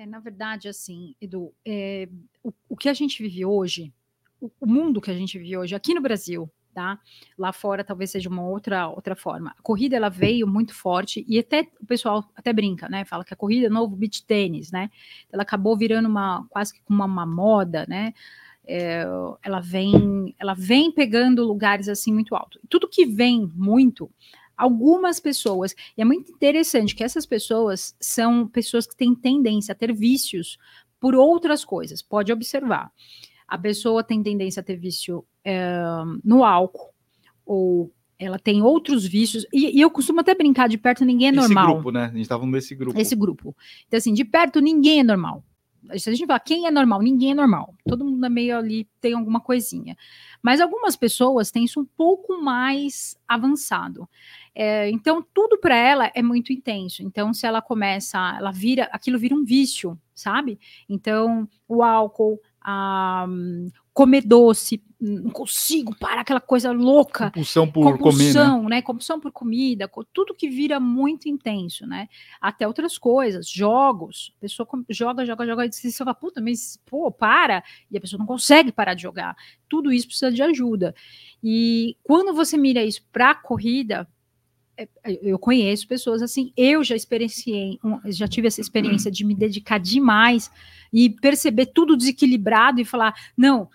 É, 0.00 0.06
na 0.06 0.18
verdade, 0.18 0.66
assim, 0.66 1.14
Edu, 1.20 1.52
é, 1.62 2.08
o, 2.42 2.54
o, 2.70 2.74
que 2.74 2.88
a 2.88 2.94
gente 2.94 3.22
vive 3.22 3.44
hoje, 3.44 3.92
o, 4.40 4.50
o, 4.58 4.66
mundo 4.66 4.98
que 4.98 5.10
a 5.10 5.14
gente 5.14 5.38
vive 5.38 5.58
hoje, 5.58 5.74
aqui 5.74 5.92
no 5.92 6.00
Brasil, 6.00 6.50
tá? 6.72 6.98
Lá 7.36 7.52
fora 7.52 7.84
talvez 7.84 8.10
seja 8.10 8.30
uma 8.30 8.42
outra 8.42 8.88
outra 8.88 9.14
forma. 9.14 9.54
A 9.58 9.62
corrida 9.62 9.96
ela 9.96 10.08
veio 10.08 10.46
muito 10.46 10.72
forte 10.72 11.22
e 11.28 11.38
até 11.38 11.68
o 11.78 11.84
pessoal 11.84 12.24
até 12.34 12.50
brinca, 12.50 12.88
né? 12.88 13.04
Fala 13.04 13.26
que 13.26 13.34
a 13.34 13.36
corrida 13.36 13.66
é 13.66 13.68
novo 13.68 13.94
beach 13.94 14.24
tênis, 14.24 14.72
né? 14.72 14.90
Ela 15.30 15.42
acabou 15.42 15.76
virando 15.76 16.08
uma 16.08 16.46
quase 16.48 16.72
que 16.72 16.80
uma, 16.88 17.04
uma 17.04 17.26
moda, 17.26 17.84
né? 17.86 18.14
É, 18.66 19.04
ela 19.42 19.60
vem 19.60 20.34
ela 20.38 20.54
vem 20.54 20.90
pegando 20.90 21.44
lugares 21.44 21.90
assim 21.90 22.10
muito 22.10 22.34
alto. 22.34 22.58
Tudo 22.70 22.88
que 22.88 23.04
vem 23.04 23.52
muito 23.54 24.10
algumas 24.60 25.18
pessoas, 25.18 25.74
e 25.96 26.02
é 26.02 26.04
muito 26.04 26.30
interessante 26.32 26.94
que 26.94 27.02
essas 27.02 27.24
pessoas 27.24 27.96
são 27.98 28.46
pessoas 28.46 28.86
que 28.86 28.96
têm 28.96 29.14
tendência 29.14 29.72
a 29.72 29.74
ter 29.74 29.92
vícios 29.92 30.58
por 31.00 31.14
outras 31.14 31.64
coisas. 31.64 32.02
Pode 32.02 32.30
observar. 32.30 32.92
A 33.48 33.56
pessoa 33.56 34.04
tem 34.04 34.22
tendência 34.22 34.60
a 34.60 34.62
ter 34.62 34.76
vício 34.76 35.24
é, 35.44 35.82
no 36.22 36.44
álcool, 36.44 36.92
ou 37.44 37.90
ela 38.18 38.38
tem 38.38 38.62
outros 38.62 39.06
vícios, 39.06 39.46
e, 39.50 39.78
e, 39.78 39.80
eu 39.80 39.90
costumo 39.90 40.20
até 40.20 40.34
brincar, 40.34 40.68
de 40.68 40.76
perto 40.76 41.06
ninguém 41.06 41.28
é 41.28 41.32
normal. 41.32 41.64
Esse 41.64 41.72
grupo, 41.72 41.90
né? 41.90 42.04
A 42.04 42.08
gente 42.08 42.20
estava 42.20 42.46
nesse 42.46 42.74
grupo. 42.74 43.00
Esse 43.00 43.16
grupo. 43.16 43.56
Então, 43.88 43.96
assim, 43.96 44.12
de 44.12 44.24
perto 44.26 44.60
ninguém 44.60 45.00
é 45.00 45.02
normal. 45.02 45.42
Se 45.96 46.10
a 46.10 46.14
gente 46.14 46.26
falar 46.26 46.40
quem 46.40 46.66
é 46.66 46.70
normal, 46.70 47.00
ninguém 47.02 47.32
é 47.32 47.34
normal. 47.34 47.74
Todo 47.86 48.04
mundo 48.04 48.24
é 48.24 48.28
meio 48.28 48.56
ali, 48.56 48.88
tem 49.00 49.14
alguma 49.14 49.40
coisinha. 49.40 49.96
Mas 50.42 50.60
algumas 50.60 50.96
pessoas 50.96 51.50
têm 51.50 51.64
isso 51.64 51.80
um 51.80 51.84
pouco 51.84 52.40
mais 52.42 53.16
avançado. 53.26 54.08
É, 54.54 54.90
então, 54.90 55.24
tudo 55.34 55.58
para 55.58 55.76
ela 55.76 56.10
é 56.14 56.22
muito 56.22 56.52
intenso. 56.52 57.02
Então, 57.02 57.32
se 57.32 57.46
ela 57.46 57.62
começa, 57.62 58.36
ela 58.36 58.50
vira, 58.50 58.88
aquilo 58.92 59.18
vira 59.18 59.34
um 59.34 59.44
vício, 59.44 59.98
sabe? 60.14 60.58
Então, 60.88 61.48
o 61.68 61.82
álcool, 61.82 62.40
a, 62.60 63.26
comer 63.92 64.24
doce, 64.26 64.82
não 65.00 65.30
consigo 65.30 65.96
parar 65.96 66.20
aquela 66.20 66.40
coisa 66.40 66.70
louca. 66.72 67.26
Compulsão 67.26 67.66
por 67.70 67.96
compulsão, 67.96 68.56
comer, 68.58 68.68
né? 68.68 68.76
né? 68.76 68.82
Compulsão 68.82 69.18
por 69.18 69.32
comida, 69.32 69.90
tudo 70.12 70.34
que 70.34 70.48
vira 70.50 70.78
muito 70.78 71.28
intenso, 71.28 71.86
né? 71.86 72.06
Até 72.38 72.66
outras 72.68 72.98
coisas, 72.98 73.48
jogos. 73.48 74.34
A 74.36 74.40
pessoa 74.42 74.68
joga, 74.90 75.24
joga, 75.24 75.46
joga, 75.46 75.66
e 75.66 75.72
você 75.72 75.90
fala, 75.92 76.12
puta, 76.12 76.40
mas 76.42 76.78
pô, 76.84 77.10
para. 77.10 77.64
E 77.90 77.96
a 77.96 78.00
pessoa 78.00 78.18
não 78.18 78.26
consegue 78.26 78.70
parar 78.70 78.92
de 78.92 79.02
jogar. 79.02 79.34
Tudo 79.68 79.90
isso 79.90 80.06
precisa 80.06 80.30
de 80.30 80.42
ajuda. 80.42 80.94
E 81.42 81.96
quando 82.02 82.34
você 82.34 82.58
mira 82.58 82.84
isso 82.84 83.02
para 83.10 83.34
corrida, 83.34 84.06
é, 84.76 84.86
eu 85.22 85.38
conheço 85.38 85.88
pessoas 85.88 86.20
assim, 86.20 86.52
eu 86.54 86.84
já 86.84 86.94
experienciei, 86.94 87.78
já 88.06 88.28
tive 88.28 88.48
essa 88.48 88.60
experiência 88.60 89.10
de 89.10 89.24
me 89.24 89.34
dedicar 89.34 89.78
demais 89.78 90.50
e 90.92 91.08
perceber 91.08 91.66
tudo 91.66 91.96
desequilibrado 91.96 92.80
e 92.80 92.84
falar, 92.84 93.14
não, 93.36 93.62
é, 93.62 93.68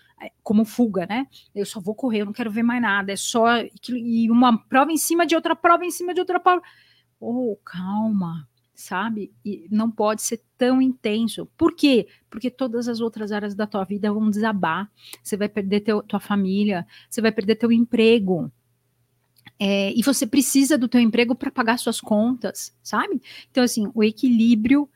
como 0.43 0.65
fuga, 0.65 1.05
né? 1.05 1.27
Eu 1.53 1.65
só 1.65 1.79
vou 1.79 1.95
correr, 1.95 2.21
eu 2.21 2.25
não 2.25 2.33
quero 2.33 2.51
ver 2.51 2.63
mais 2.63 2.81
nada, 2.81 3.11
é 3.11 3.15
só 3.15 3.45
e 3.89 4.29
uma 4.29 4.57
prova 4.57 4.91
em 4.91 4.97
cima 4.97 5.25
de 5.25 5.35
outra 5.35 5.55
prova 5.55 5.85
em 5.85 5.91
cima 5.91 6.13
de 6.13 6.19
outra 6.19 6.39
prova. 6.39 6.61
Oh, 7.19 7.57
calma, 7.63 8.47
sabe? 8.73 9.33
E 9.43 9.67
não 9.71 9.89
pode 9.89 10.21
ser 10.21 10.41
tão 10.57 10.81
intenso. 10.81 11.47
Por 11.57 11.75
quê? 11.75 12.07
Porque 12.29 12.49
todas 12.49 12.87
as 12.87 12.99
outras 13.01 13.31
áreas 13.31 13.55
da 13.55 13.67
tua 13.67 13.83
vida 13.83 14.11
vão 14.11 14.29
desabar. 14.29 14.89
Você 15.23 15.37
vai 15.37 15.49
perder 15.49 15.81
teu, 15.81 16.01
tua 16.03 16.19
família, 16.19 16.85
você 17.09 17.21
vai 17.21 17.31
perder 17.31 17.55
teu 17.55 17.71
emprego, 17.71 18.51
é, 19.59 19.93
e 19.93 20.01
você 20.01 20.27
precisa 20.27 20.77
do 20.77 20.87
teu 20.87 20.99
emprego 20.99 21.33
para 21.33 21.51
pagar 21.51 21.79
suas 21.79 22.01
contas, 22.01 22.75
sabe? 22.83 23.21
Então, 23.49 23.63
assim, 23.63 23.89
o 23.93 24.03
equilíbrio 24.03 24.89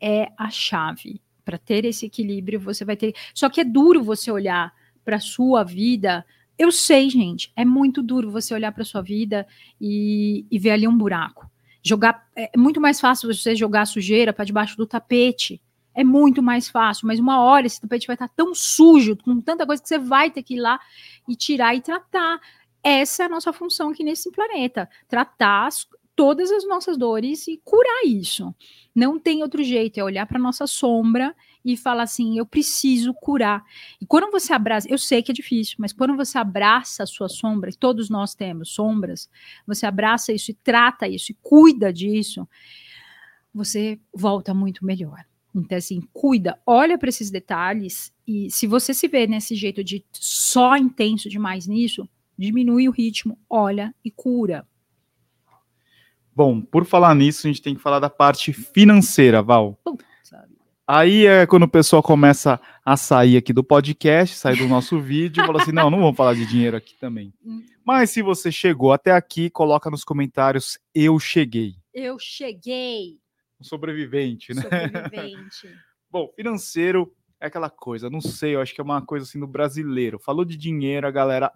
é 0.00 0.32
a 0.36 0.50
chave. 0.50 1.20
Para 1.48 1.56
ter 1.56 1.86
esse 1.86 2.04
equilíbrio, 2.04 2.60
você 2.60 2.84
vai 2.84 2.94
ter. 2.94 3.14
Só 3.32 3.48
que 3.48 3.62
é 3.62 3.64
duro 3.64 4.02
você 4.02 4.30
olhar 4.30 4.70
para 5.02 5.18
sua 5.18 5.64
vida. 5.64 6.22
Eu 6.58 6.70
sei, 6.70 7.08
gente, 7.08 7.50
é 7.56 7.64
muito 7.64 8.02
duro 8.02 8.30
você 8.30 8.52
olhar 8.52 8.70
para 8.70 8.84
sua 8.84 9.00
vida 9.00 9.46
e, 9.80 10.44
e 10.50 10.58
ver 10.58 10.72
ali 10.72 10.86
um 10.86 10.94
buraco. 10.94 11.50
Jogar 11.82 12.28
é 12.36 12.50
muito 12.54 12.82
mais 12.82 13.00
fácil 13.00 13.32
você 13.32 13.56
jogar 13.56 13.86
sujeira 13.86 14.30
para 14.30 14.44
debaixo 14.44 14.76
do 14.76 14.86
tapete. 14.86 15.58
É 15.94 16.04
muito 16.04 16.42
mais 16.42 16.68
fácil, 16.68 17.06
mas 17.06 17.18
uma 17.18 17.40
hora 17.40 17.66
esse 17.66 17.80
tapete 17.80 18.06
vai 18.06 18.14
estar 18.14 18.28
tão 18.28 18.54
sujo, 18.54 19.16
com 19.16 19.40
tanta 19.40 19.64
coisa 19.64 19.82
que 19.82 19.88
você 19.88 19.98
vai 19.98 20.30
ter 20.30 20.42
que 20.42 20.56
ir 20.56 20.60
lá 20.60 20.78
e 21.26 21.34
tirar 21.34 21.74
e 21.74 21.80
tratar. 21.80 22.38
Essa 22.82 23.22
é 23.22 23.26
a 23.26 23.30
nossa 23.30 23.54
função 23.54 23.88
aqui 23.88 24.04
nesse 24.04 24.30
planeta, 24.30 24.86
tratar 25.08 25.66
as, 25.66 25.88
todas 26.18 26.50
as 26.50 26.66
nossas 26.66 26.98
dores 26.98 27.46
e 27.46 27.60
curar 27.64 28.04
isso. 28.04 28.52
Não 28.92 29.20
tem 29.20 29.40
outro 29.40 29.62
jeito, 29.62 30.00
é 30.00 30.02
olhar 30.02 30.26
para 30.26 30.36
nossa 30.36 30.66
sombra 30.66 31.32
e 31.64 31.76
falar 31.76 32.02
assim: 32.02 32.36
eu 32.36 32.44
preciso 32.44 33.14
curar. 33.14 33.64
E 34.00 34.04
quando 34.04 34.28
você 34.28 34.52
abraça, 34.52 34.88
eu 34.90 34.98
sei 34.98 35.22
que 35.22 35.30
é 35.30 35.34
difícil, 35.34 35.76
mas 35.78 35.92
quando 35.92 36.16
você 36.16 36.36
abraça 36.36 37.04
a 37.04 37.06
sua 37.06 37.28
sombra, 37.28 37.70
todos 37.78 38.10
nós 38.10 38.34
temos 38.34 38.70
sombras, 38.70 39.30
você 39.64 39.86
abraça 39.86 40.32
isso 40.32 40.50
e 40.50 40.54
trata 40.54 41.06
isso 41.06 41.30
e 41.30 41.36
cuida 41.40 41.92
disso, 41.92 42.48
você 43.54 44.00
volta 44.12 44.52
muito 44.52 44.84
melhor. 44.84 45.24
Então, 45.54 45.78
assim, 45.78 46.02
cuida, 46.12 46.60
olha 46.66 46.98
para 46.98 47.10
esses 47.10 47.30
detalhes 47.30 48.12
e 48.26 48.50
se 48.50 48.66
você 48.66 48.92
se 48.92 49.06
vê 49.06 49.28
nesse 49.28 49.54
jeito 49.54 49.84
de 49.84 50.04
só 50.12 50.76
intenso 50.76 51.28
demais 51.28 51.68
nisso, 51.68 52.08
diminui 52.36 52.88
o 52.88 52.92
ritmo, 52.92 53.38
olha 53.48 53.94
e 54.04 54.10
cura. 54.10 54.66
Bom, 56.38 56.60
por 56.60 56.84
falar 56.84 57.16
nisso, 57.16 57.44
a 57.44 57.50
gente 57.50 57.60
tem 57.60 57.74
que 57.74 57.82
falar 57.82 57.98
da 57.98 58.08
parte 58.08 58.52
financeira, 58.52 59.42
Val. 59.42 59.76
Aí 60.86 61.26
é 61.26 61.44
quando 61.44 61.64
o 61.64 61.68
pessoal 61.68 62.00
começa 62.00 62.60
a 62.84 62.96
sair 62.96 63.36
aqui 63.36 63.52
do 63.52 63.64
podcast, 63.64 64.36
sair 64.36 64.56
do 64.56 64.68
nosso 64.68 65.00
vídeo, 65.02 65.42
e 65.42 65.46
fala 65.48 65.60
assim: 65.60 65.72
não, 65.72 65.90
não 65.90 65.98
vamos 65.98 66.16
falar 66.16 66.34
de 66.34 66.46
dinheiro 66.46 66.76
aqui 66.76 66.94
também. 66.94 67.34
Hum. 67.44 67.66
Mas 67.84 68.10
se 68.10 68.22
você 68.22 68.52
chegou 68.52 68.92
até 68.92 69.10
aqui, 69.10 69.50
coloca 69.50 69.90
nos 69.90 70.04
comentários: 70.04 70.78
eu 70.94 71.18
cheguei. 71.18 71.74
Eu 71.92 72.16
cheguei. 72.20 73.18
Um 73.60 73.64
sobrevivente, 73.64 74.54
né? 74.54 74.62
Sobrevivente. 74.62 75.74
Bom, 76.08 76.28
financeiro 76.36 77.12
é 77.40 77.48
aquela 77.48 77.68
coisa, 77.68 78.08
não 78.08 78.20
sei, 78.20 78.54
eu 78.54 78.60
acho 78.60 78.72
que 78.72 78.80
é 78.80 78.84
uma 78.84 79.02
coisa 79.02 79.26
assim 79.26 79.40
do 79.40 79.46
brasileiro. 79.48 80.20
Falou 80.20 80.44
de 80.44 80.56
dinheiro, 80.56 81.04
a 81.04 81.10
galera 81.10 81.52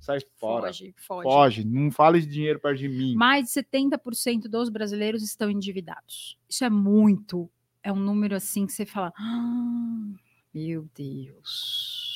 sai 0.00 0.18
fora. 0.38 0.68
Foge, 0.68 0.94
foge. 0.96 1.22
Foge, 1.24 1.64
não 1.64 1.90
fale 1.90 2.20
de 2.20 2.26
dinheiro 2.26 2.58
perto 2.58 2.78
de 2.78 2.88
mim. 2.88 3.14
Mais 3.14 3.46
de 3.46 3.52
70% 3.52 4.48
dos 4.48 4.68
brasileiros 4.68 5.22
estão 5.22 5.50
endividados. 5.50 6.38
Isso 6.48 6.64
é 6.64 6.70
muito, 6.70 7.50
é 7.82 7.92
um 7.92 7.96
número 7.96 8.34
assim 8.36 8.66
que 8.66 8.72
você 8.72 8.84
fala, 8.86 9.12
ah, 9.16 10.12
meu 10.54 10.88
Deus. 10.94 12.12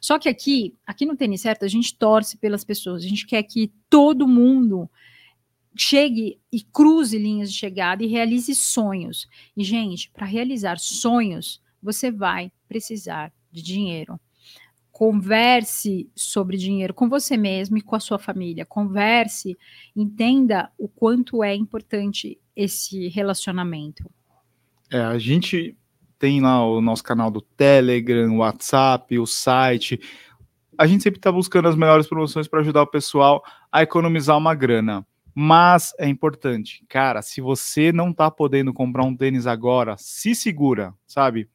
Só 0.00 0.18
que 0.18 0.28
aqui, 0.28 0.74
aqui 0.86 1.04
no 1.04 1.16
Tênis 1.16 1.42
Certo, 1.42 1.64
a 1.64 1.68
gente 1.68 1.96
torce 1.96 2.38
pelas 2.38 2.64
pessoas, 2.64 3.04
a 3.04 3.08
gente 3.08 3.26
quer 3.26 3.42
que 3.42 3.72
todo 3.88 4.26
mundo 4.26 4.90
chegue 5.76 6.40
e 6.50 6.62
cruze 6.62 7.18
linhas 7.18 7.52
de 7.52 7.58
chegada 7.58 8.02
e 8.02 8.06
realize 8.06 8.54
sonhos. 8.54 9.28
E, 9.56 9.62
gente, 9.62 10.10
para 10.10 10.26
realizar 10.26 10.78
sonhos, 10.78 11.62
você 11.82 12.10
vai 12.10 12.50
precisar 12.66 13.32
de 13.52 13.62
dinheiro. 13.62 14.18
Converse 15.00 16.10
sobre 16.14 16.58
dinheiro 16.58 16.92
com 16.92 17.08
você 17.08 17.34
mesmo 17.34 17.78
e 17.78 17.80
com 17.80 17.96
a 17.96 18.00
sua 18.00 18.18
família. 18.18 18.66
Converse, 18.66 19.56
entenda 19.96 20.70
o 20.76 20.86
quanto 20.86 21.42
é 21.42 21.54
importante 21.54 22.38
esse 22.54 23.08
relacionamento. 23.08 24.04
É, 24.92 25.00
a 25.00 25.18
gente 25.18 25.74
tem 26.18 26.42
lá 26.42 26.62
o 26.66 26.82
nosso 26.82 27.02
canal 27.02 27.30
do 27.30 27.40
Telegram, 27.40 28.36
WhatsApp, 28.36 29.18
o 29.18 29.24
site. 29.24 29.98
A 30.76 30.86
gente 30.86 31.02
sempre 31.02 31.18
está 31.18 31.32
buscando 31.32 31.68
as 31.68 31.76
melhores 31.76 32.06
promoções 32.06 32.46
para 32.46 32.60
ajudar 32.60 32.82
o 32.82 32.86
pessoal 32.86 33.42
a 33.72 33.82
economizar 33.82 34.36
uma 34.36 34.54
grana. 34.54 35.06
Mas 35.34 35.94
é 35.98 36.06
importante, 36.06 36.84
cara, 36.86 37.22
se 37.22 37.40
você 37.40 37.90
não 37.90 38.10
está 38.10 38.30
podendo 38.30 38.70
comprar 38.70 39.04
um 39.04 39.16
tênis 39.16 39.46
agora, 39.46 39.96
se 39.96 40.34
segura, 40.34 40.92
sabe? 41.06 41.48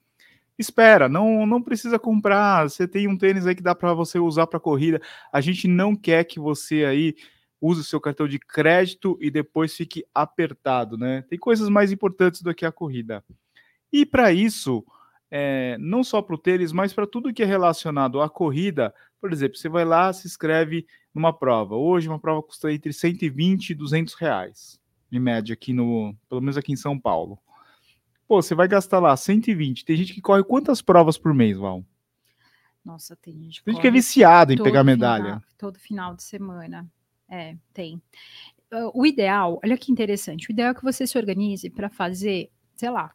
Espera, 0.58 1.10
não, 1.10 1.45
não 1.45 1.62
precisa 1.62 1.99
comprar. 1.99 2.70
Você 2.70 2.88
tem 2.88 3.08
um 3.08 3.18
tênis 3.18 3.45
aí 3.45 3.56
que 3.56 3.64
dá 3.64 3.76
para 3.76 3.93
você 3.93 4.20
usar 4.20 4.47
para 4.47 4.60
corrida. 4.60 5.01
A 5.32 5.41
gente 5.41 5.68
não 5.68 5.95
quer 5.95 6.24
que 6.24 6.39
você 6.39 6.86
aí 6.86 7.16
use 7.60 7.82
o 7.82 7.84
seu 7.84 7.99
cartão 7.99 8.28
de 8.28 8.39
crédito 8.39 9.18
e 9.20 9.32
depois 9.32 9.76
fique 9.76 10.06
apertado, 10.14 10.97
né? 10.97 11.24
Tem 11.30 11.38
coisas 11.38 11.70
mais 11.70 11.91
importantes 11.91 12.41
do 12.41 12.53
que 12.53 12.66
a 12.66 12.72
corrida. 12.72 13.24
E 13.91 14.06
para 14.06 14.32
isso, 14.32 14.86
é, 15.32 15.78
não 15.80 16.03
só 16.03 16.22
para 16.22 16.36
o 16.36 16.38
tênis, 16.38 16.72
mas 16.72 16.93
para 16.93 17.08
tudo 17.08 17.34
que 17.34 17.43
é 17.43 17.45
relacionado 17.45 18.22
à 18.22 18.30
corrida, 18.30 18.93
por 19.20 19.32
exemplo, 19.34 19.58
você 19.58 19.70
vai 19.70 19.86
lá, 19.86 20.12
se 20.14 20.28
inscreve 20.28 20.86
numa 21.14 21.34
prova. 21.34 21.76
Hoje 21.76 22.08
uma 22.08 22.20
prova 22.20 22.43
custa 22.43 22.72
entre 22.72 22.93
120 22.93 23.72
e 23.72 23.76
200 23.76 24.14
reais, 24.16 24.80
em 25.12 25.20
média 25.20 25.53
aqui 25.53 25.74
no, 25.74 26.16
pelo 26.30 26.41
menos 26.41 26.58
aqui 26.58 26.72
em 26.74 26.78
São 26.78 26.99
Paulo. 26.99 27.39
Pô, 28.28 28.42
você 28.42 28.56
vai 28.56 28.68
gastar 28.68 29.00
lá 29.00 29.16
120. 29.16 29.86
Tem 29.86 29.96
gente 29.96 30.14
que 30.14 30.22
corre 30.22 30.44
quantas 30.44 30.82
provas 30.82 31.18
por 31.18 31.34
mês, 31.34 31.58
Val? 31.58 31.86
Nossa, 32.84 33.16
tem 33.16 33.34
gente, 33.34 33.64
tem 33.64 33.74
gente 33.74 33.82
que 33.82 33.88
é 33.88 33.92
viciado 33.92 34.54
em 34.54 34.62
pegar 34.62 34.84
medalha. 34.84 35.24
Final, 35.24 35.44
todo 35.58 35.80
final 35.80 36.16
de 36.16 36.24
semana. 36.24 36.88
É, 37.28 37.56
tem. 37.74 38.02
O 38.94 39.06
ideal, 39.06 39.60
olha 39.64 39.78
que 39.78 39.92
interessante, 39.92 40.50
o 40.50 40.52
ideal 40.52 40.72
é 40.72 40.74
que 40.74 40.84
você 40.84 41.08
se 41.08 41.18
organize 41.18 41.70
para 41.70 41.90
fazer, 41.90 42.52
sei 42.76 42.90
lá, 42.90 43.14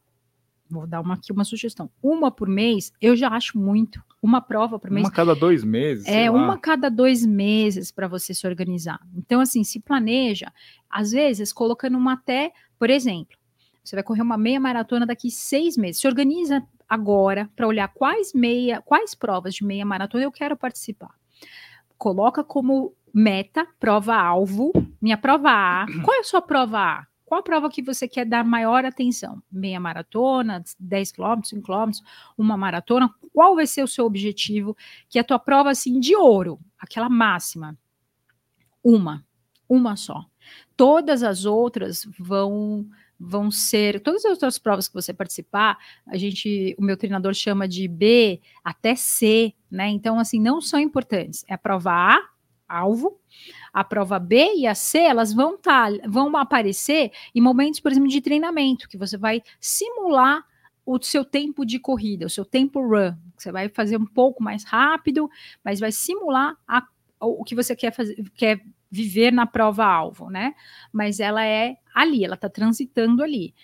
vou 0.69 0.87
dar 0.87 1.01
uma, 1.01 1.15
aqui 1.15 1.33
uma 1.33 1.45
sugestão. 1.45 1.91
Uma 2.03 2.31
por 2.31 2.49
mês, 2.49 2.93
eu 3.01 3.15
já 3.15 3.29
acho 3.29 3.59
muito. 3.59 4.03
Uma 4.23 4.41
prova 4.41 4.79
por 4.79 4.91
mês. 4.91 5.05
Uma 5.05 5.13
cada 5.13 5.35
dois 5.35 5.65
meses. 5.65 6.07
É, 6.07 6.31
uma 6.31 6.59
cada 6.59 6.89
dois 6.89 7.25
meses 7.25 7.91
para 7.91 8.07
você 8.07 8.35
se 8.35 8.47
organizar. 8.47 9.01
Então, 9.15 9.41
assim, 9.41 9.65
se 9.65 9.81
planeja, 9.81 10.53
às 10.89 11.11
vezes, 11.11 11.53
colocando 11.53 11.97
uma 11.97 12.15
até, 12.15 12.53
por 12.79 12.91
exemplo, 12.91 13.37
você 13.91 13.97
vai 13.97 14.05
correr 14.05 14.23
uma 14.23 14.39
meia 14.39 14.61
maratona 14.61 15.05
daqui 15.05 15.33
seis 15.33 15.77
meses. 15.77 16.01
Se 16.01 16.07
organiza 16.07 16.63
agora 16.89 17.51
para 17.57 17.67
olhar 17.67 17.89
quais 17.89 18.33
meia, 18.33 18.81
quais 18.81 19.17
provas 19.17 19.55
de 19.55 19.65
meia 19.65 19.85
maratona 19.85 20.23
eu 20.23 20.31
quero 20.31 20.57
participar. 20.57 21.13
Coloca 21.99 22.45
como 22.45 22.95
meta, 23.13 23.67
prova-alvo, 23.81 24.71
minha 25.03 25.19
prova 25.19 25.51
A. 25.51 25.87
Qual 26.05 26.17
é 26.17 26.21
a 26.21 26.25
sua 26.25 26.41
prova 26.41 26.79
A? 26.79 27.07
Qual 27.27 27.41
a 27.41 27.43
prova 27.43 27.69
que 27.69 27.83
você 27.83 28.07
quer 28.07 28.25
dar 28.25 28.45
maior 28.45 28.85
atenção? 28.85 29.43
Meia 29.51 29.81
maratona, 29.81 30.63
10 30.79 31.13
quilômetros, 31.13 31.51
5 31.51 31.63
quilômetros, 31.63 32.03
uma 32.39 32.57
maratona? 32.57 33.13
Qual 33.33 33.55
vai 33.57 33.67
ser 33.67 33.83
o 33.83 33.89
seu 33.89 34.05
objetivo? 34.05 34.77
Que 35.09 35.19
é 35.19 35.21
a 35.21 35.25
tua 35.25 35.39
prova, 35.39 35.71
assim, 35.71 35.99
de 35.99 36.15
ouro, 36.15 36.61
aquela 36.79 37.09
máxima. 37.09 37.77
Uma, 38.83 39.25
uma 39.69 39.97
só. 39.97 40.25
Todas 40.77 41.23
as 41.23 41.45
outras 41.45 42.09
vão 42.19 42.89
vão 43.21 43.51
ser 43.51 44.01
todas 44.01 44.25
as 44.25 44.33
outras 44.33 44.59
provas 44.59 44.89
que 44.89 44.95
você 44.95 45.13
participar, 45.13 45.79
a 46.07 46.17
gente, 46.17 46.75
o 46.79 46.83
meu 46.83 46.97
treinador 46.97 47.35
chama 47.35 47.69
de 47.69 47.87
B 47.87 48.41
até 48.65 48.95
C, 48.95 49.53
né? 49.71 49.89
Então 49.89 50.19
assim, 50.19 50.41
não 50.41 50.61
são 50.61 50.81
importantes. 50.81 51.45
É 51.47 51.53
a 51.53 51.59
prova 51.59 51.91
A, 51.93 52.19
alvo, 52.67 53.21
a 53.73 53.85
prova 53.85 54.19
B 54.19 54.55
e 54.57 54.67
a 54.67 54.75
C, 54.75 54.99
elas 54.99 55.35
vão 55.35 55.59
tá, 55.59 55.89
vão 56.09 56.35
aparecer 56.37 57.13
em 57.35 57.41
momentos, 57.41 57.81
por 57.81 57.93
exemplo, 57.93 58.09
de 58.09 58.21
treinamento, 58.21 58.89
que 58.89 58.97
você 58.97 59.19
vai 59.19 59.43
simular 59.61 60.45
o 60.87 61.01
seu 61.03 61.25
tempo 61.25 61.67
de 61.67 61.79
corrida, 61.79 62.27
o 62.27 62.31
seu 62.31 62.45
tempo 62.45 62.81
run. 62.81 63.15
Você 63.37 63.53
vai 63.53 63.69
fazer 63.69 63.99
um 63.99 64.07
pouco 64.07 64.43
mais 64.43 64.65
rápido, 64.65 65.29
mas 65.63 65.79
vai 65.79 65.93
simular 65.93 66.57
a, 66.67 66.83
o 67.21 67.45
que 67.45 67.55
você 67.55 67.77
quer 67.77 67.93
fazer, 67.93 68.17
quer 68.35 68.61
viver 68.91 69.33
na 69.33 69.47
prova-alvo, 69.47 70.29
né? 70.31 70.55
Mas 70.93 71.21
ela 71.21 71.45
é 71.45 71.77
ali, 71.95 72.25
ela 72.25 72.35
está 72.35 72.49
transitando 72.49 73.23
ali. 73.23 73.55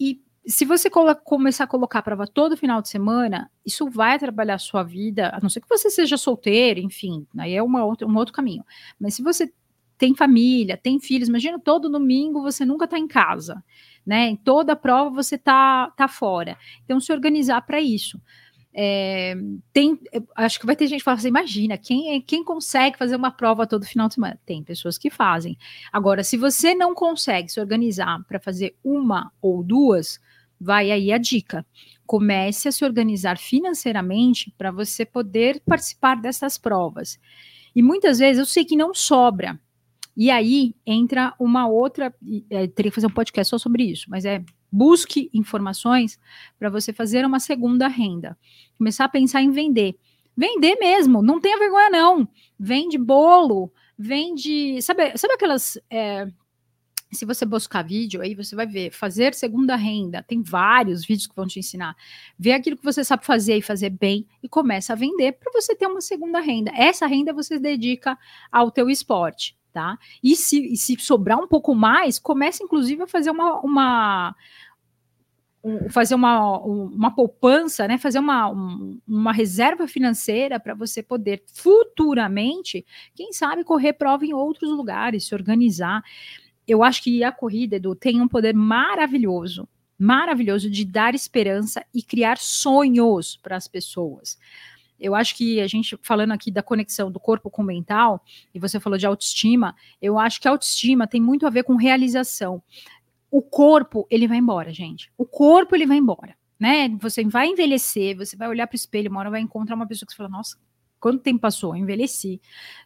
E 0.00 0.20
se 0.46 0.64
você 0.64 0.90
começar 1.24 1.64
a 1.64 1.68
colocar 1.68 2.00
a 2.00 2.02
prova 2.02 2.26
todo 2.26 2.56
final 2.56 2.82
de 2.82 2.88
semana, 2.88 3.50
isso 3.64 3.88
vai 3.88 4.16
atrapalhar 4.16 4.54
a 4.54 4.58
sua 4.58 4.82
vida, 4.82 5.30
a 5.32 5.40
não 5.40 5.48
ser 5.48 5.60
que 5.60 5.68
você 5.68 5.88
seja 5.90 6.16
solteiro, 6.16 6.80
enfim, 6.80 7.26
aí 7.38 7.54
é 7.54 7.62
uma 7.62 7.84
outra, 7.84 8.06
um 8.08 8.16
outro 8.16 8.34
caminho. 8.34 8.64
Mas 8.98 9.14
se 9.14 9.22
você 9.22 9.52
tem 9.96 10.16
família, 10.16 10.76
tem 10.76 10.98
filhos, 10.98 11.28
imagina 11.28 11.60
todo 11.60 11.88
domingo 11.88 12.42
você 12.42 12.64
nunca 12.64 12.86
está 12.86 12.98
em 12.98 13.06
casa, 13.06 13.62
né? 14.04 14.30
Em 14.30 14.36
toda 14.36 14.74
prova 14.74 15.10
você 15.10 15.38
tá, 15.38 15.92
tá 15.96 16.08
fora. 16.08 16.58
Então, 16.84 16.98
se 16.98 17.12
organizar 17.12 17.60
para 17.62 17.80
isso. 17.80 18.20
É, 18.74 19.34
tem, 19.72 19.98
acho 20.34 20.58
que 20.58 20.64
vai 20.64 20.74
ter 20.74 20.86
gente 20.86 21.00
que 21.00 21.04
fala 21.04 21.18
assim, 21.18 21.28
imagina, 21.28 21.76
quem, 21.76 22.14
é, 22.16 22.20
quem 22.20 22.42
consegue 22.42 22.96
fazer 22.96 23.16
uma 23.16 23.30
prova 23.30 23.66
todo 23.66 23.84
final 23.84 24.08
de 24.08 24.14
semana? 24.14 24.38
Tem 24.46 24.62
pessoas 24.62 24.96
que 24.96 25.10
fazem. 25.10 25.58
Agora, 25.92 26.24
se 26.24 26.36
você 26.36 26.74
não 26.74 26.94
consegue 26.94 27.50
se 27.50 27.60
organizar 27.60 28.24
para 28.26 28.40
fazer 28.40 28.74
uma 28.82 29.30
ou 29.42 29.62
duas, 29.62 30.18
vai 30.58 30.90
aí 30.90 31.12
a 31.12 31.18
dica. 31.18 31.66
Comece 32.06 32.68
a 32.68 32.72
se 32.72 32.84
organizar 32.84 33.36
financeiramente 33.36 34.52
para 34.56 34.70
você 34.70 35.04
poder 35.04 35.60
participar 35.66 36.16
dessas 36.16 36.56
provas. 36.56 37.18
E 37.74 37.82
muitas 37.82 38.18
vezes 38.18 38.38
eu 38.38 38.46
sei 38.46 38.64
que 38.64 38.76
não 38.76 38.94
sobra. 38.94 39.58
E 40.16 40.30
aí 40.30 40.74
entra 40.86 41.34
uma 41.38 41.66
outra. 41.66 42.14
É, 42.50 42.66
teria 42.66 42.90
que 42.90 42.94
fazer 42.94 43.06
um 43.06 43.10
podcast 43.10 43.50
só 43.50 43.58
sobre 43.58 43.84
isso, 43.84 44.06
mas 44.08 44.24
é 44.24 44.42
busque 44.72 45.30
informações 45.34 46.18
para 46.58 46.70
você 46.70 46.92
fazer 46.92 47.26
uma 47.26 47.38
segunda 47.38 47.86
renda. 47.86 48.38
Começar 48.78 49.04
a 49.04 49.08
pensar 49.08 49.42
em 49.42 49.50
vender. 49.50 49.96
Vender 50.34 50.76
mesmo, 50.76 51.22
não 51.22 51.38
tenha 51.40 51.58
vergonha, 51.58 51.90
não. 51.90 52.28
Vende 52.58 52.96
bolo, 52.96 53.70
vende. 53.98 54.80
Sabe, 54.80 55.16
sabe 55.18 55.34
aquelas. 55.34 55.78
É, 55.90 56.26
se 57.12 57.26
você 57.26 57.44
buscar 57.44 57.82
vídeo, 57.84 58.22
aí 58.22 58.34
você 58.34 58.56
vai 58.56 58.66
ver 58.66 58.90
fazer 58.90 59.34
segunda 59.34 59.76
renda. 59.76 60.22
Tem 60.22 60.42
vários 60.42 61.04
vídeos 61.04 61.26
que 61.26 61.36
vão 61.36 61.46
te 61.46 61.58
ensinar. 61.58 61.94
Vê 62.38 62.52
aquilo 62.52 62.76
que 62.76 62.84
você 62.84 63.04
sabe 63.04 63.26
fazer 63.26 63.58
e 63.58 63.62
fazer 63.62 63.90
bem 63.90 64.26
e 64.42 64.48
começa 64.48 64.94
a 64.94 64.96
vender 64.96 65.32
para 65.32 65.52
você 65.52 65.76
ter 65.76 65.86
uma 65.86 66.00
segunda 66.00 66.40
renda. 66.40 66.72
Essa 66.74 67.06
renda 67.06 67.32
você 67.32 67.58
dedica 67.58 68.18
ao 68.50 68.70
teu 68.70 68.88
esporte, 68.88 69.54
tá? 69.72 69.98
E 70.22 70.36
se, 70.36 70.72
e 70.72 70.76
se 70.76 70.96
sobrar 70.98 71.38
um 71.38 71.48
pouco 71.48 71.74
mais, 71.74 72.18
comece 72.18 72.62
inclusive 72.62 73.02
a 73.02 73.06
fazer 73.06 73.30
uma, 73.30 73.60
uma 73.60 74.34
fazer 75.90 76.16
uma, 76.16 76.58
uma 76.58 77.14
poupança, 77.14 77.86
né, 77.86 77.96
fazer 77.96 78.18
uma, 78.18 78.50
um, 78.50 79.00
uma 79.06 79.32
reserva 79.32 79.86
financeira 79.86 80.58
para 80.58 80.74
você 80.74 81.02
poder 81.02 81.44
futuramente, 81.54 82.84
quem 83.14 83.32
sabe, 83.32 83.62
correr 83.62 83.92
prova 83.92 84.26
em 84.26 84.34
outros 84.34 84.70
lugares, 84.70 85.26
se 85.26 85.34
organizar. 85.34 86.02
Eu 86.66 86.82
acho 86.82 87.02
que 87.02 87.22
a 87.22 87.30
corrida, 87.30 87.76
Edu, 87.76 87.94
tem 87.94 88.20
um 88.20 88.26
poder 88.26 88.54
maravilhoso, 88.54 89.68
maravilhoso 89.96 90.68
de 90.68 90.84
dar 90.84 91.14
esperança 91.14 91.84
e 91.94 92.02
criar 92.02 92.38
sonhos 92.38 93.36
para 93.36 93.56
as 93.56 93.68
pessoas. 93.68 94.36
Eu 95.02 95.14
acho 95.14 95.36
que 95.36 95.60
a 95.60 95.66
gente, 95.66 95.98
falando 96.02 96.32
aqui 96.32 96.50
da 96.50 96.62
conexão 96.62 97.10
do 97.10 97.20
corpo 97.20 97.50
com 97.50 97.62
o 97.62 97.64
mental, 97.64 98.24
e 98.54 98.58
você 98.58 98.78
falou 98.78 98.98
de 98.98 99.06
autoestima, 99.06 99.74
eu 100.00 100.18
acho 100.18 100.40
que 100.40 100.48
autoestima 100.48 101.06
tem 101.06 101.20
muito 101.20 101.46
a 101.46 101.50
ver 101.50 101.64
com 101.64 101.76
realização 101.76 102.62
o 103.32 103.40
corpo, 103.40 104.06
ele 104.10 104.28
vai 104.28 104.36
embora, 104.36 104.74
gente. 104.74 105.10
O 105.16 105.24
corpo, 105.24 105.74
ele 105.74 105.86
vai 105.86 105.96
embora, 105.96 106.36
né? 106.60 106.90
Você 107.00 107.24
vai 107.24 107.48
envelhecer, 107.48 108.14
você 108.14 108.36
vai 108.36 108.46
olhar 108.46 108.66
para 108.66 108.74
o 108.74 108.76
espelho, 108.76 109.10
uma 109.10 109.20
hora 109.20 109.30
vai 109.30 109.40
encontrar 109.40 109.74
uma 109.74 109.86
pessoa 109.86 110.06
que 110.06 110.12
você 110.12 110.18
fala, 110.18 110.28
nossa, 110.28 110.58
quanto 111.00 111.22
tempo 111.22 111.40
passou? 111.40 111.74
Eu 111.74 111.82
envelheci. 111.82 112.42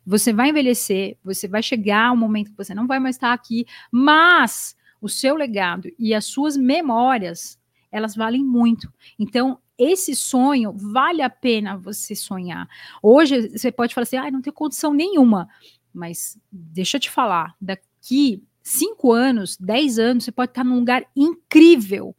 Você 0.06 0.32
vai 0.32 0.50
envelhecer, 0.50 1.18
você 1.24 1.48
vai 1.48 1.64
chegar 1.64 2.12
um 2.12 2.16
momento 2.16 2.52
que 2.52 2.56
você 2.56 2.76
não 2.76 2.86
vai 2.86 3.00
mais 3.00 3.16
estar 3.16 3.32
aqui, 3.32 3.66
mas 3.90 4.76
o 5.00 5.08
seu 5.08 5.34
legado 5.34 5.90
e 5.98 6.14
as 6.14 6.26
suas 6.26 6.56
memórias, 6.56 7.58
elas 7.90 8.14
valem 8.14 8.44
muito. 8.44 8.92
Então, 9.18 9.58
esse 9.78 10.14
sonho 10.14 10.72
vale 10.72 11.22
a 11.22 11.30
pena 11.30 11.76
você 11.76 12.14
sonhar. 12.14 12.68
Hoje 13.02 13.48
você 13.48 13.70
pode 13.70 13.94
falar 13.94 14.04
assim: 14.04 14.16
ah, 14.16 14.30
não 14.30 14.40
tenho 14.40 14.54
condição 14.54 14.92
nenhuma. 14.92 15.48
Mas 15.92 16.38
deixa 16.52 16.96
eu 16.96 17.00
te 17.00 17.10
falar, 17.10 17.54
daqui 17.60 18.42
cinco 18.62 19.12
anos, 19.12 19.56
dez 19.56 19.98
anos, 19.98 20.24
você 20.24 20.32
pode 20.32 20.50
estar 20.50 20.64
num 20.64 20.78
lugar 20.78 21.06
incrível, 21.14 22.14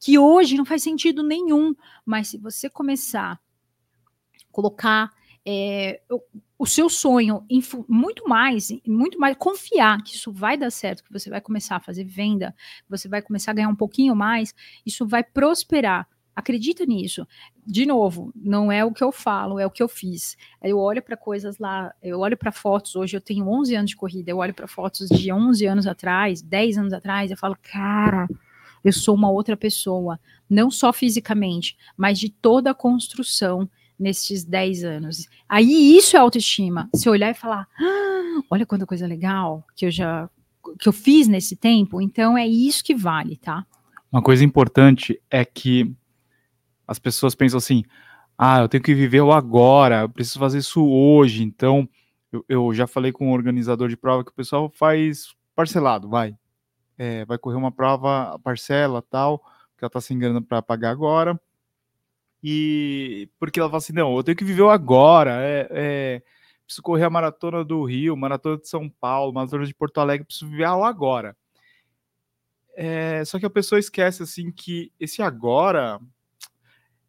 que 0.00 0.18
hoje 0.18 0.56
não 0.56 0.64
faz 0.64 0.82
sentido 0.82 1.22
nenhum, 1.22 1.74
mas 2.04 2.28
se 2.28 2.38
você 2.38 2.68
começar 2.68 3.32
a 3.34 3.38
colocar 4.50 5.10
é, 5.44 6.00
o, 6.58 6.66
seu 6.66 6.88
sonho 6.88 7.44
muito 7.88 8.28
mais, 8.28 8.68
muito 8.86 9.18
mais, 9.18 9.36
confiar 9.36 10.02
que 10.02 10.14
isso 10.14 10.32
vai 10.32 10.56
dar 10.56 10.70
certo, 10.70 11.02
que 11.02 11.12
você 11.12 11.28
vai 11.28 11.40
começar 11.40 11.76
a 11.76 11.80
fazer 11.80 12.04
venda, 12.04 12.54
você 12.88 13.08
vai 13.08 13.20
começar 13.20 13.50
a 13.50 13.54
ganhar 13.54 13.68
um 13.68 13.74
pouquinho 13.74 14.14
mais, 14.14 14.54
isso 14.86 15.06
vai 15.06 15.24
prosperar. 15.24 16.08
Acredita 16.34 16.86
nisso. 16.86 17.26
De 17.66 17.84
novo, 17.84 18.32
não 18.34 18.72
é 18.72 18.82
o 18.82 18.92
que 18.92 19.04
eu 19.04 19.12
falo, 19.12 19.58
é 19.58 19.66
o 19.66 19.70
que 19.70 19.82
eu 19.82 19.88
fiz. 19.88 20.34
Eu 20.62 20.78
olho 20.78 21.02
para 21.02 21.14
coisas 21.14 21.58
lá, 21.58 21.92
eu 22.02 22.20
olho 22.20 22.38
para 22.38 22.50
fotos. 22.50 22.96
Hoje 22.96 23.14
eu 23.14 23.20
tenho 23.20 23.46
11 23.46 23.74
anos 23.74 23.90
de 23.90 23.96
corrida, 23.96 24.30
eu 24.30 24.38
olho 24.38 24.54
para 24.54 24.66
fotos 24.66 25.08
de 25.10 25.30
11 25.30 25.66
anos 25.66 25.86
atrás, 25.86 26.40
10 26.40 26.78
anos 26.78 26.92
atrás, 26.94 27.30
eu 27.30 27.36
falo, 27.36 27.54
cara, 27.62 28.26
eu 28.82 28.92
sou 28.92 29.14
uma 29.14 29.30
outra 29.30 29.58
pessoa. 29.58 30.18
Não 30.48 30.70
só 30.70 30.90
fisicamente, 30.90 31.76
mas 31.96 32.18
de 32.18 32.30
toda 32.30 32.70
a 32.70 32.74
construção 32.74 33.68
nesses 33.98 34.44
10 34.44 34.84
anos. 34.84 35.28
Aí 35.48 35.96
isso 35.96 36.16
é 36.16 36.20
autoestima. 36.20 36.88
Se 36.94 37.08
olhar 37.08 37.30
e 37.30 37.34
falar, 37.34 37.66
ah, 37.78 38.42
olha 38.50 38.66
quanta 38.66 38.86
coisa 38.86 39.06
legal 39.06 39.64
que 39.76 39.86
eu 39.86 39.90
já 39.90 40.28
que 40.78 40.88
eu 40.88 40.92
fiz 40.92 41.26
nesse 41.26 41.56
tempo, 41.56 42.00
então 42.00 42.38
é 42.38 42.46
isso 42.46 42.84
que 42.84 42.94
vale, 42.94 43.36
tá? 43.36 43.66
Uma 44.10 44.22
coisa 44.22 44.44
importante 44.44 45.20
é 45.30 45.44
que 45.44 45.92
as 46.86 46.98
pessoas 46.98 47.34
pensam 47.34 47.58
assim: 47.58 47.82
ah, 48.38 48.60
eu 48.60 48.68
tenho 48.68 48.82
que 48.82 48.94
viver 48.94 49.20
o 49.20 49.32
agora, 49.32 50.02
eu 50.02 50.08
preciso 50.08 50.38
fazer 50.38 50.58
isso 50.58 50.84
hoje, 50.84 51.42
então 51.42 51.88
eu, 52.30 52.44
eu 52.48 52.74
já 52.74 52.86
falei 52.86 53.12
com 53.12 53.26
o 53.26 53.28
um 53.30 53.32
organizador 53.32 53.88
de 53.88 53.96
prova 53.96 54.24
que 54.24 54.30
o 54.30 54.34
pessoal 54.34 54.70
faz 54.70 55.34
parcelado, 55.54 56.08
vai. 56.08 56.36
É, 56.98 57.24
vai 57.24 57.38
correr 57.38 57.56
uma 57.56 57.72
prova, 57.72 58.38
parcela 58.44 59.02
tal, 59.02 59.38
que 59.76 59.84
ela 59.84 59.90
tá 59.90 60.00
sem 60.00 60.18
grana 60.18 60.40
para 60.40 60.62
pagar 60.62 60.90
agora. 60.90 61.40
E 62.42 63.28
porque 63.38 63.60
ela 63.60 63.68
fala 63.68 63.78
assim: 63.78 63.92
não, 63.92 64.16
eu 64.16 64.24
tenho 64.24 64.36
que 64.36 64.44
viver 64.44 64.62
o 64.62 64.70
agora. 64.70 65.38
É, 65.42 65.68
é, 65.70 66.22
preciso 66.64 66.82
correr 66.82 67.04
a 67.04 67.10
maratona 67.10 67.64
do 67.64 67.84
Rio, 67.84 68.16
maratona 68.16 68.58
de 68.58 68.68
São 68.68 68.88
Paulo, 68.88 69.32
maratona 69.32 69.66
de 69.66 69.74
Porto 69.74 69.98
Alegre, 69.98 70.26
preciso 70.26 70.50
viver 70.50 70.66
o 70.66 70.84
agora. 70.84 71.36
É, 72.74 73.24
só 73.24 73.38
que 73.38 73.46
a 73.46 73.50
pessoa 73.50 73.78
esquece 73.78 74.22
assim 74.22 74.50
que 74.50 74.90
esse 74.98 75.22
agora 75.22 76.00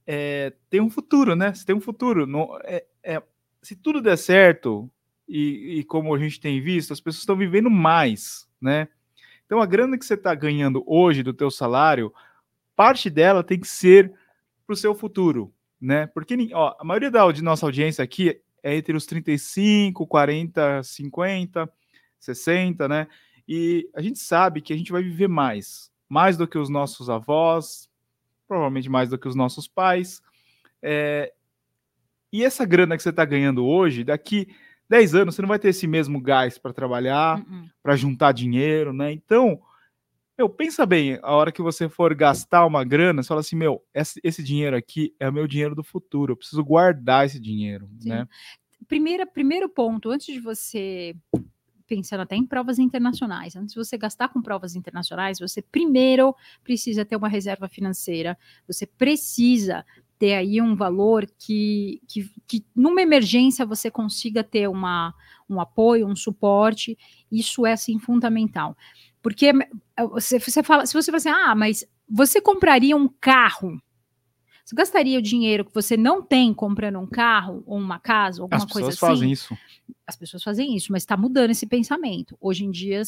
é, 0.06 0.54
tem 0.70 0.82
um 0.82 0.90
futuro, 0.90 1.36
né? 1.36 1.54
Você 1.54 1.66
tem 1.66 1.76
um 1.76 1.82
futuro. 1.82 2.28
Não, 2.28 2.58
é, 2.64 2.86
é, 3.02 3.24
se 3.62 3.76
tudo 3.76 4.02
der 4.02 4.18
certo, 4.18 4.92
e, 5.28 5.80
e, 5.80 5.84
como 5.86 6.14
a 6.14 6.20
gente 6.20 6.40
tem 6.40 6.62
visto, 6.62 6.92
as 6.92 7.00
pessoas 7.00 7.22
estão 7.22 7.38
vivendo 7.38 7.70
mais, 7.70 8.48
né? 8.62 8.88
Então 9.46 9.62
a 9.62 9.66
grana 9.66 9.98
que 9.98 10.06
você 10.06 10.16
está 10.16 10.36
ganhando 10.36 10.84
hoje 10.86 11.24
do 11.24 11.34
teu 11.34 11.50
salário, 11.50 12.14
parte 12.76 13.10
dela 13.10 13.44
tem 13.44 13.60
que 13.60 13.68
ser 13.68 14.14
para 14.66 14.74
o 14.74 14.78
seu 14.78 14.96
futuro, 14.96 15.54
né? 15.80 16.08
Porque 16.08 16.36
ó, 16.54 16.76
a 16.80 16.84
maioria 16.84 17.12
da 17.12 17.30
de 17.32 17.44
nossa 17.44 17.66
audiência 17.66 18.04
aqui 18.04 18.42
é 18.62 18.76
entre 18.76 18.96
os 18.96 19.06
35, 19.06 20.08
40, 20.08 20.84
50, 20.84 21.70
60, 22.20 22.88
né? 22.88 23.08
E 23.48 23.90
a 23.94 24.02
gente 24.02 24.20
sabe 24.20 24.62
que 24.62 24.72
a 24.72 24.78
gente 24.78 24.92
vai 24.92 25.04
viver 25.04 25.28
mais, 25.28 25.92
mais 26.08 26.38
do 26.38 26.48
que 26.48 26.58
os 26.58 26.70
nossos 26.70 27.10
avós, 27.10 27.90
provavelmente 28.48 28.90
mais 28.90 29.10
do 29.10 29.18
que 29.18 29.28
os 29.28 29.36
nossos 29.36 29.68
pais. 29.68 30.22
É... 30.82 31.34
E 32.32 32.44
essa 32.44 32.66
grana 32.66 32.96
que 32.96 33.04
você 33.04 33.10
está 33.10 33.26
ganhando 33.26 33.66
hoje, 33.66 34.04
daqui 34.04 34.48
10 34.90 35.16
anos, 35.16 35.36
você 35.36 35.42
não 35.42 35.50
vai 35.50 35.60
ter 35.60 35.70
esse 35.70 35.86
mesmo 35.88 36.22
gás 36.22 36.58
para 36.58 36.74
trabalhar, 36.74 37.40
uh 37.40 37.42
-uh. 37.42 37.70
para 37.82 37.96
juntar 37.96 38.32
dinheiro, 38.32 38.94
né? 38.94 39.12
Então, 39.12 39.62
meu, 40.38 40.50
pensa 40.50 40.86
bem, 40.86 41.20
a 41.22 41.36
hora 41.36 41.52
que 41.52 41.62
você 41.62 41.88
for 41.88 42.14
gastar 42.16 42.66
uma 42.66 42.84
grana, 42.84 43.22
você 43.22 43.28
fala 43.28 43.42
assim, 43.42 43.56
meu, 43.56 43.84
esse, 43.94 44.20
esse 44.24 44.44
dinheiro 44.44 44.76
aqui 44.76 45.16
é 45.20 45.30
o 45.30 45.34
meu 45.34 45.48
dinheiro 45.48 45.76
do 45.76 45.84
futuro, 45.84 46.34
eu 46.34 46.38
preciso 46.38 46.64
guardar 46.64 47.26
esse 47.26 47.40
dinheiro, 47.40 47.90
Sim. 48.00 48.10
né? 48.10 48.28
Primeira, 48.88 49.26
primeiro 49.26 49.70
ponto, 49.70 50.10
antes 50.10 50.34
de 50.34 50.40
você 50.40 51.16
pensando 51.88 52.22
até 52.22 52.36
em 52.36 52.46
provas 52.46 52.80
internacionais. 52.80 53.56
Antes 53.56 53.74
de 53.74 53.80
você 53.80 53.98
gastar 53.98 54.30
com 54.30 54.42
provas 54.42 54.76
internacionais, 54.76 55.40
você 55.40 55.62
primeiro 55.62 56.36
precisa 56.64 57.06
ter 57.06 57.16
uma 57.16 57.28
reserva 57.28 57.68
financeira, 57.68 58.38
você 58.68 58.86
precisa 58.86 59.86
ter 60.18 60.34
aí 60.34 60.62
um 60.62 60.76
valor 60.76 61.28
que, 61.38 62.02
que, 62.08 62.32
que 62.48 62.66
numa 62.76 63.02
emergência 63.02 63.66
você 63.66 63.92
consiga 63.92 64.44
ter 64.44 64.68
uma, 64.68 65.14
um 65.50 65.60
apoio, 65.60 66.08
um 66.08 66.16
suporte, 66.16 66.98
isso 67.32 67.66
é 67.66 67.74
assim 67.74 68.00
fundamental. 68.00 68.76
Porque 69.24 69.48
eh, 69.48 70.06
você, 70.06 70.40
você 70.40 70.62
fala, 70.62 70.86
se 70.86 70.94
você 70.94 71.08
fala 71.08 71.18
assim, 71.18 71.30
ah, 71.30 71.56
mas 71.56 71.84
você 72.08 72.40
compraria 72.40 72.96
um 72.96 73.08
carro 73.08 73.82
você 74.64 74.76
gastaria 74.76 75.20
o 75.20 75.22
dinheiro 75.22 75.66
que 75.66 75.74
você 75.74 75.98
não 75.98 76.22
tem 76.22 76.54
comprando 76.54 76.98
um 76.98 77.08
carro 77.08 77.64
ou 77.66 77.78
uma 77.78 78.00
casa, 78.00 78.42
ou 78.42 78.46
alguma 78.46 78.66
coisa 78.68 78.88
assim? 78.88 78.94
As 78.94 78.96
pessoas 78.96 79.12
fazem 79.12 79.32
isso. 79.32 79.58
As 80.08 80.16
pessoas 80.16 80.44
fazem 80.44 80.76
isso, 80.76 80.92
mas 80.92 81.04
está 81.04 81.18
mudando 81.18 81.52
esse 81.52 81.66
pensamento. 81.66 82.38
Hoje 82.40 82.64
em 82.64 82.72
dia, 82.72 83.02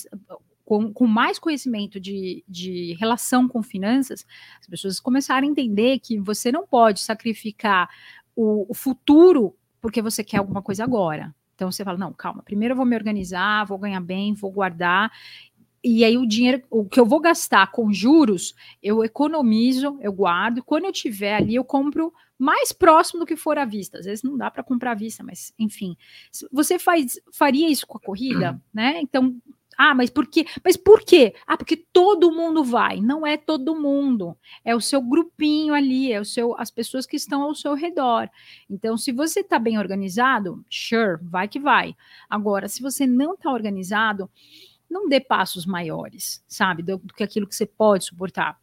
com, 0.66 0.91
com 0.91 1.07
mais 1.07 1.39
conhecimento 1.39 1.97
de, 1.97 2.43
de 2.47 2.93
relação 2.99 3.47
com 3.47 3.63
finanças, 3.63 4.26
as 4.59 4.68
pessoas 4.68 4.99
começaram 4.99 5.47
a 5.47 5.51
entender 5.51 5.99
que 5.99 6.20
você 6.20 6.51
não 6.51 6.68
pode 6.68 6.99
sacrificar 6.99 7.89
o, 8.36 8.66
o 8.70 8.74
futuro 8.74 9.55
porque 9.80 10.01
você 10.01 10.24
quer 10.24 10.38
alguma 10.38 10.61
coisa 10.61 10.84
agora. 10.84 11.34
Então 11.53 11.72
você 11.72 11.86
fala, 11.86 11.97
não, 11.97 12.11
calma, 12.11 12.43
primeiro 12.43 12.74
eu 12.74 12.76
vou 12.76 12.86
me 12.86 12.97
organizar, 12.97 13.66
vou 13.66 13.78
ganhar 13.78 14.01
bem, 14.01 14.34
vou 14.34 14.51
guardar, 14.51 15.09
e 15.88 16.03
aí 16.03 16.17
o 16.17 16.25
dinheiro, 16.25 16.63
o 16.67 16.83
que 16.83 16.99
eu 16.99 17.05
vou 17.05 17.19
gastar 17.19 17.71
com 17.71 17.93
juros, 17.93 18.55
eu 18.81 19.03
economizo, 19.03 19.99
eu 20.01 20.11
guardo, 20.11 20.63
quando 20.63 20.86
eu 20.86 20.91
tiver 20.91 21.36
ali, 21.36 21.53
eu 21.53 21.63
compro 21.63 22.11
mais 22.39 22.71
próximo 22.71 23.19
do 23.19 23.25
que 23.25 23.36
for 23.36 23.55
à 23.59 23.65
vista. 23.65 23.99
Às 23.99 24.05
vezes 24.05 24.23
não 24.23 24.36
dá 24.36 24.49
para 24.49 24.63
comprar 24.63 24.93
à 24.93 24.95
vista, 24.95 25.23
mas 25.23 25.53
enfim. 25.59 25.95
Você 26.51 26.79
faz, 26.79 27.19
faria 27.31 27.69
isso 27.69 27.86
com 27.86 27.99
a 27.99 28.01
corrida, 28.01 28.59
né? 28.73 28.99
Então, 28.99 29.39
ah, 29.77 29.93
mas 29.93 30.09
por 30.09 30.25
quê? 30.25 30.47
Mas 30.63 30.75
por 30.75 31.03
quê? 31.03 31.36
Ah, 31.45 31.55
porque 31.55 31.77
todo 31.77 32.31
mundo 32.31 32.63
vai. 32.63 32.99
Não 32.99 33.27
é 33.27 33.38
todo 33.38 33.79
mundo. 33.79 34.36
É 34.63 34.75
o 34.75 34.81
seu 34.81 34.99
grupinho 35.01 35.75
ali, 35.75 36.11
é 36.11 36.19
o 36.19 36.25
seu, 36.25 36.57
as 36.57 36.71
pessoas 36.71 37.05
que 37.05 37.15
estão 37.15 37.43
ao 37.43 37.53
seu 37.53 37.75
redor. 37.75 38.27
Então, 38.67 38.97
se 38.97 39.11
você 39.11 39.41
está 39.41 39.59
bem 39.59 39.77
organizado, 39.77 40.65
sure, 40.67 41.19
vai 41.21 41.47
que 41.47 41.59
vai. 41.59 41.95
Agora, 42.27 42.67
se 42.67 42.81
você 42.81 43.05
não 43.05 43.36
está 43.36 43.51
organizado, 43.51 44.29
não 44.89 45.09
dê 45.09 45.19
passos 45.19 45.65
maiores, 45.65 46.43
sabe, 46.47 46.83
do, 46.83 46.97
do 46.97 47.13
que 47.13 47.23
aquilo 47.23 47.47
que 47.47 47.55
você 47.55 47.65
pode 47.65 48.05
suportar. 48.05 48.59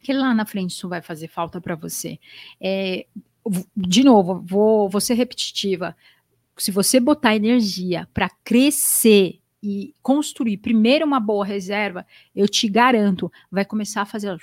Que 0.00 0.12
lá 0.12 0.34
na 0.34 0.44
frente 0.44 0.70
isso 0.70 0.88
vai 0.88 1.00
fazer 1.00 1.28
falta 1.28 1.60
para 1.60 1.74
você. 1.74 2.18
É, 2.60 3.06
de 3.76 4.04
novo, 4.04 4.42
vou, 4.44 4.88
vou 4.88 5.00
ser 5.00 5.14
repetitiva. 5.14 5.96
Se 6.56 6.70
você 6.70 7.00
botar 7.00 7.34
energia 7.34 8.08
para 8.12 8.28
crescer 8.44 9.40
e 9.66 9.94
construir 10.02 10.58
primeiro 10.58 11.06
uma 11.06 11.18
boa 11.18 11.42
reserva, 11.42 12.06
eu 12.36 12.46
te 12.46 12.68
garanto, 12.68 13.32
vai 13.50 13.64
começar 13.64 14.02
a 14.02 14.04
fazer, 14.04 14.36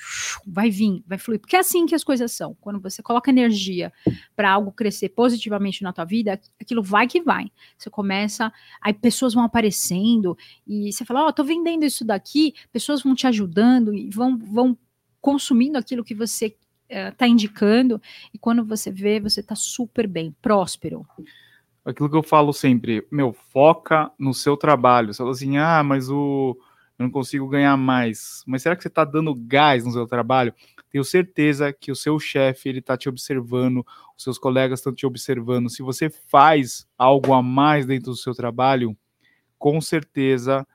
vai 0.47 0.71
vir, 0.71 1.03
vai 1.05 1.19
fluir, 1.19 1.39
porque 1.39 1.55
é 1.55 1.59
assim 1.59 1.85
que 1.85 1.93
as 1.93 2.03
coisas 2.03 2.31
são. 2.31 2.57
Quando 2.59 2.79
você 2.79 3.03
coloca 3.03 3.29
energia 3.29 3.93
para 4.35 4.49
algo 4.49 4.71
crescer 4.71 5.09
positivamente 5.09 5.83
na 5.83 5.93
tua 5.93 6.05
vida, 6.05 6.41
aquilo 6.59 6.81
vai 6.81 7.05
que 7.05 7.21
vai. 7.21 7.51
Você 7.77 7.87
começa, 7.87 8.51
aí 8.81 8.95
pessoas 8.95 9.35
vão 9.35 9.43
aparecendo 9.43 10.35
e 10.65 10.91
você 10.91 11.05
fala, 11.05 11.25
ó, 11.25 11.27
oh, 11.27 11.33
tô 11.33 11.43
vendendo 11.43 11.85
isso 11.85 12.03
daqui, 12.03 12.55
pessoas 12.71 13.03
vão 13.03 13.13
te 13.13 13.27
ajudando 13.27 13.93
e 13.93 14.09
vão, 14.09 14.35
vão 14.39 14.75
consumindo 15.21 15.77
aquilo 15.77 16.03
que 16.03 16.15
você 16.15 16.57
está 16.89 17.27
eh, 17.27 17.29
indicando 17.29 18.01
e 18.33 18.39
quando 18.39 18.65
você 18.65 18.89
vê, 18.89 19.19
você 19.19 19.41
está 19.41 19.53
super 19.53 20.07
bem, 20.07 20.35
próspero 20.41 21.05
aquilo 21.85 22.09
que 22.09 22.15
eu 22.17 22.23
falo 22.23 22.53
sempre, 22.53 23.05
meu, 23.11 23.33
foca 23.33 24.11
no 24.17 24.33
seu 24.33 24.55
trabalho. 24.55 25.13
Você 25.13 25.17
fala 25.17 25.31
assim, 25.31 25.57
ah, 25.57 25.83
mas 25.83 26.09
o 26.09 26.57
eu 27.01 27.05
não 27.05 27.11
consigo 27.11 27.47
ganhar 27.47 27.75
mais. 27.77 28.43
Mas 28.45 28.61
será 28.61 28.75
que 28.75 28.83
você 28.83 28.87
está 28.87 29.03
dando 29.03 29.33
gás 29.33 29.83
no 29.83 29.91
seu 29.91 30.05
trabalho? 30.05 30.53
Tenho 30.91 31.03
certeza 31.03 31.73
que 31.73 31.91
o 31.91 31.95
seu 31.95 32.19
chefe 32.19 32.69
ele 32.69 32.79
está 32.79 32.95
te 32.95 33.09
observando, 33.09 33.85
os 34.15 34.23
seus 34.23 34.37
colegas 34.37 34.79
estão 34.79 34.93
te 34.93 35.05
observando. 35.05 35.69
Se 35.69 35.81
você 35.81 36.09
faz 36.09 36.85
algo 36.97 37.33
a 37.33 37.41
mais 37.41 37.85
dentro 37.85 38.11
do 38.11 38.17
seu 38.17 38.35
trabalho, 38.35 38.95
com 39.57 39.81
certeza 39.81 40.67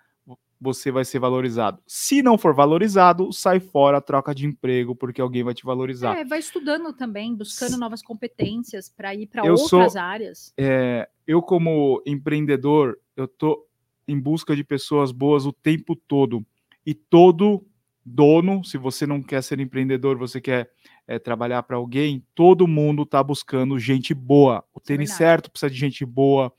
você 0.61 0.91
vai 0.91 1.05
ser 1.05 1.19
valorizado. 1.19 1.83
Se 1.87 2.23
não 2.23 2.39
for 2.39 2.55
valorizado, 2.55 3.33
sai 3.33 3.61
fora, 3.61 4.01
troca 4.01 4.35
de 4.35 4.47
emprego, 4.47 4.95
porque 4.95 5.21
alguém 5.21 5.43
vai 5.43 5.55
te 5.55 5.65
valorizar. 5.65 6.17
É, 6.17 6.25
vai 6.25 6.39
estudando 6.39 6.93
também, 6.93 7.35
buscando 7.35 7.77
novas 7.77 8.03
competências 8.03 8.89
para 8.89 9.15
ir 9.15 9.27
para 9.27 9.45
outras 9.45 9.93
sou, 9.93 10.01
áreas. 10.01 10.53
É, 10.57 11.09
eu, 11.27 11.43
como 11.43 12.03
empreendedor, 12.07 12.99
eu 13.17 13.29
tô 13.29 13.67
em 14.09 14.19
busca 14.19 14.55
de 14.55 14.65
pessoas 14.65 15.13
boas 15.13 15.47
o 15.47 15.53
tempo 15.53 15.97
todo. 15.97 16.45
E 16.85 16.95
todo 16.95 17.67
dono, 18.05 18.65
se 18.65 18.79
você 18.79 19.05
não 19.07 19.21
quer 19.21 19.43
ser 19.43 19.59
empreendedor, 19.59 20.17
você 20.17 20.41
quer 20.41 20.71
é, 21.09 21.19
trabalhar 21.19 21.65
para 21.65 21.77
alguém, 21.77 22.25
todo 22.35 22.69
mundo 22.69 23.03
está 23.03 23.23
buscando 23.23 23.79
gente 23.79 24.15
boa. 24.15 24.65
O 24.73 24.81
tênis 24.81 25.11
é 25.11 25.15
certo 25.15 25.51
precisa 25.51 25.71
de 25.71 25.77
gente 25.77 26.05
boa. 26.05 26.53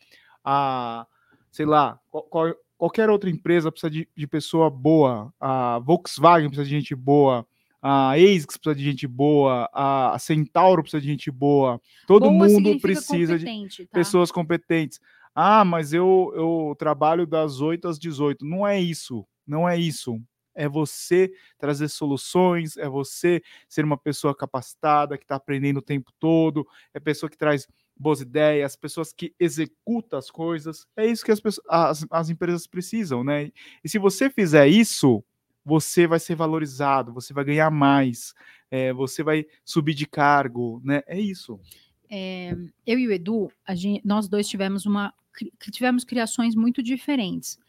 A, 0.43 1.07
sei 1.49 1.65
lá, 1.65 1.99
qual, 2.09 2.53
qualquer 2.77 3.09
outra 3.09 3.29
empresa 3.29 3.71
precisa 3.71 3.89
de, 3.89 4.07
de 4.15 4.27
pessoa 4.27 4.69
boa, 4.69 5.33
a 5.39 5.79
Volkswagen 5.79 6.49
precisa 6.49 6.69
de 6.69 6.75
gente 6.75 6.95
boa, 6.95 7.45
a 7.81 8.11
ASICS 8.11 8.57
precisa 8.57 8.75
de 8.75 8.83
gente 8.83 9.07
boa, 9.07 9.69
a 9.73 10.17
Centauro 10.19 10.83
precisa 10.83 11.01
de 11.01 11.07
gente 11.07 11.31
boa, 11.31 11.81
todo 12.05 12.29
boa 12.29 12.47
mundo 12.47 12.79
precisa 12.79 13.37
de 13.37 13.45
tá? 13.45 13.87
pessoas 13.91 14.31
competentes. 14.31 14.99
Ah, 15.33 15.63
mas 15.63 15.93
eu, 15.93 16.33
eu 16.35 16.75
trabalho 16.79 17.27
das 17.27 17.61
8 17.61 17.87
às 17.87 17.99
18. 17.99 18.43
Não 18.43 18.65
é 18.67 18.79
isso, 18.79 19.23
não 19.45 19.69
é 19.69 19.77
isso. 19.77 20.19
É 20.55 20.67
você 20.67 21.31
trazer 21.59 21.87
soluções, 21.89 22.75
é 22.75 22.89
você 22.89 23.43
ser 23.69 23.85
uma 23.85 23.97
pessoa 23.97 24.35
capacitada, 24.35 25.15
que 25.15 25.23
está 25.23 25.35
aprendendo 25.35 25.77
o 25.77 25.83
tempo 25.83 26.11
todo, 26.19 26.65
é 26.91 26.99
pessoa 26.99 27.29
que 27.29 27.37
traz 27.37 27.67
boas 27.99 28.21
ideias, 28.21 28.75
pessoas 28.75 29.11
que 29.11 29.33
executam 29.39 30.19
as 30.19 30.29
coisas. 30.29 30.85
É 30.95 31.05
isso 31.05 31.23
que 31.25 31.31
as, 31.31 31.41
as, 31.69 32.05
as 32.09 32.29
empresas 32.29 32.67
precisam, 32.67 33.23
né? 33.23 33.51
E 33.83 33.89
se 33.89 33.97
você 33.97 34.29
fizer 34.29 34.67
isso, 34.67 35.23
você 35.65 36.07
vai 36.07 36.19
ser 36.19 36.35
valorizado, 36.35 37.13
você 37.13 37.33
vai 37.33 37.43
ganhar 37.43 37.69
mais, 37.69 38.33
é, 38.71 38.93
você 38.93 39.21
vai 39.23 39.45
subir 39.65 39.93
de 39.93 40.05
cargo, 40.05 40.81
né? 40.83 41.01
É 41.07 41.19
isso. 41.19 41.59
É, 42.09 42.55
eu 42.85 42.97
e 42.97 43.07
o 43.07 43.11
Edu, 43.11 43.51
gente, 43.71 44.05
nós 44.05 44.27
dois 44.27 44.47
tivemos 44.47 44.85
uma 44.85 45.13
tivemos 45.71 46.03
criações 46.03 46.55
muito 46.55 46.81
diferentes. 46.81 47.59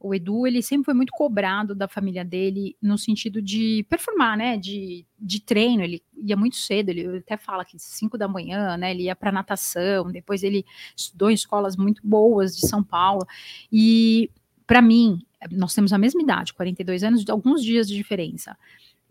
O 0.00 0.14
Edu, 0.14 0.46
ele 0.46 0.62
sempre 0.62 0.84
foi 0.84 0.94
muito 0.94 1.10
cobrado 1.12 1.74
da 1.74 1.88
família 1.88 2.24
dele 2.24 2.76
no 2.80 2.96
sentido 2.96 3.42
de 3.42 3.84
performar, 3.88 4.36
né? 4.36 4.56
De, 4.56 5.04
de 5.18 5.40
treino. 5.40 5.82
Ele 5.82 6.02
ia 6.16 6.36
muito 6.36 6.56
cedo, 6.56 6.90
ele 6.90 7.18
até 7.18 7.36
fala 7.36 7.64
que 7.64 7.78
5 7.78 8.16
da 8.16 8.28
manhã, 8.28 8.76
né? 8.76 8.92
Ele 8.92 9.04
ia 9.04 9.16
para 9.16 9.32
natação, 9.32 10.10
depois 10.10 10.42
ele 10.42 10.64
estudou 10.96 11.30
em 11.30 11.34
escolas 11.34 11.76
muito 11.76 12.00
boas 12.06 12.56
de 12.56 12.66
São 12.66 12.82
Paulo. 12.82 13.26
E 13.72 14.30
para 14.66 14.80
mim, 14.80 15.20
nós 15.50 15.74
temos 15.74 15.92
a 15.92 15.98
mesma 15.98 16.22
idade, 16.22 16.54
42 16.54 17.02
anos, 17.02 17.28
alguns 17.28 17.62
dias 17.62 17.88
de 17.88 17.94
diferença 17.94 18.56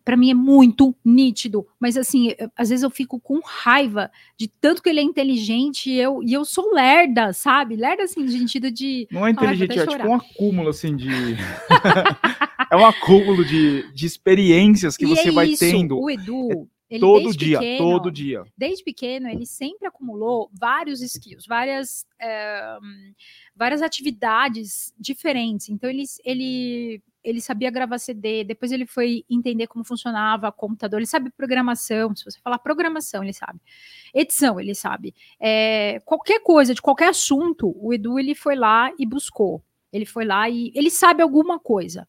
para 0.08 0.16
mim 0.16 0.32
é 0.32 0.34
muito 0.34 0.96
nítido, 1.04 1.68
mas 1.78 1.98
assim, 1.98 2.34
eu, 2.40 2.50
às 2.56 2.70
vezes 2.70 2.82
eu 2.82 2.90
fico 2.90 3.20
com 3.20 3.42
raiva 3.44 4.10
de 4.38 4.48
tanto 4.48 4.82
que 4.82 4.88
ele 4.88 5.02
é 5.02 5.04
inteligente 5.04 5.90
e 5.90 6.00
eu, 6.00 6.24
e 6.24 6.32
eu 6.32 6.46
sou 6.46 6.74
lerda, 6.74 7.34
sabe? 7.34 7.76
Lerda 7.76 8.04
assim, 8.04 8.24
no 8.24 8.30
sentido 8.30 8.72
de. 8.72 9.06
Não 9.12 9.28
é 9.28 9.32
inteligente, 9.32 9.78
é 9.78 9.86
tipo 9.86 10.08
um 10.08 10.16
acúmulo 10.16 10.70
assim 10.70 10.96
de. 10.96 11.10
é 12.72 12.78
um 12.78 12.86
acúmulo 12.86 13.44
de, 13.44 13.92
de 13.92 14.06
experiências 14.06 14.96
que 14.96 15.04
e 15.04 15.10
você 15.10 15.28
é 15.28 15.32
vai 15.34 15.50
isso, 15.50 15.60
tendo. 15.60 16.00
O 16.00 16.10
Edu. 16.10 16.70
Ele 16.90 17.02
todo 17.02 17.36
dia, 17.36 17.60
pequeno, 17.60 17.78
todo 17.78 18.12
dia. 18.12 18.44
Desde 18.58 18.84
pequeno, 18.84 19.28
ele 19.28 19.46
sempre 19.46 19.88
acumulou 19.88 20.50
vários 20.54 21.02
skills, 21.02 21.46
várias, 21.46 22.06
é, 22.20 22.78
várias 23.56 23.82
atividades 23.82 24.94
diferentes. 24.98 25.68
Então, 25.70 25.90
ele, 25.90 26.04
ele 26.24 27.04
ele 27.28 27.42
sabia 27.42 27.70
gravar 27.70 27.98
CD, 27.98 28.46
depois 28.46 28.72
ele 28.72 28.86
foi 28.86 29.26
entender 29.30 29.68
como 29.68 29.84
funcionava 29.84 30.48
o 30.48 30.52
computador, 30.52 31.00
ele 31.00 31.06
sabe 31.06 31.30
programação, 31.30 32.16
se 32.16 32.24
você 32.24 32.40
falar 32.40 32.58
programação, 32.58 33.22
ele 33.22 33.34
sabe. 33.34 33.60
Edição, 34.14 34.58
ele 34.58 34.74
sabe. 34.74 35.14
É, 35.38 36.00
qualquer 36.06 36.40
coisa, 36.40 36.74
de 36.74 36.82
qualquer 36.82 37.10
assunto, 37.10 37.76
o 37.78 37.94
Edu 37.94 38.18
ele 38.18 38.34
foi 38.34 38.56
lá 38.56 38.94
e 38.98 39.06
buscou. 39.06 39.62
Ele 39.92 40.06
foi 40.06 40.24
lá 40.24 40.50
e 40.50 40.72
ele 40.74 40.90
sabe 40.90 41.22
alguma 41.22 41.60
coisa. 41.60 42.08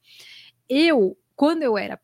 Eu, 0.69 1.19
quando 1.35 1.65
eu 1.65 1.77
era 1.77 2.01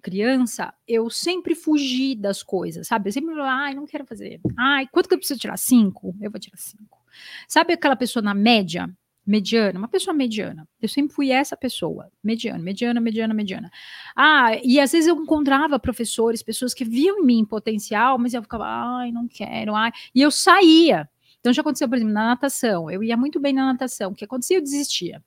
criança, 0.00 0.72
eu 0.86 1.08
sempre 1.10 1.54
fugi 1.54 2.14
das 2.14 2.42
coisas, 2.42 2.86
sabe? 2.86 3.08
Eu 3.08 3.12
sempre 3.12 3.34
falava, 3.34 3.50
ai, 3.50 3.74
não 3.74 3.86
quero 3.86 4.06
fazer. 4.06 4.40
Ai, 4.56 4.86
quanto 4.90 5.08
que 5.08 5.14
eu 5.14 5.18
preciso 5.18 5.40
tirar? 5.40 5.56
Cinco? 5.56 6.14
Eu 6.20 6.30
vou 6.30 6.40
tirar 6.40 6.56
cinco. 6.56 6.98
Sabe 7.46 7.72
aquela 7.72 7.96
pessoa 7.96 8.22
na 8.22 8.34
média 8.34 8.88
mediana, 9.28 9.78
uma 9.78 9.88
pessoa 9.88 10.14
mediana. 10.14 10.66
Eu 10.80 10.88
sempre 10.88 11.14
fui 11.14 11.30
essa 11.30 11.54
pessoa, 11.54 12.10
mediana, 12.24 12.58
mediana, 12.58 12.98
mediana, 12.98 13.34
mediana. 13.34 13.70
Ah, 14.16 14.52
e 14.64 14.80
às 14.80 14.90
vezes 14.92 15.06
eu 15.06 15.16
encontrava 15.16 15.78
professores, 15.78 16.42
pessoas 16.42 16.72
que 16.72 16.84
viam 16.84 17.18
em 17.18 17.26
mim 17.26 17.44
potencial, 17.44 18.18
mas 18.18 18.32
eu 18.32 18.42
ficava, 18.42 18.64
ai, 18.66 19.12
não 19.12 19.28
quero, 19.28 19.74
ai. 19.74 19.92
E 20.14 20.22
eu 20.22 20.30
saía. 20.30 21.08
Então 21.40 21.52
já 21.52 21.60
aconteceu, 21.60 21.88
por 21.88 21.96
exemplo, 21.96 22.14
na 22.14 22.28
natação. 22.28 22.90
Eu 22.90 23.02
ia 23.02 23.16
muito 23.16 23.38
bem 23.38 23.52
na 23.52 23.66
natação. 23.66 24.12
O 24.12 24.14
que 24.14 24.24
acontecia? 24.24 24.56
Eu 24.56 24.62
desistia. 24.62 25.22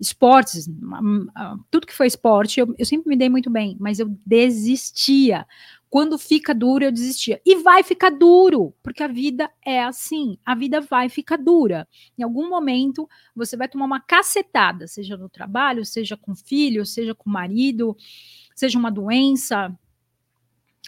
Esportes, 0.00 0.66
tudo 1.70 1.86
que 1.86 1.94
foi 1.94 2.06
esporte, 2.06 2.58
eu, 2.58 2.74
eu 2.78 2.86
sempre 2.86 3.08
me 3.08 3.16
dei 3.16 3.28
muito 3.28 3.50
bem, 3.50 3.76
mas 3.78 3.98
eu 3.98 4.08
desistia 4.24 5.46
quando 5.90 6.16
fica 6.16 6.54
duro, 6.54 6.84
eu 6.84 6.92
desistia. 6.92 7.42
E 7.44 7.56
vai 7.56 7.82
ficar 7.82 8.10
duro, 8.10 8.72
porque 8.80 9.02
a 9.02 9.08
vida 9.08 9.50
é 9.66 9.82
assim. 9.82 10.38
A 10.46 10.54
vida 10.54 10.80
vai 10.80 11.08
ficar 11.08 11.36
dura. 11.36 11.86
Em 12.16 12.22
algum 12.22 12.48
momento, 12.48 13.08
você 13.34 13.56
vai 13.56 13.68
tomar 13.68 13.86
uma 13.86 14.00
cacetada, 14.00 14.86
seja 14.86 15.16
no 15.16 15.28
trabalho, 15.28 15.84
seja 15.84 16.16
com 16.16 16.32
filho, 16.32 16.86
seja 16.86 17.12
com 17.12 17.28
marido, 17.28 17.96
seja 18.54 18.78
uma 18.78 18.90
doença. 18.90 19.76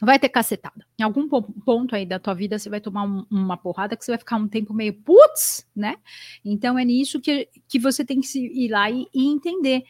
Vai 0.05 0.19
ter 0.19 0.29
cacetada. 0.29 0.85
Em 0.99 1.05
algum 1.05 1.29
ponto 1.29 1.95
aí 1.95 2.05
da 2.05 2.19
tua 2.19 2.35
vida, 2.35 2.59
você 2.59 2.69
vai 2.69 2.81
tomar 2.81 3.05
um, 3.05 3.25
uma 3.31 3.57
porrada 3.57 3.97
que 3.97 4.05
você 4.05 4.11
vai 4.11 4.19
ficar 4.19 4.37
um 4.37 4.49
tempo 4.49 4.75
meio 4.75 4.93
putz, 4.95 5.65
né? 5.77 5.95
Então 6.45 6.77
é 6.77 6.85
nisso 6.85 7.21
que, 7.21 7.49
que 7.69 7.79
você 7.79 8.05
tem 8.05 8.21
que 8.21 8.37
ir 8.37 8.69
lá 8.69 8.91
e, 8.91 9.07
e 9.15 9.27
entender. 9.29 9.85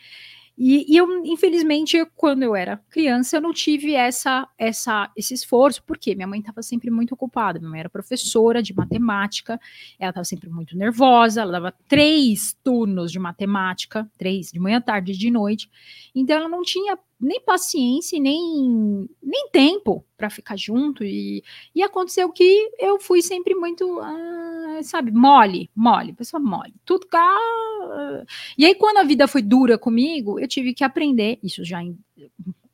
E, 0.56 0.92
e, 0.92 0.96
eu, 0.98 1.24
infelizmente, 1.24 2.04
quando 2.14 2.42
eu 2.42 2.54
era 2.54 2.76
criança, 2.90 3.36
eu 3.36 3.40
não 3.40 3.54
tive 3.54 3.94
essa, 3.94 4.46
essa, 4.58 5.10
esse 5.16 5.32
esforço, 5.32 5.82
porque 5.82 6.14
minha 6.14 6.26
mãe 6.26 6.40
estava 6.40 6.62
sempre 6.62 6.90
muito 6.90 7.12
ocupada. 7.14 7.58
Minha 7.58 7.70
mãe 7.70 7.80
era 7.80 7.88
professora 7.88 8.62
de 8.62 8.74
matemática, 8.74 9.58
ela 9.98 10.10
estava 10.10 10.24
sempre 10.24 10.50
muito 10.50 10.76
nervosa, 10.76 11.40
ela 11.40 11.52
dava 11.52 11.74
três 11.88 12.54
turnos 12.62 13.10
de 13.10 13.18
matemática, 13.18 14.06
três, 14.18 14.50
de 14.52 14.60
manhã, 14.60 14.78
tarde 14.78 15.12
e 15.12 15.16
de 15.16 15.30
noite. 15.30 15.70
Então, 16.14 16.36
ela 16.36 16.50
não 16.50 16.62
tinha 16.62 16.98
nem 17.22 17.40
paciência, 17.40 18.18
nem, 18.18 19.08
nem 19.22 19.48
tempo 19.52 20.04
para 20.16 20.28
ficar 20.28 20.58
junto. 20.58 21.04
E, 21.04 21.44
e 21.72 21.82
aconteceu 21.82 22.30
que 22.32 22.70
eu 22.78 22.98
fui 22.98 23.22
sempre 23.22 23.54
muito, 23.54 24.00
ah, 24.00 24.80
sabe, 24.82 25.12
mole, 25.12 25.70
mole, 25.74 26.12
pessoa 26.12 26.40
mole. 26.40 26.74
Tudo 26.84 27.06
cá. 27.06 27.20
Ah. 27.22 28.24
E 28.58 28.66
aí, 28.66 28.74
quando 28.74 28.96
a 28.96 29.04
vida 29.04 29.28
foi 29.28 29.40
dura 29.40 29.78
comigo, 29.78 30.40
eu 30.40 30.48
tive 30.48 30.74
que 30.74 30.82
aprender, 30.82 31.38
isso 31.42 31.64
já 31.64 31.80
em, 31.80 31.96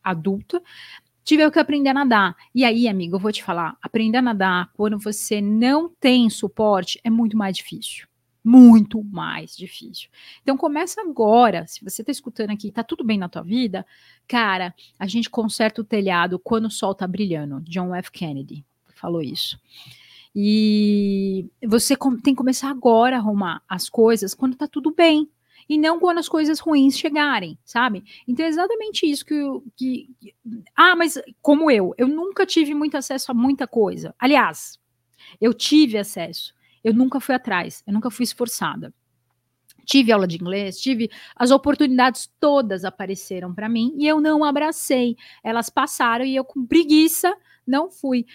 adulta, 0.03 0.63
tive 1.23 1.51
que 1.51 1.59
aprender 1.59 1.91
a 1.91 1.95
nadar. 1.95 2.37
E 2.55 2.65
aí, 2.65 2.89
amigo, 2.89 3.17
eu 3.17 3.21
vou 3.21 3.31
te 3.31 3.45
falar, 3.45 3.77
aprender 3.83 4.19
a 4.19 4.23
nadar 4.23 4.71
quando 4.73 4.99
você 4.99 5.43
não 5.43 5.91
tem 6.01 6.31
suporte 6.31 6.99
é 7.05 7.11
muito 7.11 7.37
mais 7.37 7.55
difícil 7.55 8.08
muito 8.45 9.03
mais 9.05 9.57
difícil. 9.57 10.09
Então 10.43 10.57
começa 10.57 11.01
agora. 11.01 11.67
Se 11.67 11.85
você 11.85 12.03
está 12.03 12.13
escutando 12.13 12.51
aqui, 12.51 12.71
tá 12.71 12.83
tudo 12.83 13.05
bem 13.05 13.19
na 13.19 13.29
tua 13.29 13.43
vida, 13.43 13.87
cara, 14.27 14.75
a 14.99 15.07
gente 15.07 15.29
conserta 15.29 15.81
o 15.81 15.85
telhado 15.85 16.39
quando 16.39 16.67
o 16.67 16.71
sol 16.71 16.95
tá 16.95 17.07
brilhando. 17.07 17.61
John 17.63 17.95
F. 17.95 18.11
Kennedy 18.11 18.65
falou 18.95 19.23
isso. 19.23 19.59
E 20.35 21.47
você 21.67 21.97
tem 21.97 22.35
que 22.35 22.39
começar 22.39 22.71
agora 22.71 23.17
a 23.17 23.19
arrumar 23.19 23.63
as 23.69 23.89
coisas 23.89 24.35
quando 24.35 24.57
tá 24.57 24.69
tudo 24.69 24.95
bem. 24.95 25.29
E 25.69 25.77
não 25.77 26.01
quando 26.01 26.19
as 26.19 26.29
coisas 26.29 26.61
ruins 26.61 26.97
chegarem, 26.97 27.59
sabe? 27.63 28.03
Então 28.27 28.47
é 28.47 28.49
exatamente 28.49 29.05
isso 29.05 29.25
que, 29.25 29.35
que. 29.77 30.35
Ah, 30.75 30.97
mas 30.97 31.21
como 31.43 31.71
eu, 31.71 31.95
eu 31.99 32.09
nunca 32.09 32.47
tive 32.47 32.73
muito 32.73 32.97
acesso 32.97 33.31
a 33.31 33.35
muita 33.35 33.67
coisa. 33.67 34.15
Aliás, 34.19 34.79
eu 35.39 35.53
tive 35.53 35.99
acesso 35.99 36.55
eu 36.89 36.95
nunca 36.95 37.21
fui 37.21 37.35
atrás, 37.35 37.83
eu 37.87 37.93
nunca 37.93 38.11
fui 38.11 38.25
esforçada. 38.25 38.93
Tive 39.85 40.13
aula 40.13 40.27
de 40.27 40.37
inglês, 40.37 40.79
tive 40.79 41.11
as 41.35 41.51
oportunidades 41.51 42.31
todas 42.39 42.85
apareceram 42.85 43.55
para 43.55 43.69
mim 43.69 43.95
e 43.97 44.07
eu 44.07 44.21
não 44.21 44.45
abracei. 44.45 45.17
Elas 45.43 45.71
passaram 45.71 46.25
e 46.25 46.37
eu 46.37 46.45
com 46.45 46.67
preguiça 46.67 47.35
não 47.67 47.91
fui. 47.91 48.27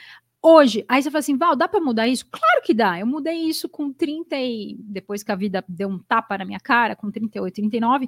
Hoje, 0.42 0.84
aí 0.90 1.02
você 1.02 1.10
fala 1.10 1.20
assim, 1.20 1.38
Val, 1.38 1.56
dá 1.56 1.68
para 1.68 1.80
mudar 1.80 2.08
isso? 2.08 2.26
Claro 2.30 2.62
que 2.64 2.74
dá. 2.74 3.00
Eu 3.00 3.06
mudei 3.06 3.36
isso 3.36 3.70
com 3.70 3.94
30 3.94 4.36
e 4.36 4.76
depois 4.80 5.24
que 5.24 5.32
a 5.32 5.36
vida 5.36 5.64
deu 5.68 5.88
um 5.88 6.00
tapa 6.00 6.38
na 6.38 6.44
minha 6.44 6.60
cara, 6.60 6.96
com 6.96 7.10
38, 7.10 7.54
39. 7.54 8.08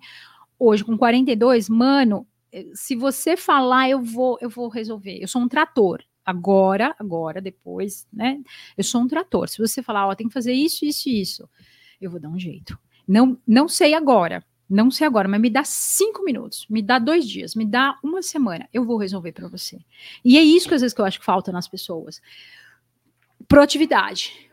Hoje 0.58 0.84
com 0.84 0.98
42, 0.98 1.70
mano, 1.70 2.28
eh, 2.52 2.66
se 2.74 2.96
você 2.96 3.38
falar, 3.38 3.90
eu 3.90 4.02
vou, 4.02 4.38
eu 4.42 4.50
vou 4.50 4.70
resolver. 4.70 5.18
Eu 5.22 5.28
sou 5.28 5.42
um 5.42 5.48
trator 5.48 6.04
agora, 6.26 6.96
agora, 6.98 7.40
depois, 7.40 8.08
né? 8.12 8.42
Eu 8.78 8.84
sou 8.84 9.02
um 9.02 9.08
trator. 9.08 9.48
Se 9.48 9.60
você 9.60 9.84
falar, 9.84 10.08
ó, 10.08 10.16
tem 10.16 10.28
que 10.28 10.34
fazer 10.34 10.54
isso, 10.54 10.84
isso 10.84 11.08
e 11.08 11.22
isso, 11.22 11.50
eu 12.02 12.10
vou 12.10 12.20
dar 12.20 12.30
um 12.30 12.40
jeito. 12.40 12.78
Não, 13.08 13.38
não 13.48 13.68
sei 13.68 13.94
agora, 13.94 14.44
não 14.68 14.90
sei 14.90 15.06
agora, 15.06 15.28
mas 15.28 15.40
me 15.40 15.50
dá 15.50 15.64
cinco 15.64 16.24
minutos, 16.24 16.66
me 16.68 16.82
dá 16.82 16.98
dois 16.98 17.28
dias, 17.28 17.54
me 17.54 17.66
dá 17.66 17.98
uma 18.04 18.24
semana, 18.24 18.68
eu 18.74 18.84
vou 18.84 18.98
resolver 18.98 19.32
para 19.32 19.48
você. 19.48 19.80
E 20.24 20.38
é 20.38 20.42
isso 20.42 20.68
que 20.68 20.74
às 20.74 20.82
vezes 20.82 20.94
que 20.94 21.02
eu 21.02 21.06
acho 21.06 21.20
que 21.20 21.26
falta 21.26 21.52
nas 21.52 21.68
pessoas. 21.68 22.20
Proatividade. 23.48 24.50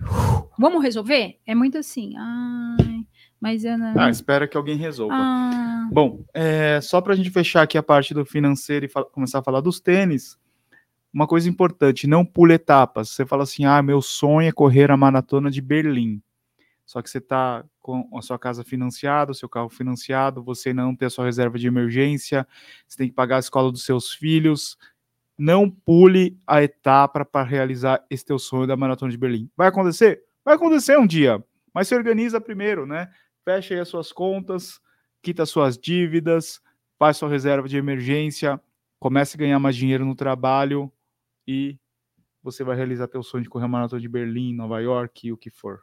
vamos 0.58 0.82
resolver? 0.82 1.38
É 1.46 1.54
muito 1.54 1.78
assim. 1.78 2.12
Ai, 2.16 3.06
mas 3.40 3.64
eu 3.64 3.78
não. 3.78 3.98
Ah, 3.98 4.10
espera 4.10 4.46
que 4.46 4.56
alguém 4.56 4.76
resolva. 4.76 5.14
Ah. 5.16 5.88
Bom, 5.90 6.22
é, 6.34 6.78
só 6.82 7.00
para 7.00 7.14
a 7.14 7.16
gente 7.16 7.30
fechar 7.30 7.62
aqui 7.62 7.78
a 7.78 7.82
parte 7.82 8.12
do 8.12 8.24
financeiro 8.26 8.84
e 8.84 8.90
começar 9.10 9.38
a 9.38 9.42
falar 9.42 9.60
dos 9.60 9.80
tênis 9.80 10.36
uma 11.12 11.26
coisa 11.26 11.48
importante, 11.48 12.06
não 12.06 12.24
pule 12.24 12.54
etapas. 12.54 13.10
Você 13.10 13.26
fala 13.26 13.42
assim: 13.42 13.64
ah, 13.64 13.82
meu 13.82 14.00
sonho 14.00 14.48
é 14.48 14.52
correr 14.52 14.90
a 14.90 14.96
maratona 14.96 15.50
de 15.50 15.60
Berlim. 15.60 16.22
Só 16.86 17.00
que 17.00 17.08
você 17.08 17.18
está 17.18 17.64
com 17.80 18.08
a 18.16 18.22
sua 18.22 18.38
casa 18.38 18.64
financiada, 18.64 19.32
o 19.32 19.34
seu 19.34 19.48
carro 19.48 19.68
financiado, 19.68 20.42
você 20.42 20.72
não 20.72 20.94
tem 20.94 21.06
a 21.06 21.10
sua 21.10 21.24
reserva 21.24 21.58
de 21.58 21.66
emergência, 21.66 22.46
você 22.86 22.98
tem 22.98 23.08
que 23.08 23.14
pagar 23.14 23.36
a 23.36 23.40
escola 23.40 23.70
dos 23.70 23.84
seus 23.84 24.12
filhos. 24.12 24.76
Não 25.38 25.70
pule 25.70 26.38
a 26.46 26.62
etapa 26.62 27.24
para 27.24 27.46
realizar 27.46 28.04
esse 28.10 28.24
teu 28.24 28.38
sonho 28.38 28.66
da 28.66 28.76
maratona 28.76 29.10
de 29.10 29.16
Berlim. 29.16 29.50
Vai 29.56 29.68
acontecer? 29.68 30.22
Vai 30.44 30.54
acontecer 30.54 30.98
um 30.98 31.06
dia, 31.06 31.42
mas 31.72 31.88
se 31.88 31.94
organiza 31.94 32.40
primeiro, 32.40 32.86
né? 32.86 33.08
Fecha 33.44 33.74
aí 33.74 33.80
as 33.80 33.88
suas 33.88 34.12
contas, 34.12 34.80
quita 35.22 35.46
suas 35.46 35.78
dívidas, 35.78 36.60
faz 36.98 37.16
sua 37.16 37.28
reserva 37.28 37.68
de 37.68 37.76
emergência, 37.76 38.60
comece 38.98 39.36
a 39.36 39.40
ganhar 39.40 39.58
mais 39.58 39.74
dinheiro 39.74 40.04
no 40.04 40.14
trabalho, 40.14 40.92
e 41.46 41.78
você 42.42 42.64
vai 42.64 42.76
realizar 42.76 43.06
teu 43.06 43.22
sonho 43.22 43.44
de 43.44 43.48
correr 43.48 43.66
a 43.66 43.68
maratona 43.68 44.00
de 44.00 44.08
Berlim, 44.08 44.54
Nova 44.54 44.80
York 44.80 45.28
e 45.28 45.32
o 45.32 45.36
que 45.36 45.50
for. 45.50 45.82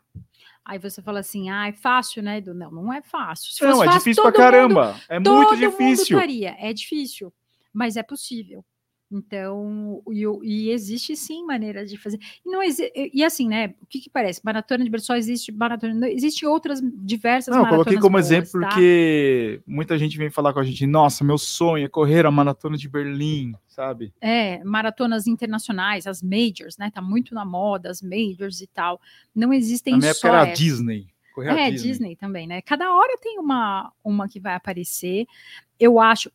Aí 0.66 0.78
você 0.78 1.01
fala 1.01 1.20
assim, 1.22 1.49
ah, 1.49 1.68
é 1.68 1.72
fácil, 1.72 2.22
né, 2.22 2.38
Edu? 2.38 2.53
Não, 2.53 2.70
não 2.70 2.93
é 2.93 3.01
fácil. 3.01 3.51
Se 3.51 3.64
não, 3.64 3.82
é 3.82 3.86
fácil, 3.86 3.99
difícil 3.99 4.24
pra 4.24 4.32
caramba. 4.32 4.93
Mundo, 4.93 5.01
é 5.07 5.20
muito 5.20 5.55
difícil. 5.55 6.16
Mundo 6.16 6.22
faria. 6.22 6.55
É 6.60 6.74
difícil, 6.74 7.34
mas 7.74 7.95
é 7.95 8.03
possível. 8.03 8.64
Então, 9.12 10.03
e, 10.12 10.24
e, 10.43 10.70
existe 10.70 11.16
sim 11.16 11.43
maneiras 11.43 11.89
de 11.89 11.97
fazer. 11.97 12.20
E, 12.45 12.49
não 12.49 12.62
e 12.93 13.24
assim, 13.24 13.47
né? 13.47 13.74
O 13.82 13.86
que, 13.88 13.99
que 13.99 14.10
parece? 14.10 14.39
Maratona 14.43 14.88
de 14.88 14.99
só 14.99 15.16
existe 15.16 15.51
maratona. 15.51 16.07
Existem 16.10 16.47
outras 16.47 16.80
diversas 16.82 17.53
não, 17.53 17.64
maratonas. 17.64 17.86
Coloquei 17.86 18.01
como 18.01 18.14
boas, 18.14 18.28
exemplo 18.28 18.62
tá? 18.62 18.68
porque 18.68 19.62
muita 19.66 19.97
gente 19.97 20.16
vem 20.16 20.30
falar 20.30 20.53
com 20.53 20.60
a 20.60 20.64
gente, 20.64 20.86
nossa, 20.86 21.24
meu 21.24 21.39
sonho 21.39 21.86
é 21.86 21.89
correr 21.89 22.26
a 22.28 22.32
maratona 22.32 22.78
de 22.78 22.88
Berlim, 22.88 23.53
sabe? 23.68 24.14
É, 24.22 24.64
maratonas 24.64 25.26
internacionais, 25.26 26.05
as 26.05 26.22
majors, 26.22 26.78
né? 26.78 26.91
Tá 26.91 27.01
muito 27.01 27.34
na 27.34 27.43
moda, 27.43 27.89
as 27.89 28.03
majors 28.03 28.62
e 28.62 28.68
tal. 28.68 29.01
Não 29.34 29.51
existem 29.51 29.93
na 29.93 29.99
minha 29.99 30.14
só. 30.14 30.28
Época 30.28 30.41
era 30.41 30.51
a 30.51 30.53
Disney. 30.53 31.07
É, 31.38 31.72
Disney. 31.72 31.89
Disney 31.89 32.16
também, 32.16 32.47
né? 32.47 32.62
Cada 32.62 32.93
hora 32.93 33.18
tem 33.18 33.39
uma, 33.39 33.91
uma 34.03 34.28
que 34.28 34.39
vai 34.39 34.53
aparecer. 34.53 35.26
Eu 35.80 35.99
acho, 35.99 36.30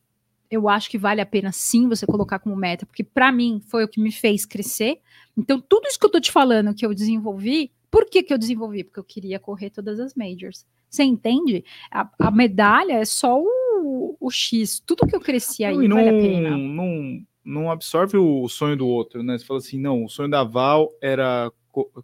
eu 0.49 0.69
acho 0.69 0.89
que 0.89 0.97
vale 0.97 1.21
a 1.21 1.25
pena 1.25 1.51
sim 1.51 1.87
você 1.87 2.05
colocar 2.05 2.39
como 2.39 2.55
meta, 2.55 2.85
porque 2.85 3.03
para 3.03 3.31
mim 3.31 3.61
foi 3.67 3.83
o 3.83 3.87
que 3.87 3.99
me 3.99 4.11
fez 4.11 4.45
crescer. 4.45 4.99
Então, 5.37 5.59
tudo 5.59 5.87
isso 5.87 5.99
que 5.99 6.05
eu 6.05 6.11
tô 6.11 6.19
te 6.19 6.31
falando 6.31 6.73
que 6.73 6.85
eu 6.85 6.93
desenvolvi, 6.93 7.71
por 7.89 8.05
que, 8.05 8.23
que 8.23 8.33
eu 8.33 8.37
desenvolvi? 8.37 8.83
Porque 8.83 8.99
eu 8.99 9.03
queria 9.03 9.39
correr 9.39 9.69
todas 9.69 9.99
as 9.99 10.13
majors. 10.15 10.65
Você 10.89 11.03
entende? 11.03 11.63
A, 11.91 12.09
a 12.19 12.31
medalha 12.31 12.93
é 12.93 13.05
só 13.05 13.39
o, 13.39 14.17
o, 14.19 14.31
X. 14.31 14.81
Tudo 14.85 15.07
que 15.07 15.15
eu 15.15 15.19
cresci 15.19 15.63
aí 15.63 15.87
não, 15.87 15.97
vale 15.97 16.09
a 16.09 16.11
pena. 16.11 16.57
Não, 16.57 17.21
não 17.43 17.71
absorve 17.71 18.17
o 18.17 18.47
sonho 18.47 18.77
do 18.77 18.87
outro, 18.87 19.21
né? 19.23 19.37
Você 19.37 19.45
fala 19.45 19.59
assim, 19.59 19.79
não, 19.79 20.05
o 20.05 20.09
sonho 20.09 20.29
da 20.29 20.43
Val 20.43 20.91
era 21.01 21.51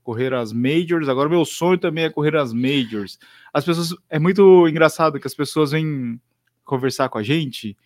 correr 0.04 0.34
as 0.34 0.52
majors, 0.52 1.08
agora 1.08 1.30
meu 1.30 1.46
sonho 1.46 1.78
também 1.78 2.04
é 2.04 2.10
correr 2.10 2.36
as 2.36 2.52
majors. 2.52 3.18
As 3.54 3.64
pessoas, 3.64 3.96
é 4.10 4.20
muito 4.20 4.68
engraçado 4.68 5.18
que 5.18 5.28
as 5.28 5.34
pessoas 5.34 5.72
vêm 5.72 6.20
conversar 6.66 7.08
com 7.08 7.18
a 7.18 7.24
gente 7.24 7.78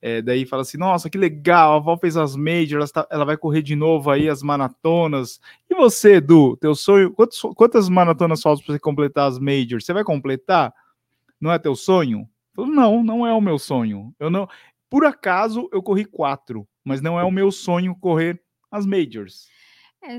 é, 0.00 0.22
daí 0.22 0.46
fala 0.46 0.62
assim: 0.62 0.78
nossa, 0.78 1.10
que 1.10 1.18
legal, 1.18 1.76
a 1.76 1.78
Val 1.80 1.98
fez 1.98 2.16
as 2.16 2.36
majors, 2.36 2.72
ela, 2.72 2.88
tá, 2.88 3.08
ela, 3.10 3.24
vai 3.24 3.36
correr 3.36 3.62
de 3.62 3.74
novo 3.74 4.10
aí 4.10 4.28
as 4.28 4.42
maratonas. 4.42 5.40
E 5.68 5.74
você, 5.74 6.16
Edu, 6.16 6.56
teu 6.56 6.74
sonho? 6.74 7.12
Quantos, 7.12 7.40
quantas 7.56 7.88
maratonas 7.88 8.40
faltam 8.40 8.64
para 8.64 8.74
você 8.74 8.78
completar 8.78 9.28
as 9.28 9.38
majors? 9.38 9.84
Você 9.84 9.92
vai 9.92 10.04
completar? 10.04 10.72
Não 11.40 11.52
é 11.52 11.58
teu 11.58 11.74
sonho? 11.74 12.28
Falo, 12.54 12.68
não, 12.68 13.02
não 13.02 13.26
é 13.26 13.32
o 13.32 13.40
meu 13.40 13.58
sonho. 13.58 14.14
Eu 14.18 14.30
não. 14.30 14.48
Por 14.88 15.04
acaso 15.04 15.68
eu 15.72 15.82
corri 15.82 16.04
quatro, 16.04 16.66
mas 16.84 17.00
não 17.00 17.18
é 17.18 17.24
o 17.24 17.30
meu 17.30 17.50
sonho 17.50 17.94
correr 17.94 18.40
as 18.70 18.86
majors. 18.86 19.48
É. 20.02 20.18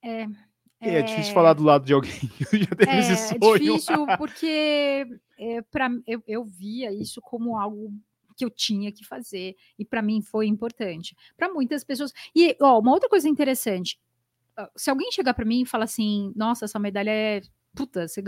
É, 0.00 0.26
é, 0.80 0.98
é 0.98 1.02
difícil 1.02 1.34
falar 1.34 1.54
do 1.54 1.64
lado 1.64 1.84
de 1.84 1.92
alguém 1.92 2.12
que 2.50 2.58
já 2.58 2.66
teve 2.76 2.90
é, 2.90 2.98
esse 3.00 3.28
sonho. 3.28 3.54
É 3.54 3.58
difícil 3.58 4.06
porque 4.16 5.06
é, 5.38 5.62
pra, 5.62 5.90
eu, 6.06 6.22
eu 6.26 6.44
via 6.44 6.92
isso 6.92 7.20
como 7.20 7.58
algo 7.58 7.92
que 8.38 8.44
eu 8.44 8.50
tinha 8.50 8.92
que 8.92 9.04
fazer 9.04 9.56
e 9.76 9.84
para 9.84 10.00
mim 10.00 10.22
foi 10.22 10.46
importante. 10.46 11.16
Para 11.36 11.52
muitas 11.52 11.82
pessoas. 11.82 12.12
E 12.34 12.56
ó, 12.60 12.78
uma 12.78 12.92
outra 12.92 13.08
coisa 13.08 13.28
interessante, 13.28 13.98
ah, 14.56 14.70
se 14.76 14.88
alguém 14.88 15.10
chegar 15.10 15.34
para 15.34 15.44
mim 15.44 15.62
e 15.62 15.66
falar 15.66 15.84
assim, 15.84 16.32
nossa, 16.36 16.64
essa 16.64 16.78
medalha 16.78 17.10
é 17.10 17.42
puta, 17.74 18.08
você 18.08 18.20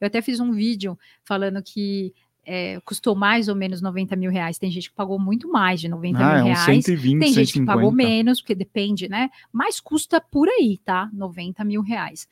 eu 0.00 0.06
até 0.06 0.20
fiz 0.20 0.40
um 0.40 0.52
vídeo 0.52 0.98
falando 1.24 1.62
que 1.62 2.12
é, 2.50 2.80
custou 2.80 3.14
mais 3.14 3.46
ou 3.46 3.54
menos 3.54 3.82
90 3.82 4.16
mil 4.16 4.30
reais. 4.30 4.58
Tem 4.58 4.70
gente 4.70 4.88
que 4.88 4.96
pagou 4.96 5.18
muito 5.18 5.50
mais 5.50 5.82
de 5.82 5.86
90 5.86 6.18
ah, 6.18 6.34
mil 6.36 6.38
é 6.38 6.42
reais. 6.44 6.84
120, 6.84 7.20
Tem 7.20 7.28
gente 7.28 7.46
150. 7.48 7.60
que 7.60 7.66
pagou 7.66 7.92
menos, 7.92 8.40
porque 8.40 8.54
depende, 8.54 9.06
né? 9.06 9.28
Mas 9.52 9.78
custa 9.78 10.18
por 10.18 10.48
aí, 10.48 10.80
tá? 10.82 11.10
90 11.12 11.62
mil 11.62 11.82
reais. 11.82 12.26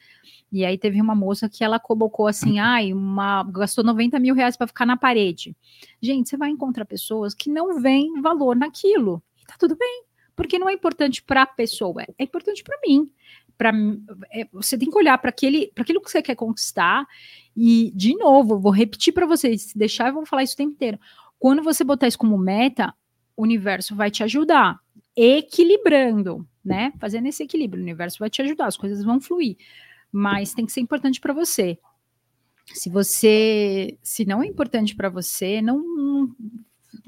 E 0.51 0.65
aí 0.65 0.79
teve 0.79 0.99
uma 1.03 1.15
moça 1.15 1.51
que 1.51 1.63
ela 1.63 1.79
colocou 1.79 2.27
assim, 2.27 2.59
ai, 2.59 2.95
uma, 2.95 3.43
gastou 3.43 3.85
90 3.85 4.19
mil 4.19 4.35
reais 4.35 4.57
para 4.57 4.67
ficar 4.67 4.87
na 4.87 4.97
parede. 4.97 5.55
Gente, 6.01 6.31
você 6.31 6.37
vai 6.39 6.49
encontrar 6.49 6.87
pessoas 6.87 7.35
que 7.35 7.51
não 7.51 7.79
veem 7.79 8.23
valor 8.23 8.57
naquilo. 8.57 9.23
E 9.43 9.45
tá 9.45 9.55
tudo 9.59 9.77
bem. 9.77 10.05
Porque 10.35 10.59
não 10.59 10.69
é 10.69 10.73
importante 10.73 11.23
para 11.23 11.43
a 11.43 11.47
pessoa, 11.47 12.03
é 12.19 12.25
importante 12.25 12.63
para 12.63 12.79
mim 12.87 13.11
para 13.57 13.73
é, 14.31 14.47
você 14.53 14.77
tem 14.77 14.91
que 14.91 14.97
olhar 14.99 15.17
para 15.19 15.31
aquele 15.31 15.71
para 15.75 15.83
aquilo 15.83 16.01
que 16.01 16.11
você 16.11 16.23
quer 16.23 16.35
conquistar 16.35 17.07
e 17.57 17.91
de 17.95 18.15
novo 18.17 18.59
vou 18.59 18.73
repetir 18.73 19.13
para 19.13 19.27
vocês 19.27 19.63
se 19.63 19.79
deixar 19.79 20.09
eu 20.09 20.15
vou 20.15 20.27
falar 20.27 20.43
isso 20.43 20.55
o 20.55 20.57
tempo 20.57 20.73
inteiro. 20.73 20.99
Quando 21.39 21.63
você 21.63 21.85
botar 21.85 22.07
isso 22.07 22.19
como 22.19 22.37
meta 22.39 22.95
o 23.37 23.43
universo 23.43 23.95
vai 23.95 24.11
te 24.11 24.23
ajudar 24.23 24.79
equilibrando 25.17 26.47
né? 26.67 26.93
Fazendo 26.99 27.29
esse 27.29 27.45
equilíbrio 27.45 27.81
o 27.81 27.85
universo 27.85 28.19
vai 28.19 28.29
te 28.29 28.43
ajudar 28.43 28.67
as 28.67 28.77
coisas 28.77 29.05
vão 29.05 29.21
fluir. 29.21 29.57
Mas 30.11 30.53
tem 30.53 30.67
que 30.67 30.73
ser 30.73 30.81
importante 30.81 31.21
para 31.21 31.33
você. 31.33 31.79
Se 32.75 32.91
você 32.91 33.97
se 34.03 34.25
não 34.25 34.43
é 34.43 34.47
importante 34.47 34.97
para 34.97 35.09
você 35.09 35.63
não, 35.63 35.79
não 35.79 36.35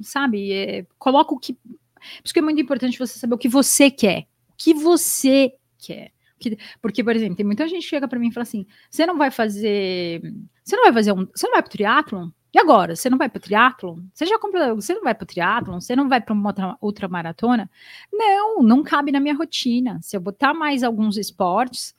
sabe 0.00 0.52
é, 0.52 0.86
coloca 0.96 1.34
o 1.34 1.38
que 1.38 1.54
por 1.54 2.24
isso 2.24 2.32
que 2.32 2.38
é 2.38 2.42
muito 2.42 2.60
importante 2.60 2.96
você 2.96 3.18
saber 3.18 3.34
o 3.34 3.38
que 3.38 3.48
você 3.48 3.90
quer 3.90 4.28
o 4.50 4.54
que 4.56 4.72
você 4.72 5.52
quer 5.76 6.12
que, 6.38 6.58
porque, 6.80 7.02
por 7.02 7.14
exemplo, 7.14 7.36
tem 7.36 7.46
muita 7.46 7.66
gente 7.68 7.82
que 7.82 7.88
chega 7.88 8.08
para 8.08 8.18
mim 8.18 8.28
e 8.28 8.32
fala 8.32 8.42
assim: 8.42 8.66
você 8.90 9.06
não 9.06 9.18
vai 9.18 9.30
fazer. 9.30 10.22
Você 10.64 10.76
não 10.76 10.84
vai 10.84 10.92
fazer 10.92 11.12
um. 11.12 11.26
Você 11.34 11.46
não 11.46 11.54
vai 11.54 11.62
pro 11.62 11.72
triatlon? 11.72 12.30
E 12.52 12.58
agora? 12.58 12.96
Você 12.96 13.10
não 13.10 13.18
vai 13.18 13.28
pro 13.28 13.40
triatlon? 13.40 13.98
Você 14.12 14.24
já 14.24 14.38
comprou. 14.38 14.74
Você 14.76 14.94
não 14.94 15.02
vai 15.02 15.14
pro 15.14 15.26
triatlon? 15.26 15.80
Você 15.80 15.94
não 15.94 16.08
vai 16.08 16.20
para 16.20 16.34
uma 16.34 16.48
outra, 16.48 16.76
outra 16.80 17.08
maratona? 17.08 17.70
Não, 18.12 18.62
não 18.62 18.82
cabe 18.82 19.12
na 19.12 19.20
minha 19.20 19.34
rotina. 19.34 19.98
Se 20.02 20.16
eu 20.16 20.20
botar 20.20 20.54
mais 20.54 20.82
alguns 20.82 21.16
esportes, 21.16 21.94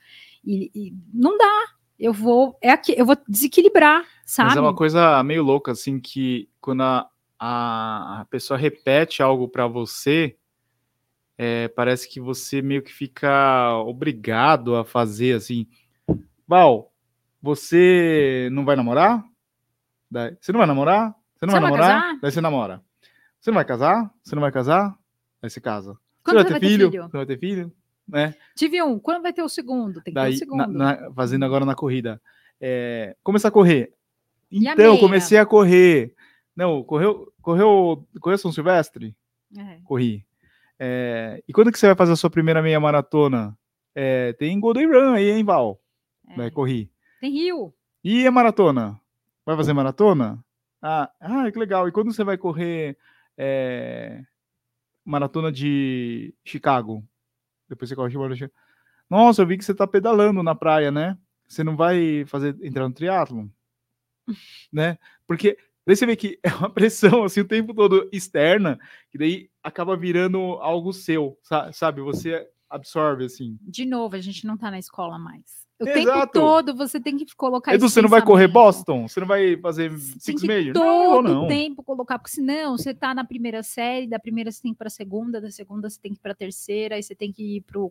e, 0.45 0.71
e 0.73 0.93
não 1.13 1.37
dá. 1.37 1.65
Eu 1.99 2.13
vou. 2.13 2.57
É 2.61 2.71
aqui, 2.71 2.95
eu 2.97 3.05
vou 3.05 3.17
desequilibrar, 3.27 4.05
sabe? 4.25 4.49
Mas 4.49 4.57
é 4.57 4.61
uma 4.61 4.75
coisa 4.75 5.21
meio 5.23 5.43
louca, 5.43 5.73
assim, 5.73 5.99
que 5.99 6.49
quando 6.61 6.81
a, 6.81 7.09
a, 7.37 8.21
a 8.21 8.25
pessoa 8.25 8.57
repete 8.57 9.21
algo 9.21 9.49
para 9.49 9.67
você 9.67 10.37
é, 11.41 11.69
parece 11.69 12.09
que 12.09 12.19
você 12.19 12.61
meio 12.61 12.83
que 12.83 12.91
fica 12.91 13.73
obrigado 13.85 14.75
a 14.75 14.83
fazer 14.83 15.37
assim. 15.37 15.65
Val, 16.45 16.91
você 17.41 18.49
não 18.51 18.65
vai 18.65 18.75
namorar? 18.75 19.23
Daí, 20.11 20.35
você 20.37 20.51
não 20.51 20.57
vai 20.57 20.67
namorar? 20.67 21.15
Você 21.37 21.45
não 21.45 21.53
você 21.53 21.59
vai 21.61 21.61
namorar? 21.61 22.01
Vai 22.01 22.19
Daí 22.19 22.31
você 22.33 22.41
namora. 22.41 22.83
Você 23.39 23.51
não 23.51 23.55
vai 23.55 23.63
casar? 23.63 24.13
Você 24.21 24.35
não 24.35 24.41
vai 24.41 24.51
casar? 24.51 24.99
Aí 25.41 25.49
você 25.49 25.61
casa. 25.61 25.97
Quando 26.25 26.39
você 26.39 26.43
vai 26.43 26.43
ter, 26.43 26.59
vai 26.59 26.59
filho? 26.59 26.91
filho? 26.91 27.03
Você 27.03 27.17
vai 27.17 27.25
ter 27.25 27.39
filho? 27.39 27.71
Né? 28.05 28.35
Tive 28.53 28.83
um. 28.83 28.99
Quando 28.99 29.21
vai 29.21 29.31
ter 29.31 29.41
o 29.41 29.47
segundo? 29.47 30.01
Tem 30.01 30.13
que 30.13 30.19
Daí, 30.19 30.31
ter 30.31 30.35
o 30.35 30.39
segundo. 30.39 30.67
Na, 30.73 30.99
na, 30.99 31.13
fazendo 31.13 31.45
agora 31.45 31.63
na 31.63 31.73
corrida. 31.73 32.21
É, 32.59 33.15
começar 33.23 33.47
a 33.47 33.51
correr. 33.51 33.93
Então, 34.51 34.95
a 34.95 34.99
comecei 34.99 35.37
a 35.37 35.45
correr. 35.45 36.13
Não, 36.53 36.83
correu, 36.83 37.31
correu, 37.41 38.05
correu 38.19 38.37
São 38.37 38.51
Silvestre? 38.51 39.15
É. 39.57 39.79
Corri. 39.85 40.25
É, 40.79 41.43
e 41.45 41.51
quando 41.51 41.71
que 41.71 41.77
você 41.77 41.87
vai 41.87 41.95
fazer 41.95 42.13
a 42.13 42.15
sua 42.15 42.29
primeira 42.29 42.61
meia 42.61 42.79
maratona? 42.79 43.57
É, 43.93 44.33
tem 44.33 44.59
Golden 44.59 44.87
Run 44.87 45.13
aí, 45.13 45.29
hein, 45.29 45.43
Val? 45.43 45.81
É. 46.29 46.35
Vai 46.35 46.49
correr. 46.49 46.89
Tem 47.19 47.31
Rio. 47.31 47.73
E 48.03 48.25
a 48.25 48.31
maratona? 48.31 48.99
Vai 49.45 49.57
fazer 49.57 49.73
maratona? 49.73 50.43
Ah, 50.81 51.11
ah 51.19 51.51
que 51.51 51.59
legal. 51.59 51.87
E 51.87 51.91
quando 51.91 52.13
você 52.13 52.23
vai 52.23 52.37
correr 52.37 52.97
é, 53.37 54.21
maratona 55.03 55.51
de 55.51 56.33
Chicago? 56.45 57.03
Depois 57.67 57.89
você 57.89 57.95
corre 57.95 58.15
maratona 58.15 58.47
de 58.47 58.51
Nossa, 59.09 59.41
eu 59.41 59.47
vi 59.47 59.57
que 59.57 59.65
você 59.65 59.73
tá 59.73 59.85
pedalando 59.85 60.41
na 60.41 60.55
praia, 60.55 60.91
né? 60.91 61.17
Você 61.47 61.63
não 61.63 61.75
vai 61.75 62.25
fazer 62.25 62.55
entrar 62.61 62.87
no 62.87 62.93
triatlo, 62.93 63.51
né? 64.71 64.97
Porque 65.27 65.57
Daí 65.89 65.95
você 65.95 66.05
vê 66.05 66.15
que 66.15 66.39
é 66.43 66.53
uma 66.53 66.69
pressão 66.69 67.23
assim 67.25 67.39
o 67.39 67.47
tempo 67.47 67.73
todo 67.73 68.07
externa, 68.13 68.77
que 69.09 69.17
daí 69.17 69.49
acaba 69.63 69.97
virando 69.97 70.39
algo 70.61 70.93
seu, 70.93 71.35
sabe? 71.73 71.99
Você 71.99 72.47
absorve 72.69 73.25
assim. 73.25 73.57
De 73.59 73.87
novo, 73.87 74.15
a 74.15 74.21
gente 74.21 74.45
não 74.45 74.55
tá 74.55 74.69
na 74.69 74.77
escola 74.77 75.17
mais. 75.17 75.67
O 75.79 75.87
Exato. 75.87 76.03
tempo 76.03 76.33
todo 76.33 76.75
você 76.75 76.99
tem 76.99 77.15
que 77.15 77.25
colocar 77.37 77.73
Edu, 77.73 77.87
você 77.87 78.01
não 78.01 78.09
vai 78.09 78.21
correr 78.21 78.49
Boston? 78.49 79.07
Você 79.07 79.21
não 79.21 79.27
vai 79.27 79.55
fazer 79.55 79.97
Six 79.97 80.43
Majors? 80.43 80.73
Todo 80.73 81.21
não, 81.21 81.41
não. 81.41 81.47
tempo 81.47 81.81
colocar, 81.81 82.19
porque 82.19 82.35
senão 82.35 82.77
você 82.77 82.93
tá 82.93 83.13
na 83.13 83.23
primeira 83.23 83.63
série, 83.63 84.05
da 84.05 84.19
primeira 84.19 84.51
você 84.51 84.61
tem 84.61 84.73
que 84.73 84.75
ir 84.75 84.77
para 84.77 84.87
a 84.87 84.91
segunda, 84.91 85.39
da 85.39 85.49
segunda 85.49 85.89
você 85.89 85.97
tem 85.97 86.11
que 86.11 86.17
ir 86.17 86.21
para 86.21 86.33
a 86.33 86.35
terceira, 86.35 86.95
aí 86.95 87.03
você 87.03 87.15
tem 87.15 87.31
que 87.31 87.57
ir 87.57 87.61
pro, 87.61 87.89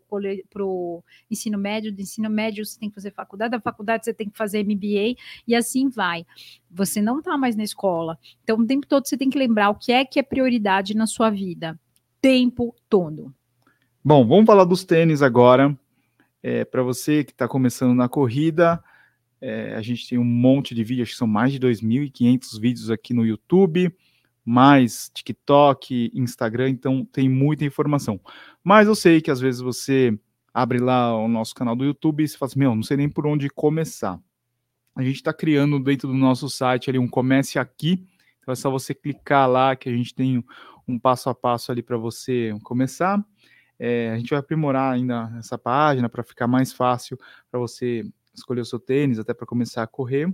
pro 0.50 1.02
ensino 1.30 1.56
médio, 1.56 1.90
do 1.90 2.02
ensino 2.02 2.28
médio 2.28 2.66
você 2.66 2.78
tem 2.78 2.90
que 2.90 2.94
fazer 2.94 3.10
faculdade, 3.10 3.52
da 3.52 3.60
faculdade 3.60 4.04
você 4.04 4.12
tem 4.12 4.28
que 4.28 4.36
fazer 4.36 4.62
MBA, 4.64 5.16
e 5.46 5.54
assim 5.54 5.88
vai. 5.88 6.26
Você 6.70 7.00
não 7.00 7.22
tá 7.22 7.38
mais 7.38 7.56
na 7.56 7.64
escola. 7.64 8.18
Então, 8.44 8.58
o 8.58 8.66
tempo 8.66 8.86
todo 8.86 9.08
você 9.08 9.16
tem 9.16 9.30
que 9.30 9.38
lembrar 9.38 9.70
o 9.70 9.74
que 9.74 9.92
é 9.92 10.04
que 10.04 10.18
é 10.18 10.22
prioridade 10.22 10.94
na 10.94 11.06
sua 11.06 11.30
vida. 11.30 11.80
Tempo 12.20 12.74
todo. 12.86 13.32
Bom, 14.04 14.26
vamos 14.26 14.46
falar 14.46 14.64
dos 14.64 14.84
tênis 14.84 15.22
agora. 15.22 15.76
É, 16.50 16.64
Para 16.64 16.82
você 16.82 17.24
que 17.24 17.32
está 17.32 17.46
começando 17.46 17.94
na 17.94 18.08
corrida, 18.08 18.82
é, 19.38 19.74
a 19.74 19.82
gente 19.82 20.08
tem 20.08 20.16
um 20.16 20.24
monte 20.24 20.74
de 20.74 20.82
vídeos, 20.82 21.08
acho 21.08 21.12
que 21.12 21.18
são 21.18 21.26
mais 21.26 21.52
de 21.52 21.60
2.500 21.60 22.58
vídeos 22.58 22.90
aqui 22.90 23.12
no 23.12 23.26
YouTube, 23.26 23.94
mais 24.46 25.10
TikTok, 25.12 26.10
Instagram, 26.14 26.70
então 26.70 27.04
tem 27.04 27.28
muita 27.28 27.66
informação. 27.66 28.18
Mas 28.64 28.88
eu 28.88 28.94
sei 28.94 29.20
que 29.20 29.30
às 29.30 29.38
vezes 29.38 29.60
você 29.60 30.18
abre 30.54 30.78
lá 30.78 31.14
o 31.14 31.28
nosso 31.28 31.54
canal 31.54 31.76
do 31.76 31.84
YouTube 31.84 32.24
e 32.24 32.28
você 32.28 32.38
fala 32.38 32.48
assim, 32.48 32.60
meu, 32.60 32.74
não 32.74 32.82
sei 32.82 32.96
nem 32.96 33.10
por 33.10 33.26
onde 33.26 33.50
começar. 33.50 34.18
A 34.96 35.02
gente 35.02 35.16
está 35.16 35.34
criando 35.34 35.78
dentro 35.78 36.08
do 36.08 36.14
nosso 36.14 36.48
site 36.48 36.88
ali 36.88 36.98
um 36.98 37.06
Comece 37.06 37.58
Aqui, 37.58 38.06
então 38.40 38.52
é 38.52 38.56
só 38.56 38.70
você 38.70 38.94
clicar 38.94 39.46
lá 39.50 39.76
que 39.76 39.90
a 39.90 39.92
gente 39.92 40.14
tem 40.14 40.42
um 40.88 40.98
passo 40.98 41.28
a 41.28 41.34
passo 41.34 41.70
ali 41.70 41.82
para 41.82 41.98
você 41.98 42.56
começar. 42.62 43.22
É, 43.78 44.10
a 44.10 44.16
gente 44.18 44.30
vai 44.30 44.38
aprimorar 44.38 44.92
ainda 44.92 45.32
essa 45.38 45.56
página 45.56 46.08
para 46.08 46.22
ficar 46.22 46.46
mais 46.46 46.72
fácil 46.72 47.18
para 47.50 47.60
você 47.60 48.04
escolher 48.34 48.60
o 48.60 48.64
seu 48.64 48.78
tênis, 48.78 49.18
até 49.18 49.32
para 49.32 49.46
começar 49.46 49.82
a 49.82 49.86
correr. 49.86 50.32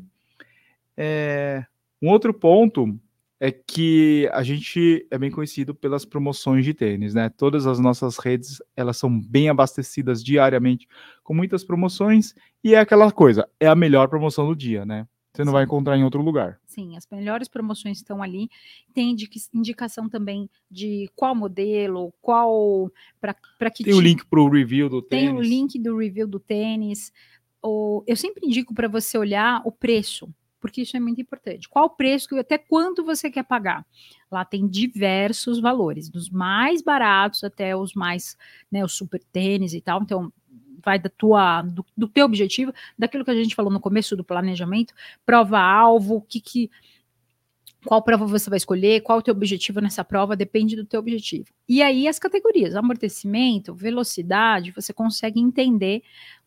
É, 0.97 1.65
um 2.01 2.09
outro 2.09 2.33
ponto 2.33 2.99
é 3.41 3.51
que 3.51 4.29
a 4.33 4.43
gente 4.43 5.07
é 5.11 5.19
bem 5.19 5.31
conhecido 5.31 5.75
pelas 5.75 6.05
promoções 6.05 6.65
de 6.65 6.73
tênis, 6.73 7.15
né? 7.15 7.29
Todas 7.29 7.67
as 7.67 7.79
nossas 7.79 8.17
redes, 8.17 8.63
elas 8.77 8.97
são 8.97 9.21
bem 9.21 9.49
abastecidas 9.49 10.23
diariamente 10.23 10.87
com 11.23 11.35
muitas 11.35 11.65
promoções 11.65 12.35
e 12.63 12.75
é 12.75 12.79
aquela 12.79 13.11
coisa, 13.11 13.49
é 13.61 13.67
a 13.67 13.75
melhor 13.75 14.09
promoção 14.09 14.47
do 14.47 14.57
dia, 14.57 14.87
né? 14.87 15.07
Você 15.35 15.43
não 15.43 15.51
Sim. 15.51 15.55
vai 15.55 15.65
encontrar 15.65 15.99
em 15.99 16.05
outro 16.05 16.23
lugar. 16.23 16.61
Sim, 16.65 16.97
as 16.97 17.07
melhores 17.11 17.49
promoções 17.49 17.99
estão 17.99 18.23
ali. 18.23 18.49
Tem 18.93 19.17
indicação 19.53 20.09
também 20.09 20.49
de 20.71 21.11
qual 21.17 21.35
modelo, 21.35 22.15
qual 22.23 22.89
para 23.21 23.35
que 23.71 23.83
Tem 23.83 23.95
o 23.95 24.01
link 24.01 24.25
para 24.27 24.41
o 24.41 24.49
review 24.49 24.89
do 24.89 25.03
tênis. 25.03 25.27
Tem 25.27 25.37
o 25.37 25.43
link 25.43 25.79
do 25.79 25.99
review 25.99 26.29
do 26.29 26.39
tênis. 26.39 27.13
Ou, 27.61 28.05
eu 28.07 28.15
sempre 28.15 28.47
indico 28.47 28.73
para 28.73 28.87
você 28.87 29.19
olhar 29.19 29.61
o 29.65 29.73
preço 29.73 30.33
porque 30.61 30.81
isso 30.81 30.97
é 30.97 31.01
muito 31.01 31.21
importante. 31.21 31.69
Qual 31.69 31.85
o 31.85 31.91
preço, 31.91 32.35
até 32.39 32.57
quanto 32.57 33.05
você 33.05 33.31
quer 33.31 33.43
pagar? 33.43 33.87
Lá 34.33 34.47
tem 34.47 34.67
diversos 34.67 35.61
valores, 35.61 36.09
dos 36.09 36.31
mais 36.31 36.81
baratos 36.81 37.45
até 37.45 37.77
os 37.77 37.93
mais, 37.93 38.35
né, 38.73 38.83
os 38.83 38.95
super 38.95 39.23
tênis 39.25 39.75
e 39.75 39.83
tal. 39.83 40.01
Então, 40.03 40.33
vai 40.83 40.99
da 40.99 41.09
tua, 41.09 41.63
do, 41.63 41.85
do 41.97 42.09
teu 42.09 42.25
objetivo, 42.25 42.73
daquilo 42.99 43.25
que 43.25 43.31
a 43.31 43.35
gente 43.35 43.55
falou 43.55 43.73
no 43.73 43.81
começo 43.81 44.17
do 44.17 44.25
planejamento, 44.25 44.95
prova-alvo, 45.25 46.17
o 46.17 46.23
que 46.23 46.41
que 46.41 46.71
qual 47.85 48.03
prova 48.03 48.27
você 48.27 48.49
vai 48.49 48.57
escolher, 48.57 49.03
qual 49.03 49.19
o 49.19 49.23
teu 49.23 49.33
objetivo 49.33 49.81
nessa 49.81 50.03
prova, 50.03 50.35
depende 50.35 50.75
do 50.75 50.87
teu 50.87 51.01
objetivo. 51.01 51.49
E 51.69 51.83
aí 51.83 52.09
as 52.09 52.19
categorias, 52.19 52.75
amortecimento, 52.75 53.75
velocidade, 53.75 54.71
você 54.71 54.93
consegue 54.93 55.39
entender 55.39 56.03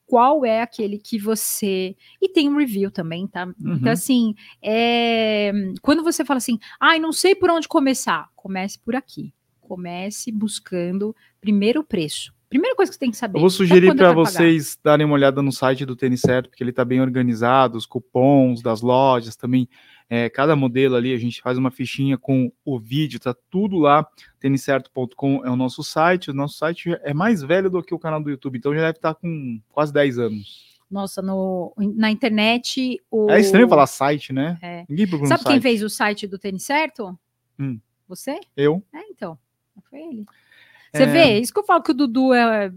qual 0.07 0.45
é 0.45 0.61
aquele 0.61 0.97
que 0.97 1.19
você. 1.19 1.95
E 2.21 2.30
tem 2.30 2.49
um 2.49 2.57
review 2.57 2.89
também, 2.89 3.28
tá? 3.28 3.43
Então, 3.59 3.71
uhum. 3.71 3.78
Então, 3.78 3.91
assim, 3.91 4.34
é... 4.61 5.51
quando 5.82 6.01
você 6.01 6.23
fala 6.23 6.38
assim, 6.38 6.57
ai, 6.80 6.97
ah, 6.97 6.99
não 6.99 7.11
sei 7.11 7.36
por 7.36 7.51
onde 7.51 7.67
começar, 7.67 8.30
comece 8.36 8.80
por 8.80 8.95
aqui. 8.95 9.34
Comece 9.59 10.32
buscando 10.32 11.13
primeiro 11.41 11.82
o 11.82 11.84
preço. 11.84 12.34
Primeira 12.50 12.76
coisa 12.76 12.89
que 12.89 12.95
você 12.95 13.00
tem 13.00 13.12
que 13.12 13.18
saber. 13.18 13.38
Eu 13.38 13.41
vou 13.41 13.50
sugerir 13.50 13.93
para 13.95 14.14
vocês 14.14 14.76
pagar. 14.76 14.93
darem 14.93 15.06
uma 15.06 15.16
olhada 15.16 15.41
no 15.41 15.52
site 15.52 15.86
do 15.86 15.95
Tênis 15.95 16.22
Certo, 16.22 16.50
porque 16.50 16.64
ele 16.64 16.70
está 16.70 16.86
bem 16.86 17.02
organizado, 17.02 17.78
os 17.78 17.86
cupons 17.86 18.62
das 18.62 18.82
lojas 18.82 19.36
também. 19.36 19.68
É, 20.10 20.30
cada 20.30 20.56
modelo 20.56 20.95
ali, 20.95 21.14
a 21.14 21.18
gente 21.18 21.41
faz 21.41 21.58
uma 21.58 21.70
fichinha 21.70 22.18
com 22.18 22.50
o 22.64 22.80
vídeo, 22.80 23.20
tá 23.20 23.36
tudo 23.50 23.78
lá. 23.78 24.08
Têniscerto.com 24.39 25.45
é 25.45 25.50
o 25.50 25.56
nosso 25.58 25.84
site. 25.84 26.32
O 26.32 26.34
nosso 26.34 26.58
site 26.58 26.98
é 27.02 27.14
mais 27.14 27.43
velho 27.43 27.70
do 27.70 27.84
que 27.84 27.93
o 27.93 28.00
canal 28.00 28.24
do 28.24 28.30
YouTube, 28.30 28.58
então 28.58 28.74
já 28.74 28.82
deve 28.82 28.98
estar 28.98 29.14
tá 29.14 29.20
com 29.20 29.60
quase 29.70 29.91
10 29.91 30.20
anos. 30.20 30.78
Nossa, 30.89 31.22
no, 31.22 31.74
na 31.78 32.10
internet. 32.10 33.02
O... 33.12 33.30
É 33.30 33.41
estranho 33.41 33.68
falar 33.68 33.88
site, 33.88 34.32
né? 34.32 34.58
É. 34.62 34.86
Ninguém 34.88 35.06
Sabe 35.28 35.43
quem 35.43 35.54
site. 35.54 35.62
fez 35.62 35.84
o 35.84 35.89
site 35.89 36.26
do 36.26 36.39
Tênis 36.39 36.64
Certo? 36.64 37.20
Hum. 37.60 37.78
Você? 38.08 38.39
Eu. 38.56 38.82
É, 38.93 39.02
então. 39.10 39.38
Foi 39.89 40.00
ele. 40.00 40.26
Você 40.93 41.03
é... 41.03 41.05
vê, 41.05 41.39
isso 41.39 41.53
que 41.53 41.59
eu 41.59 41.65
falo 41.65 41.83
que 41.83 41.91
o 41.91 41.95
Dudu 41.95 42.33
é. 42.33 42.71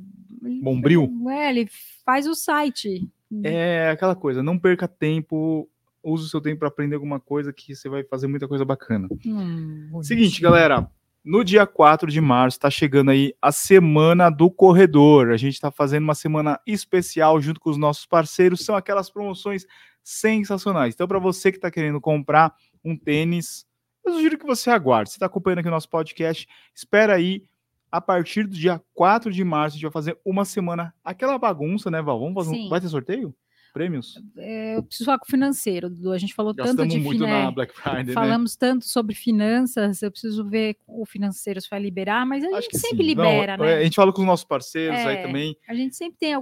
Bombril? 0.63 1.11
É, 1.29 1.51
ele 1.51 1.69
faz 2.05 2.27
o 2.27 2.35
site. 2.35 3.09
É 3.45 3.91
aquela 3.91 4.17
coisa, 4.17 4.43
não 4.43 4.59
perca 4.59 4.89
tempo, 4.89 5.69
use 6.03 6.25
o 6.25 6.29
seu 6.29 6.41
tempo 6.41 6.61
para 6.61 6.69
aprender 6.69 6.95
alguma 6.97 7.21
coisa 7.21 7.53
que 7.53 7.75
você 7.75 7.89
vai 7.89 8.03
fazer 8.03 8.27
muita 8.27 8.49
coisa 8.49 8.65
bacana. 8.65 9.09
Hum, 9.25 10.01
Seguinte, 10.03 10.41
galera, 10.41 10.91
no 11.25 11.45
dia 11.45 11.67
4 11.67 12.11
de 12.11 12.21
março 12.21 12.57
está 12.57 12.71
chegando 12.71 13.11
aí 13.11 13.35
a 13.41 13.53
semana 13.53 14.31
do 14.31 14.51
corredor. 14.51 15.31
A 15.31 15.37
gente 15.37 15.55
está 15.55 15.71
fazendo 15.71 16.05
uma 16.05 16.15
semana 16.15 16.59
especial 16.67 17.41
junto 17.41 17.61
com 17.61 17.71
os 17.71 17.77
nossos 17.77 18.07
parceiros. 18.07 18.65
São 18.65 18.75
aquelas 18.75 19.11
promoções 19.11 19.67
sensacionais. 20.03 20.95
Então, 20.95 21.07
para 21.07 21.19
você 21.19 21.53
que 21.53 21.59
está 21.59 21.71
querendo 21.71 22.01
comprar 22.01 22.55
um 22.83 22.97
tênis, 22.97 23.67
eu 24.05 24.15
sugiro 24.15 24.39
que 24.39 24.47
você 24.47 24.71
aguarde. 24.71 25.11
Você 25.11 25.17
está 25.17 25.27
acompanhando 25.27 25.59
aqui 25.61 25.69
o 25.69 25.73
nosso 25.73 25.91
podcast, 25.91 26.49
espera 26.75 27.15
aí 27.15 27.45
a 27.91 28.01
partir 28.01 28.45
do 28.47 28.55
dia 28.55 28.81
4 28.95 29.33
de 29.33 29.43
março, 29.45 29.75
a 29.75 29.77
gente 29.77 29.83
vai 29.83 29.93
fazer 29.93 30.19
uma 30.25 30.45
semana, 30.45 30.95
aquela 31.05 31.39
bagunça, 31.39 31.91
né, 31.91 32.01
Val? 32.01 32.19
Vamos 32.21 32.35
fazer 32.35 32.51
um... 32.57 32.69
Vai 32.69 32.81
ter 32.81 32.89
sorteio? 32.89 33.35
Prêmios? 33.73 34.21
É, 34.37 34.77
eu 34.77 34.83
preciso 34.83 35.07
falar 35.07 35.19
com 35.19 35.27
o 35.27 35.31
financeiro, 35.31 35.89
Dudu. 35.89 36.13
A 36.13 36.19
gente 36.19 36.35
falou 36.35 36.55
Gastamos 36.55 36.83
tanto 36.83 36.91
de 36.91 37.01
muito 37.01 37.27
na 37.27 37.51
Black 37.51 37.75
Friday, 37.75 38.05
né? 38.05 38.13
Falamos 38.13 38.53
né? 38.53 38.59
tanto 38.59 38.85
sobre 38.85 39.15
finanças, 39.15 40.03
eu 40.03 40.11
preciso 40.11 40.45
ver 40.45 40.77
o 40.87 41.07
financeiro 41.07 41.61
se 41.61 41.69
vai 41.71 41.81
liberar, 41.81 42.27
mas 42.27 42.45
a 42.45 42.49
Acho 42.49 42.63
gente 42.63 42.79
sempre 42.79 42.99
sim. 42.99 43.03
libera, 43.03 43.57
Não, 43.57 43.65
né? 43.65 43.79
A 43.79 43.85
gente 43.85 43.97
fala 43.97 44.13
com 44.13 44.21
os 44.21 44.27
nossos 44.27 44.45
parceiros 44.45 44.99
é, 44.99 45.07
aí 45.07 45.23
também. 45.23 45.57
A 45.69 45.75
gente 45.75 45.97
sempre 45.97 46.19
tem 46.19 46.35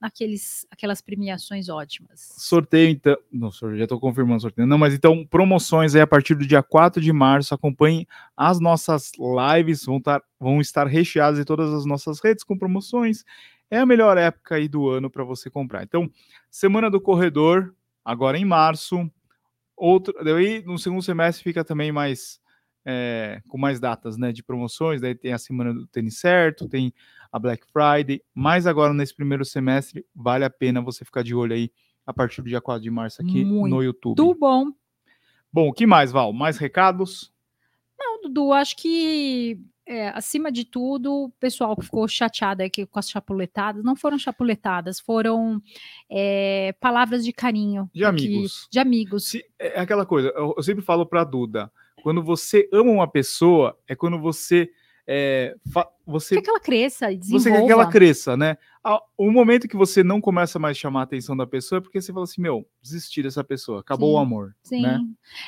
aqueles, 0.00 0.66
aquelas 0.70 1.00
premiações 1.00 1.68
ótimas. 1.68 2.34
Sorteio, 2.38 2.90
então. 2.90 3.16
Não, 3.32 3.50
já 3.50 3.84
estou 3.84 4.00
confirmando 4.00 4.38
o 4.38 4.40
sorteio. 4.40 4.66
Não, 4.66 4.78
mas 4.78 4.94
então, 4.94 5.24
promoções 5.26 5.94
aí 5.94 6.00
a 6.00 6.06
partir 6.06 6.34
do 6.34 6.46
dia 6.46 6.62
4 6.62 7.02
de 7.02 7.12
março. 7.12 7.54
Acompanhe 7.54 8.06
as 8.36 8.60
nossas 8.60 9.12
lives, 9.18 9.84
vão 9.84 9.98
estar, 9.98 10.22
vão 10.38 10.60
estar 10.60 10.86
recheadas 10.86 11.38
em 11.38 11.44
todas 11.44 11.72
as 11.72 11.84
nossas 11.86 12.20
redes 12.20 12.44
com 12.44 12.56
promoções 12.56 13.24
é 13.74 13.80
a 13.80 13.86
melhor 13.86 14.16
época 14.16 14.54
aí 14.54 14.68
do 14.68 14.88
ano 14.88 15.10
para 15.10 15.24
você 15.24 15.50
comprar. 15.50 15.82
Então, 15.82 16.10
Semana 16.50 16.90
do 16.90 17.00
Corredor, 17.00 17.74
agora 18.04 18.38
em 18.38 18.44
março. 18.44 19.10
Outro, 19.76 20.14
daí 20.22 20.62
no 20.64 20.78
segundo 20.78 21.02
semestre 21.02 21.42
fica 21.42 21.64
também 21.64 21.90
mais 21.90 22.40
é, 22.86 23.42
com 23.48 23.58
mais 23.58 23.80
datas 23.80 24.16
né, 24.16 24.30
de 24.30 24.42
promoções. 24.42 25.00
Daí 25.00 25.14
tem 25.14 25.32
a 25.32 25.38
Semana 25.38 25.74
do 25.74 25.86
Tênis 25.88 26.18
Certo, 26.18 26.68
tem 26.68 26.94
a 27.32 27.38
Black 27.38 27.66
Friday. 27.72 28.22
Mas 28.32 28.66
agora 28.66 28.94
nesse 28.94 29.14
primeiro 29.14 29.44
semestre 29.44 30.06
vale 30.14 30.44
a 30.44 30.50
pena 30.50 30.80
você 30.80 31.04
ficar 31.04 31.24
de 31.24 31.34
olho 31.34 31.54
aí 31.54 31.72
a 32.06 32.12
partir 32.12 32.42
do 32.42 32.48
dia 32.48 32.60
4 32.60 32.82
de 32.82 32.90
março 32.90 33.20
aqui 33.20 33.44
Muito 33.44 33.74
no 33.74 33.82
YouTube. 33.82 34.20
Muito 34.20 34.38
bom. 34.38 34.66
Bom, 35.52 35.68
o 35.68 35.72
que 35.72 35.86
mais, 35.86 36.12
Val? 36.12 36.32
Mais 36.32 36.58
recados? 36.58 37.33
Dudu, 38.24 38.52
acho 38.52 38.76
que 38.76 39.58
é, 39.86 40.08
acima 40.08 40.50
de 40.50 40.64
tudo, 40.64 41.24
o 41.24 41.30
pessoal 41.38 41.76
que 41.76 41.84
ficou 41.84 42.08
chateado 42.08 42.62
aqui 42.62 42.86
com 42.86 42.98
as 42.98 43.10
chapuletadas, 43.10 43.84
não 43.84 43.94
foram 43.94 44.18
chapuletadas, 44.18 44.98
foram 44.98 45.60
é, 46.10 46.74
palavras 46.80 47.24
de 47.24 47.32
carinho. 47.32 47.90
De 47.92 48.04
aqui, 48.04 48.26
amigos. 48.26 48.68
De 48.70 48.78
amigos. 48.78 49.28
Se, 49.28 49.44
é, 49.58 49.78
é 49.78 49.80
aquela 49.80 50.06
coisa, 50.06 50.32
eu, 50.34 50.54
eu 50.56 50.62
sempre 50.62 50.82
falo 50.82 51.04
para 51.04 51.24
Duda, 51.24 51.70
quando 52.02 52.22
você 52.22 52.68
ama 52.72 52.90
uma 52.90 53.08
pessoa, 53.08 53.78
é 53.86 53.94
quando 53.94 54.18
você 54.18 54.70
é, 55.06 55.54
você 56.06 56.36
quer 56.36 56.42
que 56.42 56.50
ela 56.50 56.60
cresça 56.60 57.12
e 57.12 57.16
desenvolva. 57.16 57.42
Você 57.42 57.52
quer 57.52 57.66
que 57.66 57.72
ela 57.72 57.86
cresça, 57.90 58.36
né? 58.36 58.56
O 59.16 59.30
momento 59.30 59.68
que 59.68 59.76
você 59.76 60.02
não 60.02 60.20
começa 60.20 60.58
mais 60.58 60.76
a 60.76 60.80
chamar 60.80 61.00
a 61.00 61.04
atenção 61.04 61.36
da 61.36 61.46
pessoa 61.46 61.78
é 61.78 61.80
porque 61.80 62.00
você 62.00 62.12
fala 62.12 62.24
assim, 62.24 62.40
meu, 62.40 62.66
desistir 62.82 63.22
dessa 63.22 63.44
pessoa, 63.44 63.80
acabou 63.80 64.10
sim, 64.10 64.14
o 64.14 64.18
amor, 64.18 64.56
sim. 64.62 64.82
né? 64.82 65.00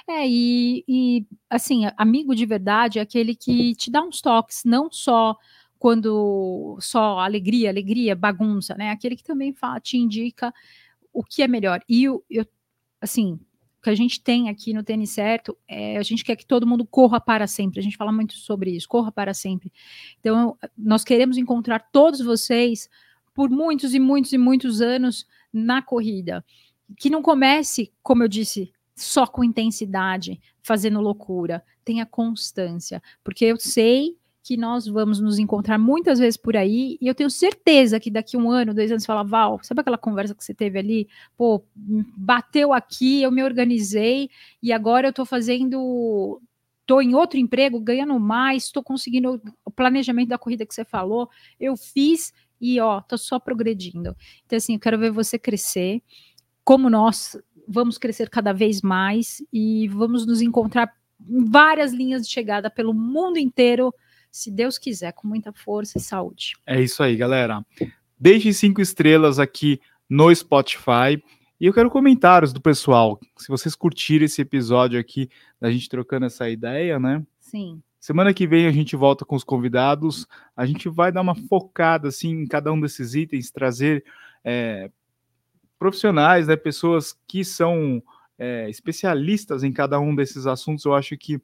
É, 0.07 0.29
e, 0.29 0.85
e 0.87 1.27
assim, 1.49 1.83
amigo 1.97 2.35
de 2.35 2.45
verdade 2.45 2.99
é 2.99 3.03
aquele 3.03 3.35
que 3.35 3.75
te 3.75 3.91
dá 3.91 4.03
uns 4.03 4.21
toques, 4.21 4.63
não 4.65 4.91
só 4.91 5.37
quando 5.79 6.77
só 6.81 7.19
alegria, 7.19 7.71
alegria, 7.71 8.17
bagunça, 8.17 8.75
né? 8.75 8.91
Aquele 8.91 9.17
que 9.17 9.25
também 9.25 9.53
fala, 9.53 9.81
te 9.81 9.97
indica 9.97 10.53
o 11.13 11.23
que 11.23 11.43
é 11.43 11.49
melhor. 11.49 11.81
E 11.89 12.05
eu, 12.05 12.25
eu 12.29 12.47
assim, 13.01 13.39
que 13.87 13.91
a 13.91 13.95
gente 13.95 14.21
tem 14.21 14.49
aqui 14.49 14.75
no 14.75 14.83
Tênis 14.83 15.11
Certo, 15.11 15.57
é, 15.69 15.97
a 15.97 16.03
gente 16.03 16.25
quer 16.25 16.35
que 16.35 16.45
todo 16.45 16.67
mundo 16.67 16.85
corra 16.85 17.21
para 17.21 17.47
sempre. 17.47 17.79
A 17.79 17.83
gente 17.85 17.97
fala 17.97 18.11
muito 18.11 18.35
sobre 18.35 18.73
isso, 18.73 18.89
corra 18.89 19.13
para 19.13 19.33
sempre. 19.33 19.73
Então, 20.19 20.59
nós 20.77 21.05
queremos 21.05 21.37
encontrar 21.37 21.79
todos 21.93 22.21
vocês 22.21 22.91
por 23.33 23.49
muitos 23.49 23.95
e 23.95 24.01
muitos 24.01 24.33
e 24.33 24.39
muitos 24.39 24.81
anos 24.81 25.25
na 25.53 25.81
corrida. 25.81 26.45
Que 26.99 27.09
não 27.09 27.23
comece, 27.23 27.93
como 28.03 28.25
eu 28.25 28.29
disse, 28.29 28.73
só 28.93 29.25
com 29.25 29.45
intensidade, 29.45 30.41
fazendo 30.65 31.01
loucura. 31.01 31.63
Tenha 31.85 32.05
constância, 32.05 33.01
porque 33.23 33.45
eu 33.45 33.57
sei 33.57 34.17
que 34.47 34.57
nós 34.57 34.87
vamos 34.87 35.19
nos 35.19 35.41
encontrar 35.41 35.77
muitas 35.77 36.21
vezes 36.21 36.37
por 36.37 36.57
aí, 36.57 36.97
e 37.01 37.09
eu 37.09 37.17
tenho 37.17 37.29
certeza 37.29 37.99
que 37.99 38.09
daqui 38.09 38.37
um 38.37 38.49
ano, 38.49 38.73
dois 38.73 38.93
anos, 38.93 39.03
você 39.03 39.07
fala, 39.09 39.25
Val, 39.25 39.59
sabe 39.65 39.81
aquela 39.81 39.99
conversa 39.99 40.37
que 40.37 40.45
você 40.45 40.55
teve 40.55 40.79
ali? 40.79 41.09
Pô, 41.37 41.65
bateu 42.17 42.73
aqui, 42.73 43.23
eu 43.23 43.33
me 43.33 43.43
organizei, 43.43 44.31
e 44.63 44.73
agora 44.73 45.09
eu 45.09 45.13
tô 45.13 45.25
fazendo. 45.25 46.41
Tô 46.87 47.01
em 47.01 47.13
outro 47.13 47.41
emprego, 47.41 47.81
ganhando 47.81 48.21
mais, 48.21 48.67
estou 48.67 48.85
conseguindo 48.85 49.43
o 49.65 49.71
planejamento 49.73 50.29
da 50.29 50.39
corrida 50.39 50.65
que 50.65 50.73
você 50.73 50.85
falou, 50.85 51.29
eu 51.59 51.77
fiz 51.77 52.33
e 52.61 52.79
ó, 52.79 53.01
tô 53.01 53.19
só 53.19 53.41
progredindo. 53.41 54.15
Então, 54.45 54.57
assim, 54.57 54.75
eu 54.75 54.81
quero 54.81 54.97
ver 54.97 55.11
você 55.11 55.37
crescer, 55.37 56.01
como 56.63 56.89
nós 56.89 57.37
vamos 57.67 57.99
crescer 57.99 58.31
cada 58.31 58.53
vez 58.53 58.81
mais 58.81 59.45
e 59.53 59.89
vamos 59.89 60.25
nos 60.25 60.41
encontrar 60.41 60.95
em 61.29 61.45
várias 61.45 61.93
linhas 61.93 62.25
de 62.25 62.33
chegada 62.33 62.71
pelo 62.71 62.95
mundo 62.95 63.39
inteiro 63.39 63.93
se 64.37 64.51
Deus 64.51 64.77
quiser, 64.77 65.13
com 65.13 65.27
muita 65.27 65.51
força 65.51 65.97
e 65.97 66.01
saúde. 66.01 66.57
É 66.67 66.79
isso 66.79 67.03
aí, 67.03 67.17
galera. 67.17 67.65
Deixe 68.21 68.53
cinco 68.53 68.83
estrelas 68.83 69.39
aqui 69.39 69.81
no 70.07 70.33
Spotify. 70.35 71.23
E 71.59 71.65
eu 71.65 71.73
quero 71.73 71.89
comentários 71.89 72.53
do 72.53 72.61
pessoal. 72.61 73.19
Se 73.39 73.49
vocês 73.49 73.75
curtiram 73.75 74.27
esse 74.27 74.43
episódio 74.43 75.01
aqui, 75.01 75.31
da 75.59 75.71
gente 75.71 75.89
trocando 75.89 76.27
essa 76.27 76.51
ideia, 76.51 77.01
né? 77.01 77.25
Sim. 77.41 77.83
Semana 77.99 78.35
que 78.35 78.47
vem 78.47 78.67
a 78.67 78.73
gente 78.73 78.95
volta 78.95 79.25
com 79.25 79.35
os 79.35 79.43
convidados. 79.43 80.27
A 80.55 80.67
gente 80.67 80.87
vai 80.87 81.11
dar 81.11 81.23
uma 81.23 81.35
focada 81.35 82.09
assim 82.09 82.43
em 82.43 82.47
cada 82.47 82.71
um 82.71 82.79
desses 82.79 83.15
itens, 83.15 83.51
trazer 83.51 84.05
é, 84.45 84.91
profissionais, 85.79 86.47
né, 86.47 86.57
pessoas 86.57 87.19
que 87.27 87.43
são 87.43 88.03
é, 88.39 88.69
especialistas 88.69 89.65
em 89.65 89.73
cada 89.73 89.99
um 89.99 90.15
desses 90.15 90.47
assuntos. 90.47 90.85
Eu 90.85 90.93
acho 90.93 91.17
que 91.17 91.41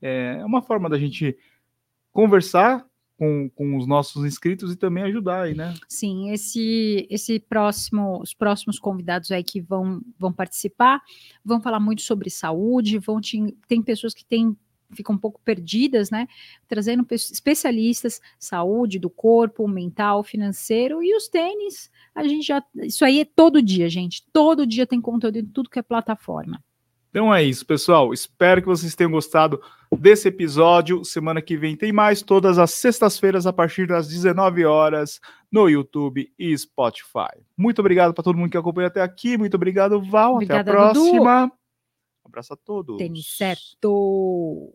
é 0.00 0.42
uma 0.42 0.62
forma 0.62 0.88
da 0.88 0.98
gente 0.98 1.36
conversar 2.20 2.84
com, 3.16 3.48
com 3.54 3.78
os 3.78 3.86
nossos 3.86 4.26
inscritos 4.26 4.72
e 4.72 4.76
também 4.76 5.04
ajudar 5.04 5.42
aí, 5.42 5.54
né? 5.54 5.74
Sim, 5.88 6.30
esse, 6.32 7.06
esse 7.10 7.40
próximo, 7.40 8.20
os 8.20 8.34
próximos 8.34 8.78
convidados 8.78 9.30
aí 9.30 9.42
que 9.42 9.58
vão, 9.58 10.02
vão 10.18 10.30
participar 10.30 11.00
vão 11.42 11.62
falar 11.62 11.80
muito 11.80 12.02
sobre 12.02 12.28
saúde, 12.28 12.98
vão 12.98 13.20
te, 13.20 13.56
tem 13.66 13.82
pessoas 13.82 14.12
que 14.12 14.24
têm 14.24 14.54
ficam 14.92 15.14
um 15.14 15.18
pouco 15.18 15.40
perdidas, 15.44 16.10
né? 16.10 16.26
Trazendo 16.66 17.06
especialistas, 17.12 18.20
saúde 18.38 18.98
do 18.98 19.08
corpo, 19.08 19.68
mental, 19.68 20.24
financeiro 20.24 21.00
e 21.00 21.14
os 21.14 21.28
tênis. 21.28 21.88
A 22.12 22.26
gente 22.26 22.44
já, 22.44 22.60
isso 22.74 23.04
aí 23.04 23.20
é 23.20 23.24
todo 23.24 23.62
dia, 23.62 23.88
gente. 23.88 24.26
Todo 24.32 24.66
dia 24.66 24.86
tem 24.86 25.00
conteúdo 25.00 25.38
em 25.38 25.46
tudo 25.46 25.70
que 25.70 25.78
é 25.78 25.82
plataforma. 25.82 26.60
Então 27.10 27.34
é 27.34 27.42
isso, 27.42 27.66
pessoal. 27.66 28.14
Espero 28.14 28.62
que 28.62 28.68
vocês 28.68 28.94
tenham 28.94 29.10
gostado 29.10 29.60
desse 29.98 30.28
episódio. 30.28 31.04
Semana 31.04 31.42
que 31.42 31.56
vem 31.56 31.76
tem 31.76 31.92
mais, 31.92 32.22
todas 32.22 32.56
as 32.56 32.70
sextas-feiras, 32.70 33.46
a 33.46 33.52
partir 33.52 33.86
das 33.86 34.08
19 34.08 34.64
horas, 34.64 35.20
no 35.50 35.68
YouTube 35.68 36.32
e 36.38 36.56
Spotify. 36.56 37.44
Muito 37.56 37.80
obrigado 37.80 38.14
para 38.14 38.22
todo 38.22 38.38
mundo 38.38 38.50
que 38.50 38.56
acompanhou 38.56 38.86
até 38.86 39.02
aqui. 39.02 39.36
Muito 39.36 39.54
obrigado, 39.54 40.00
Val. 40.00 40.34
Obrigada, 40.34 40.60
até 40.60 40.70
a 40.70 40.74
próxima. 40.74 41.42
Dudu. 41.42 41.54
Um 42.24 42.28
abraço 42.28 42.52
a 42.52 42.56
todos. 42.56 42.96
Tênis 42.96 43.26
certo. 43.26 44.72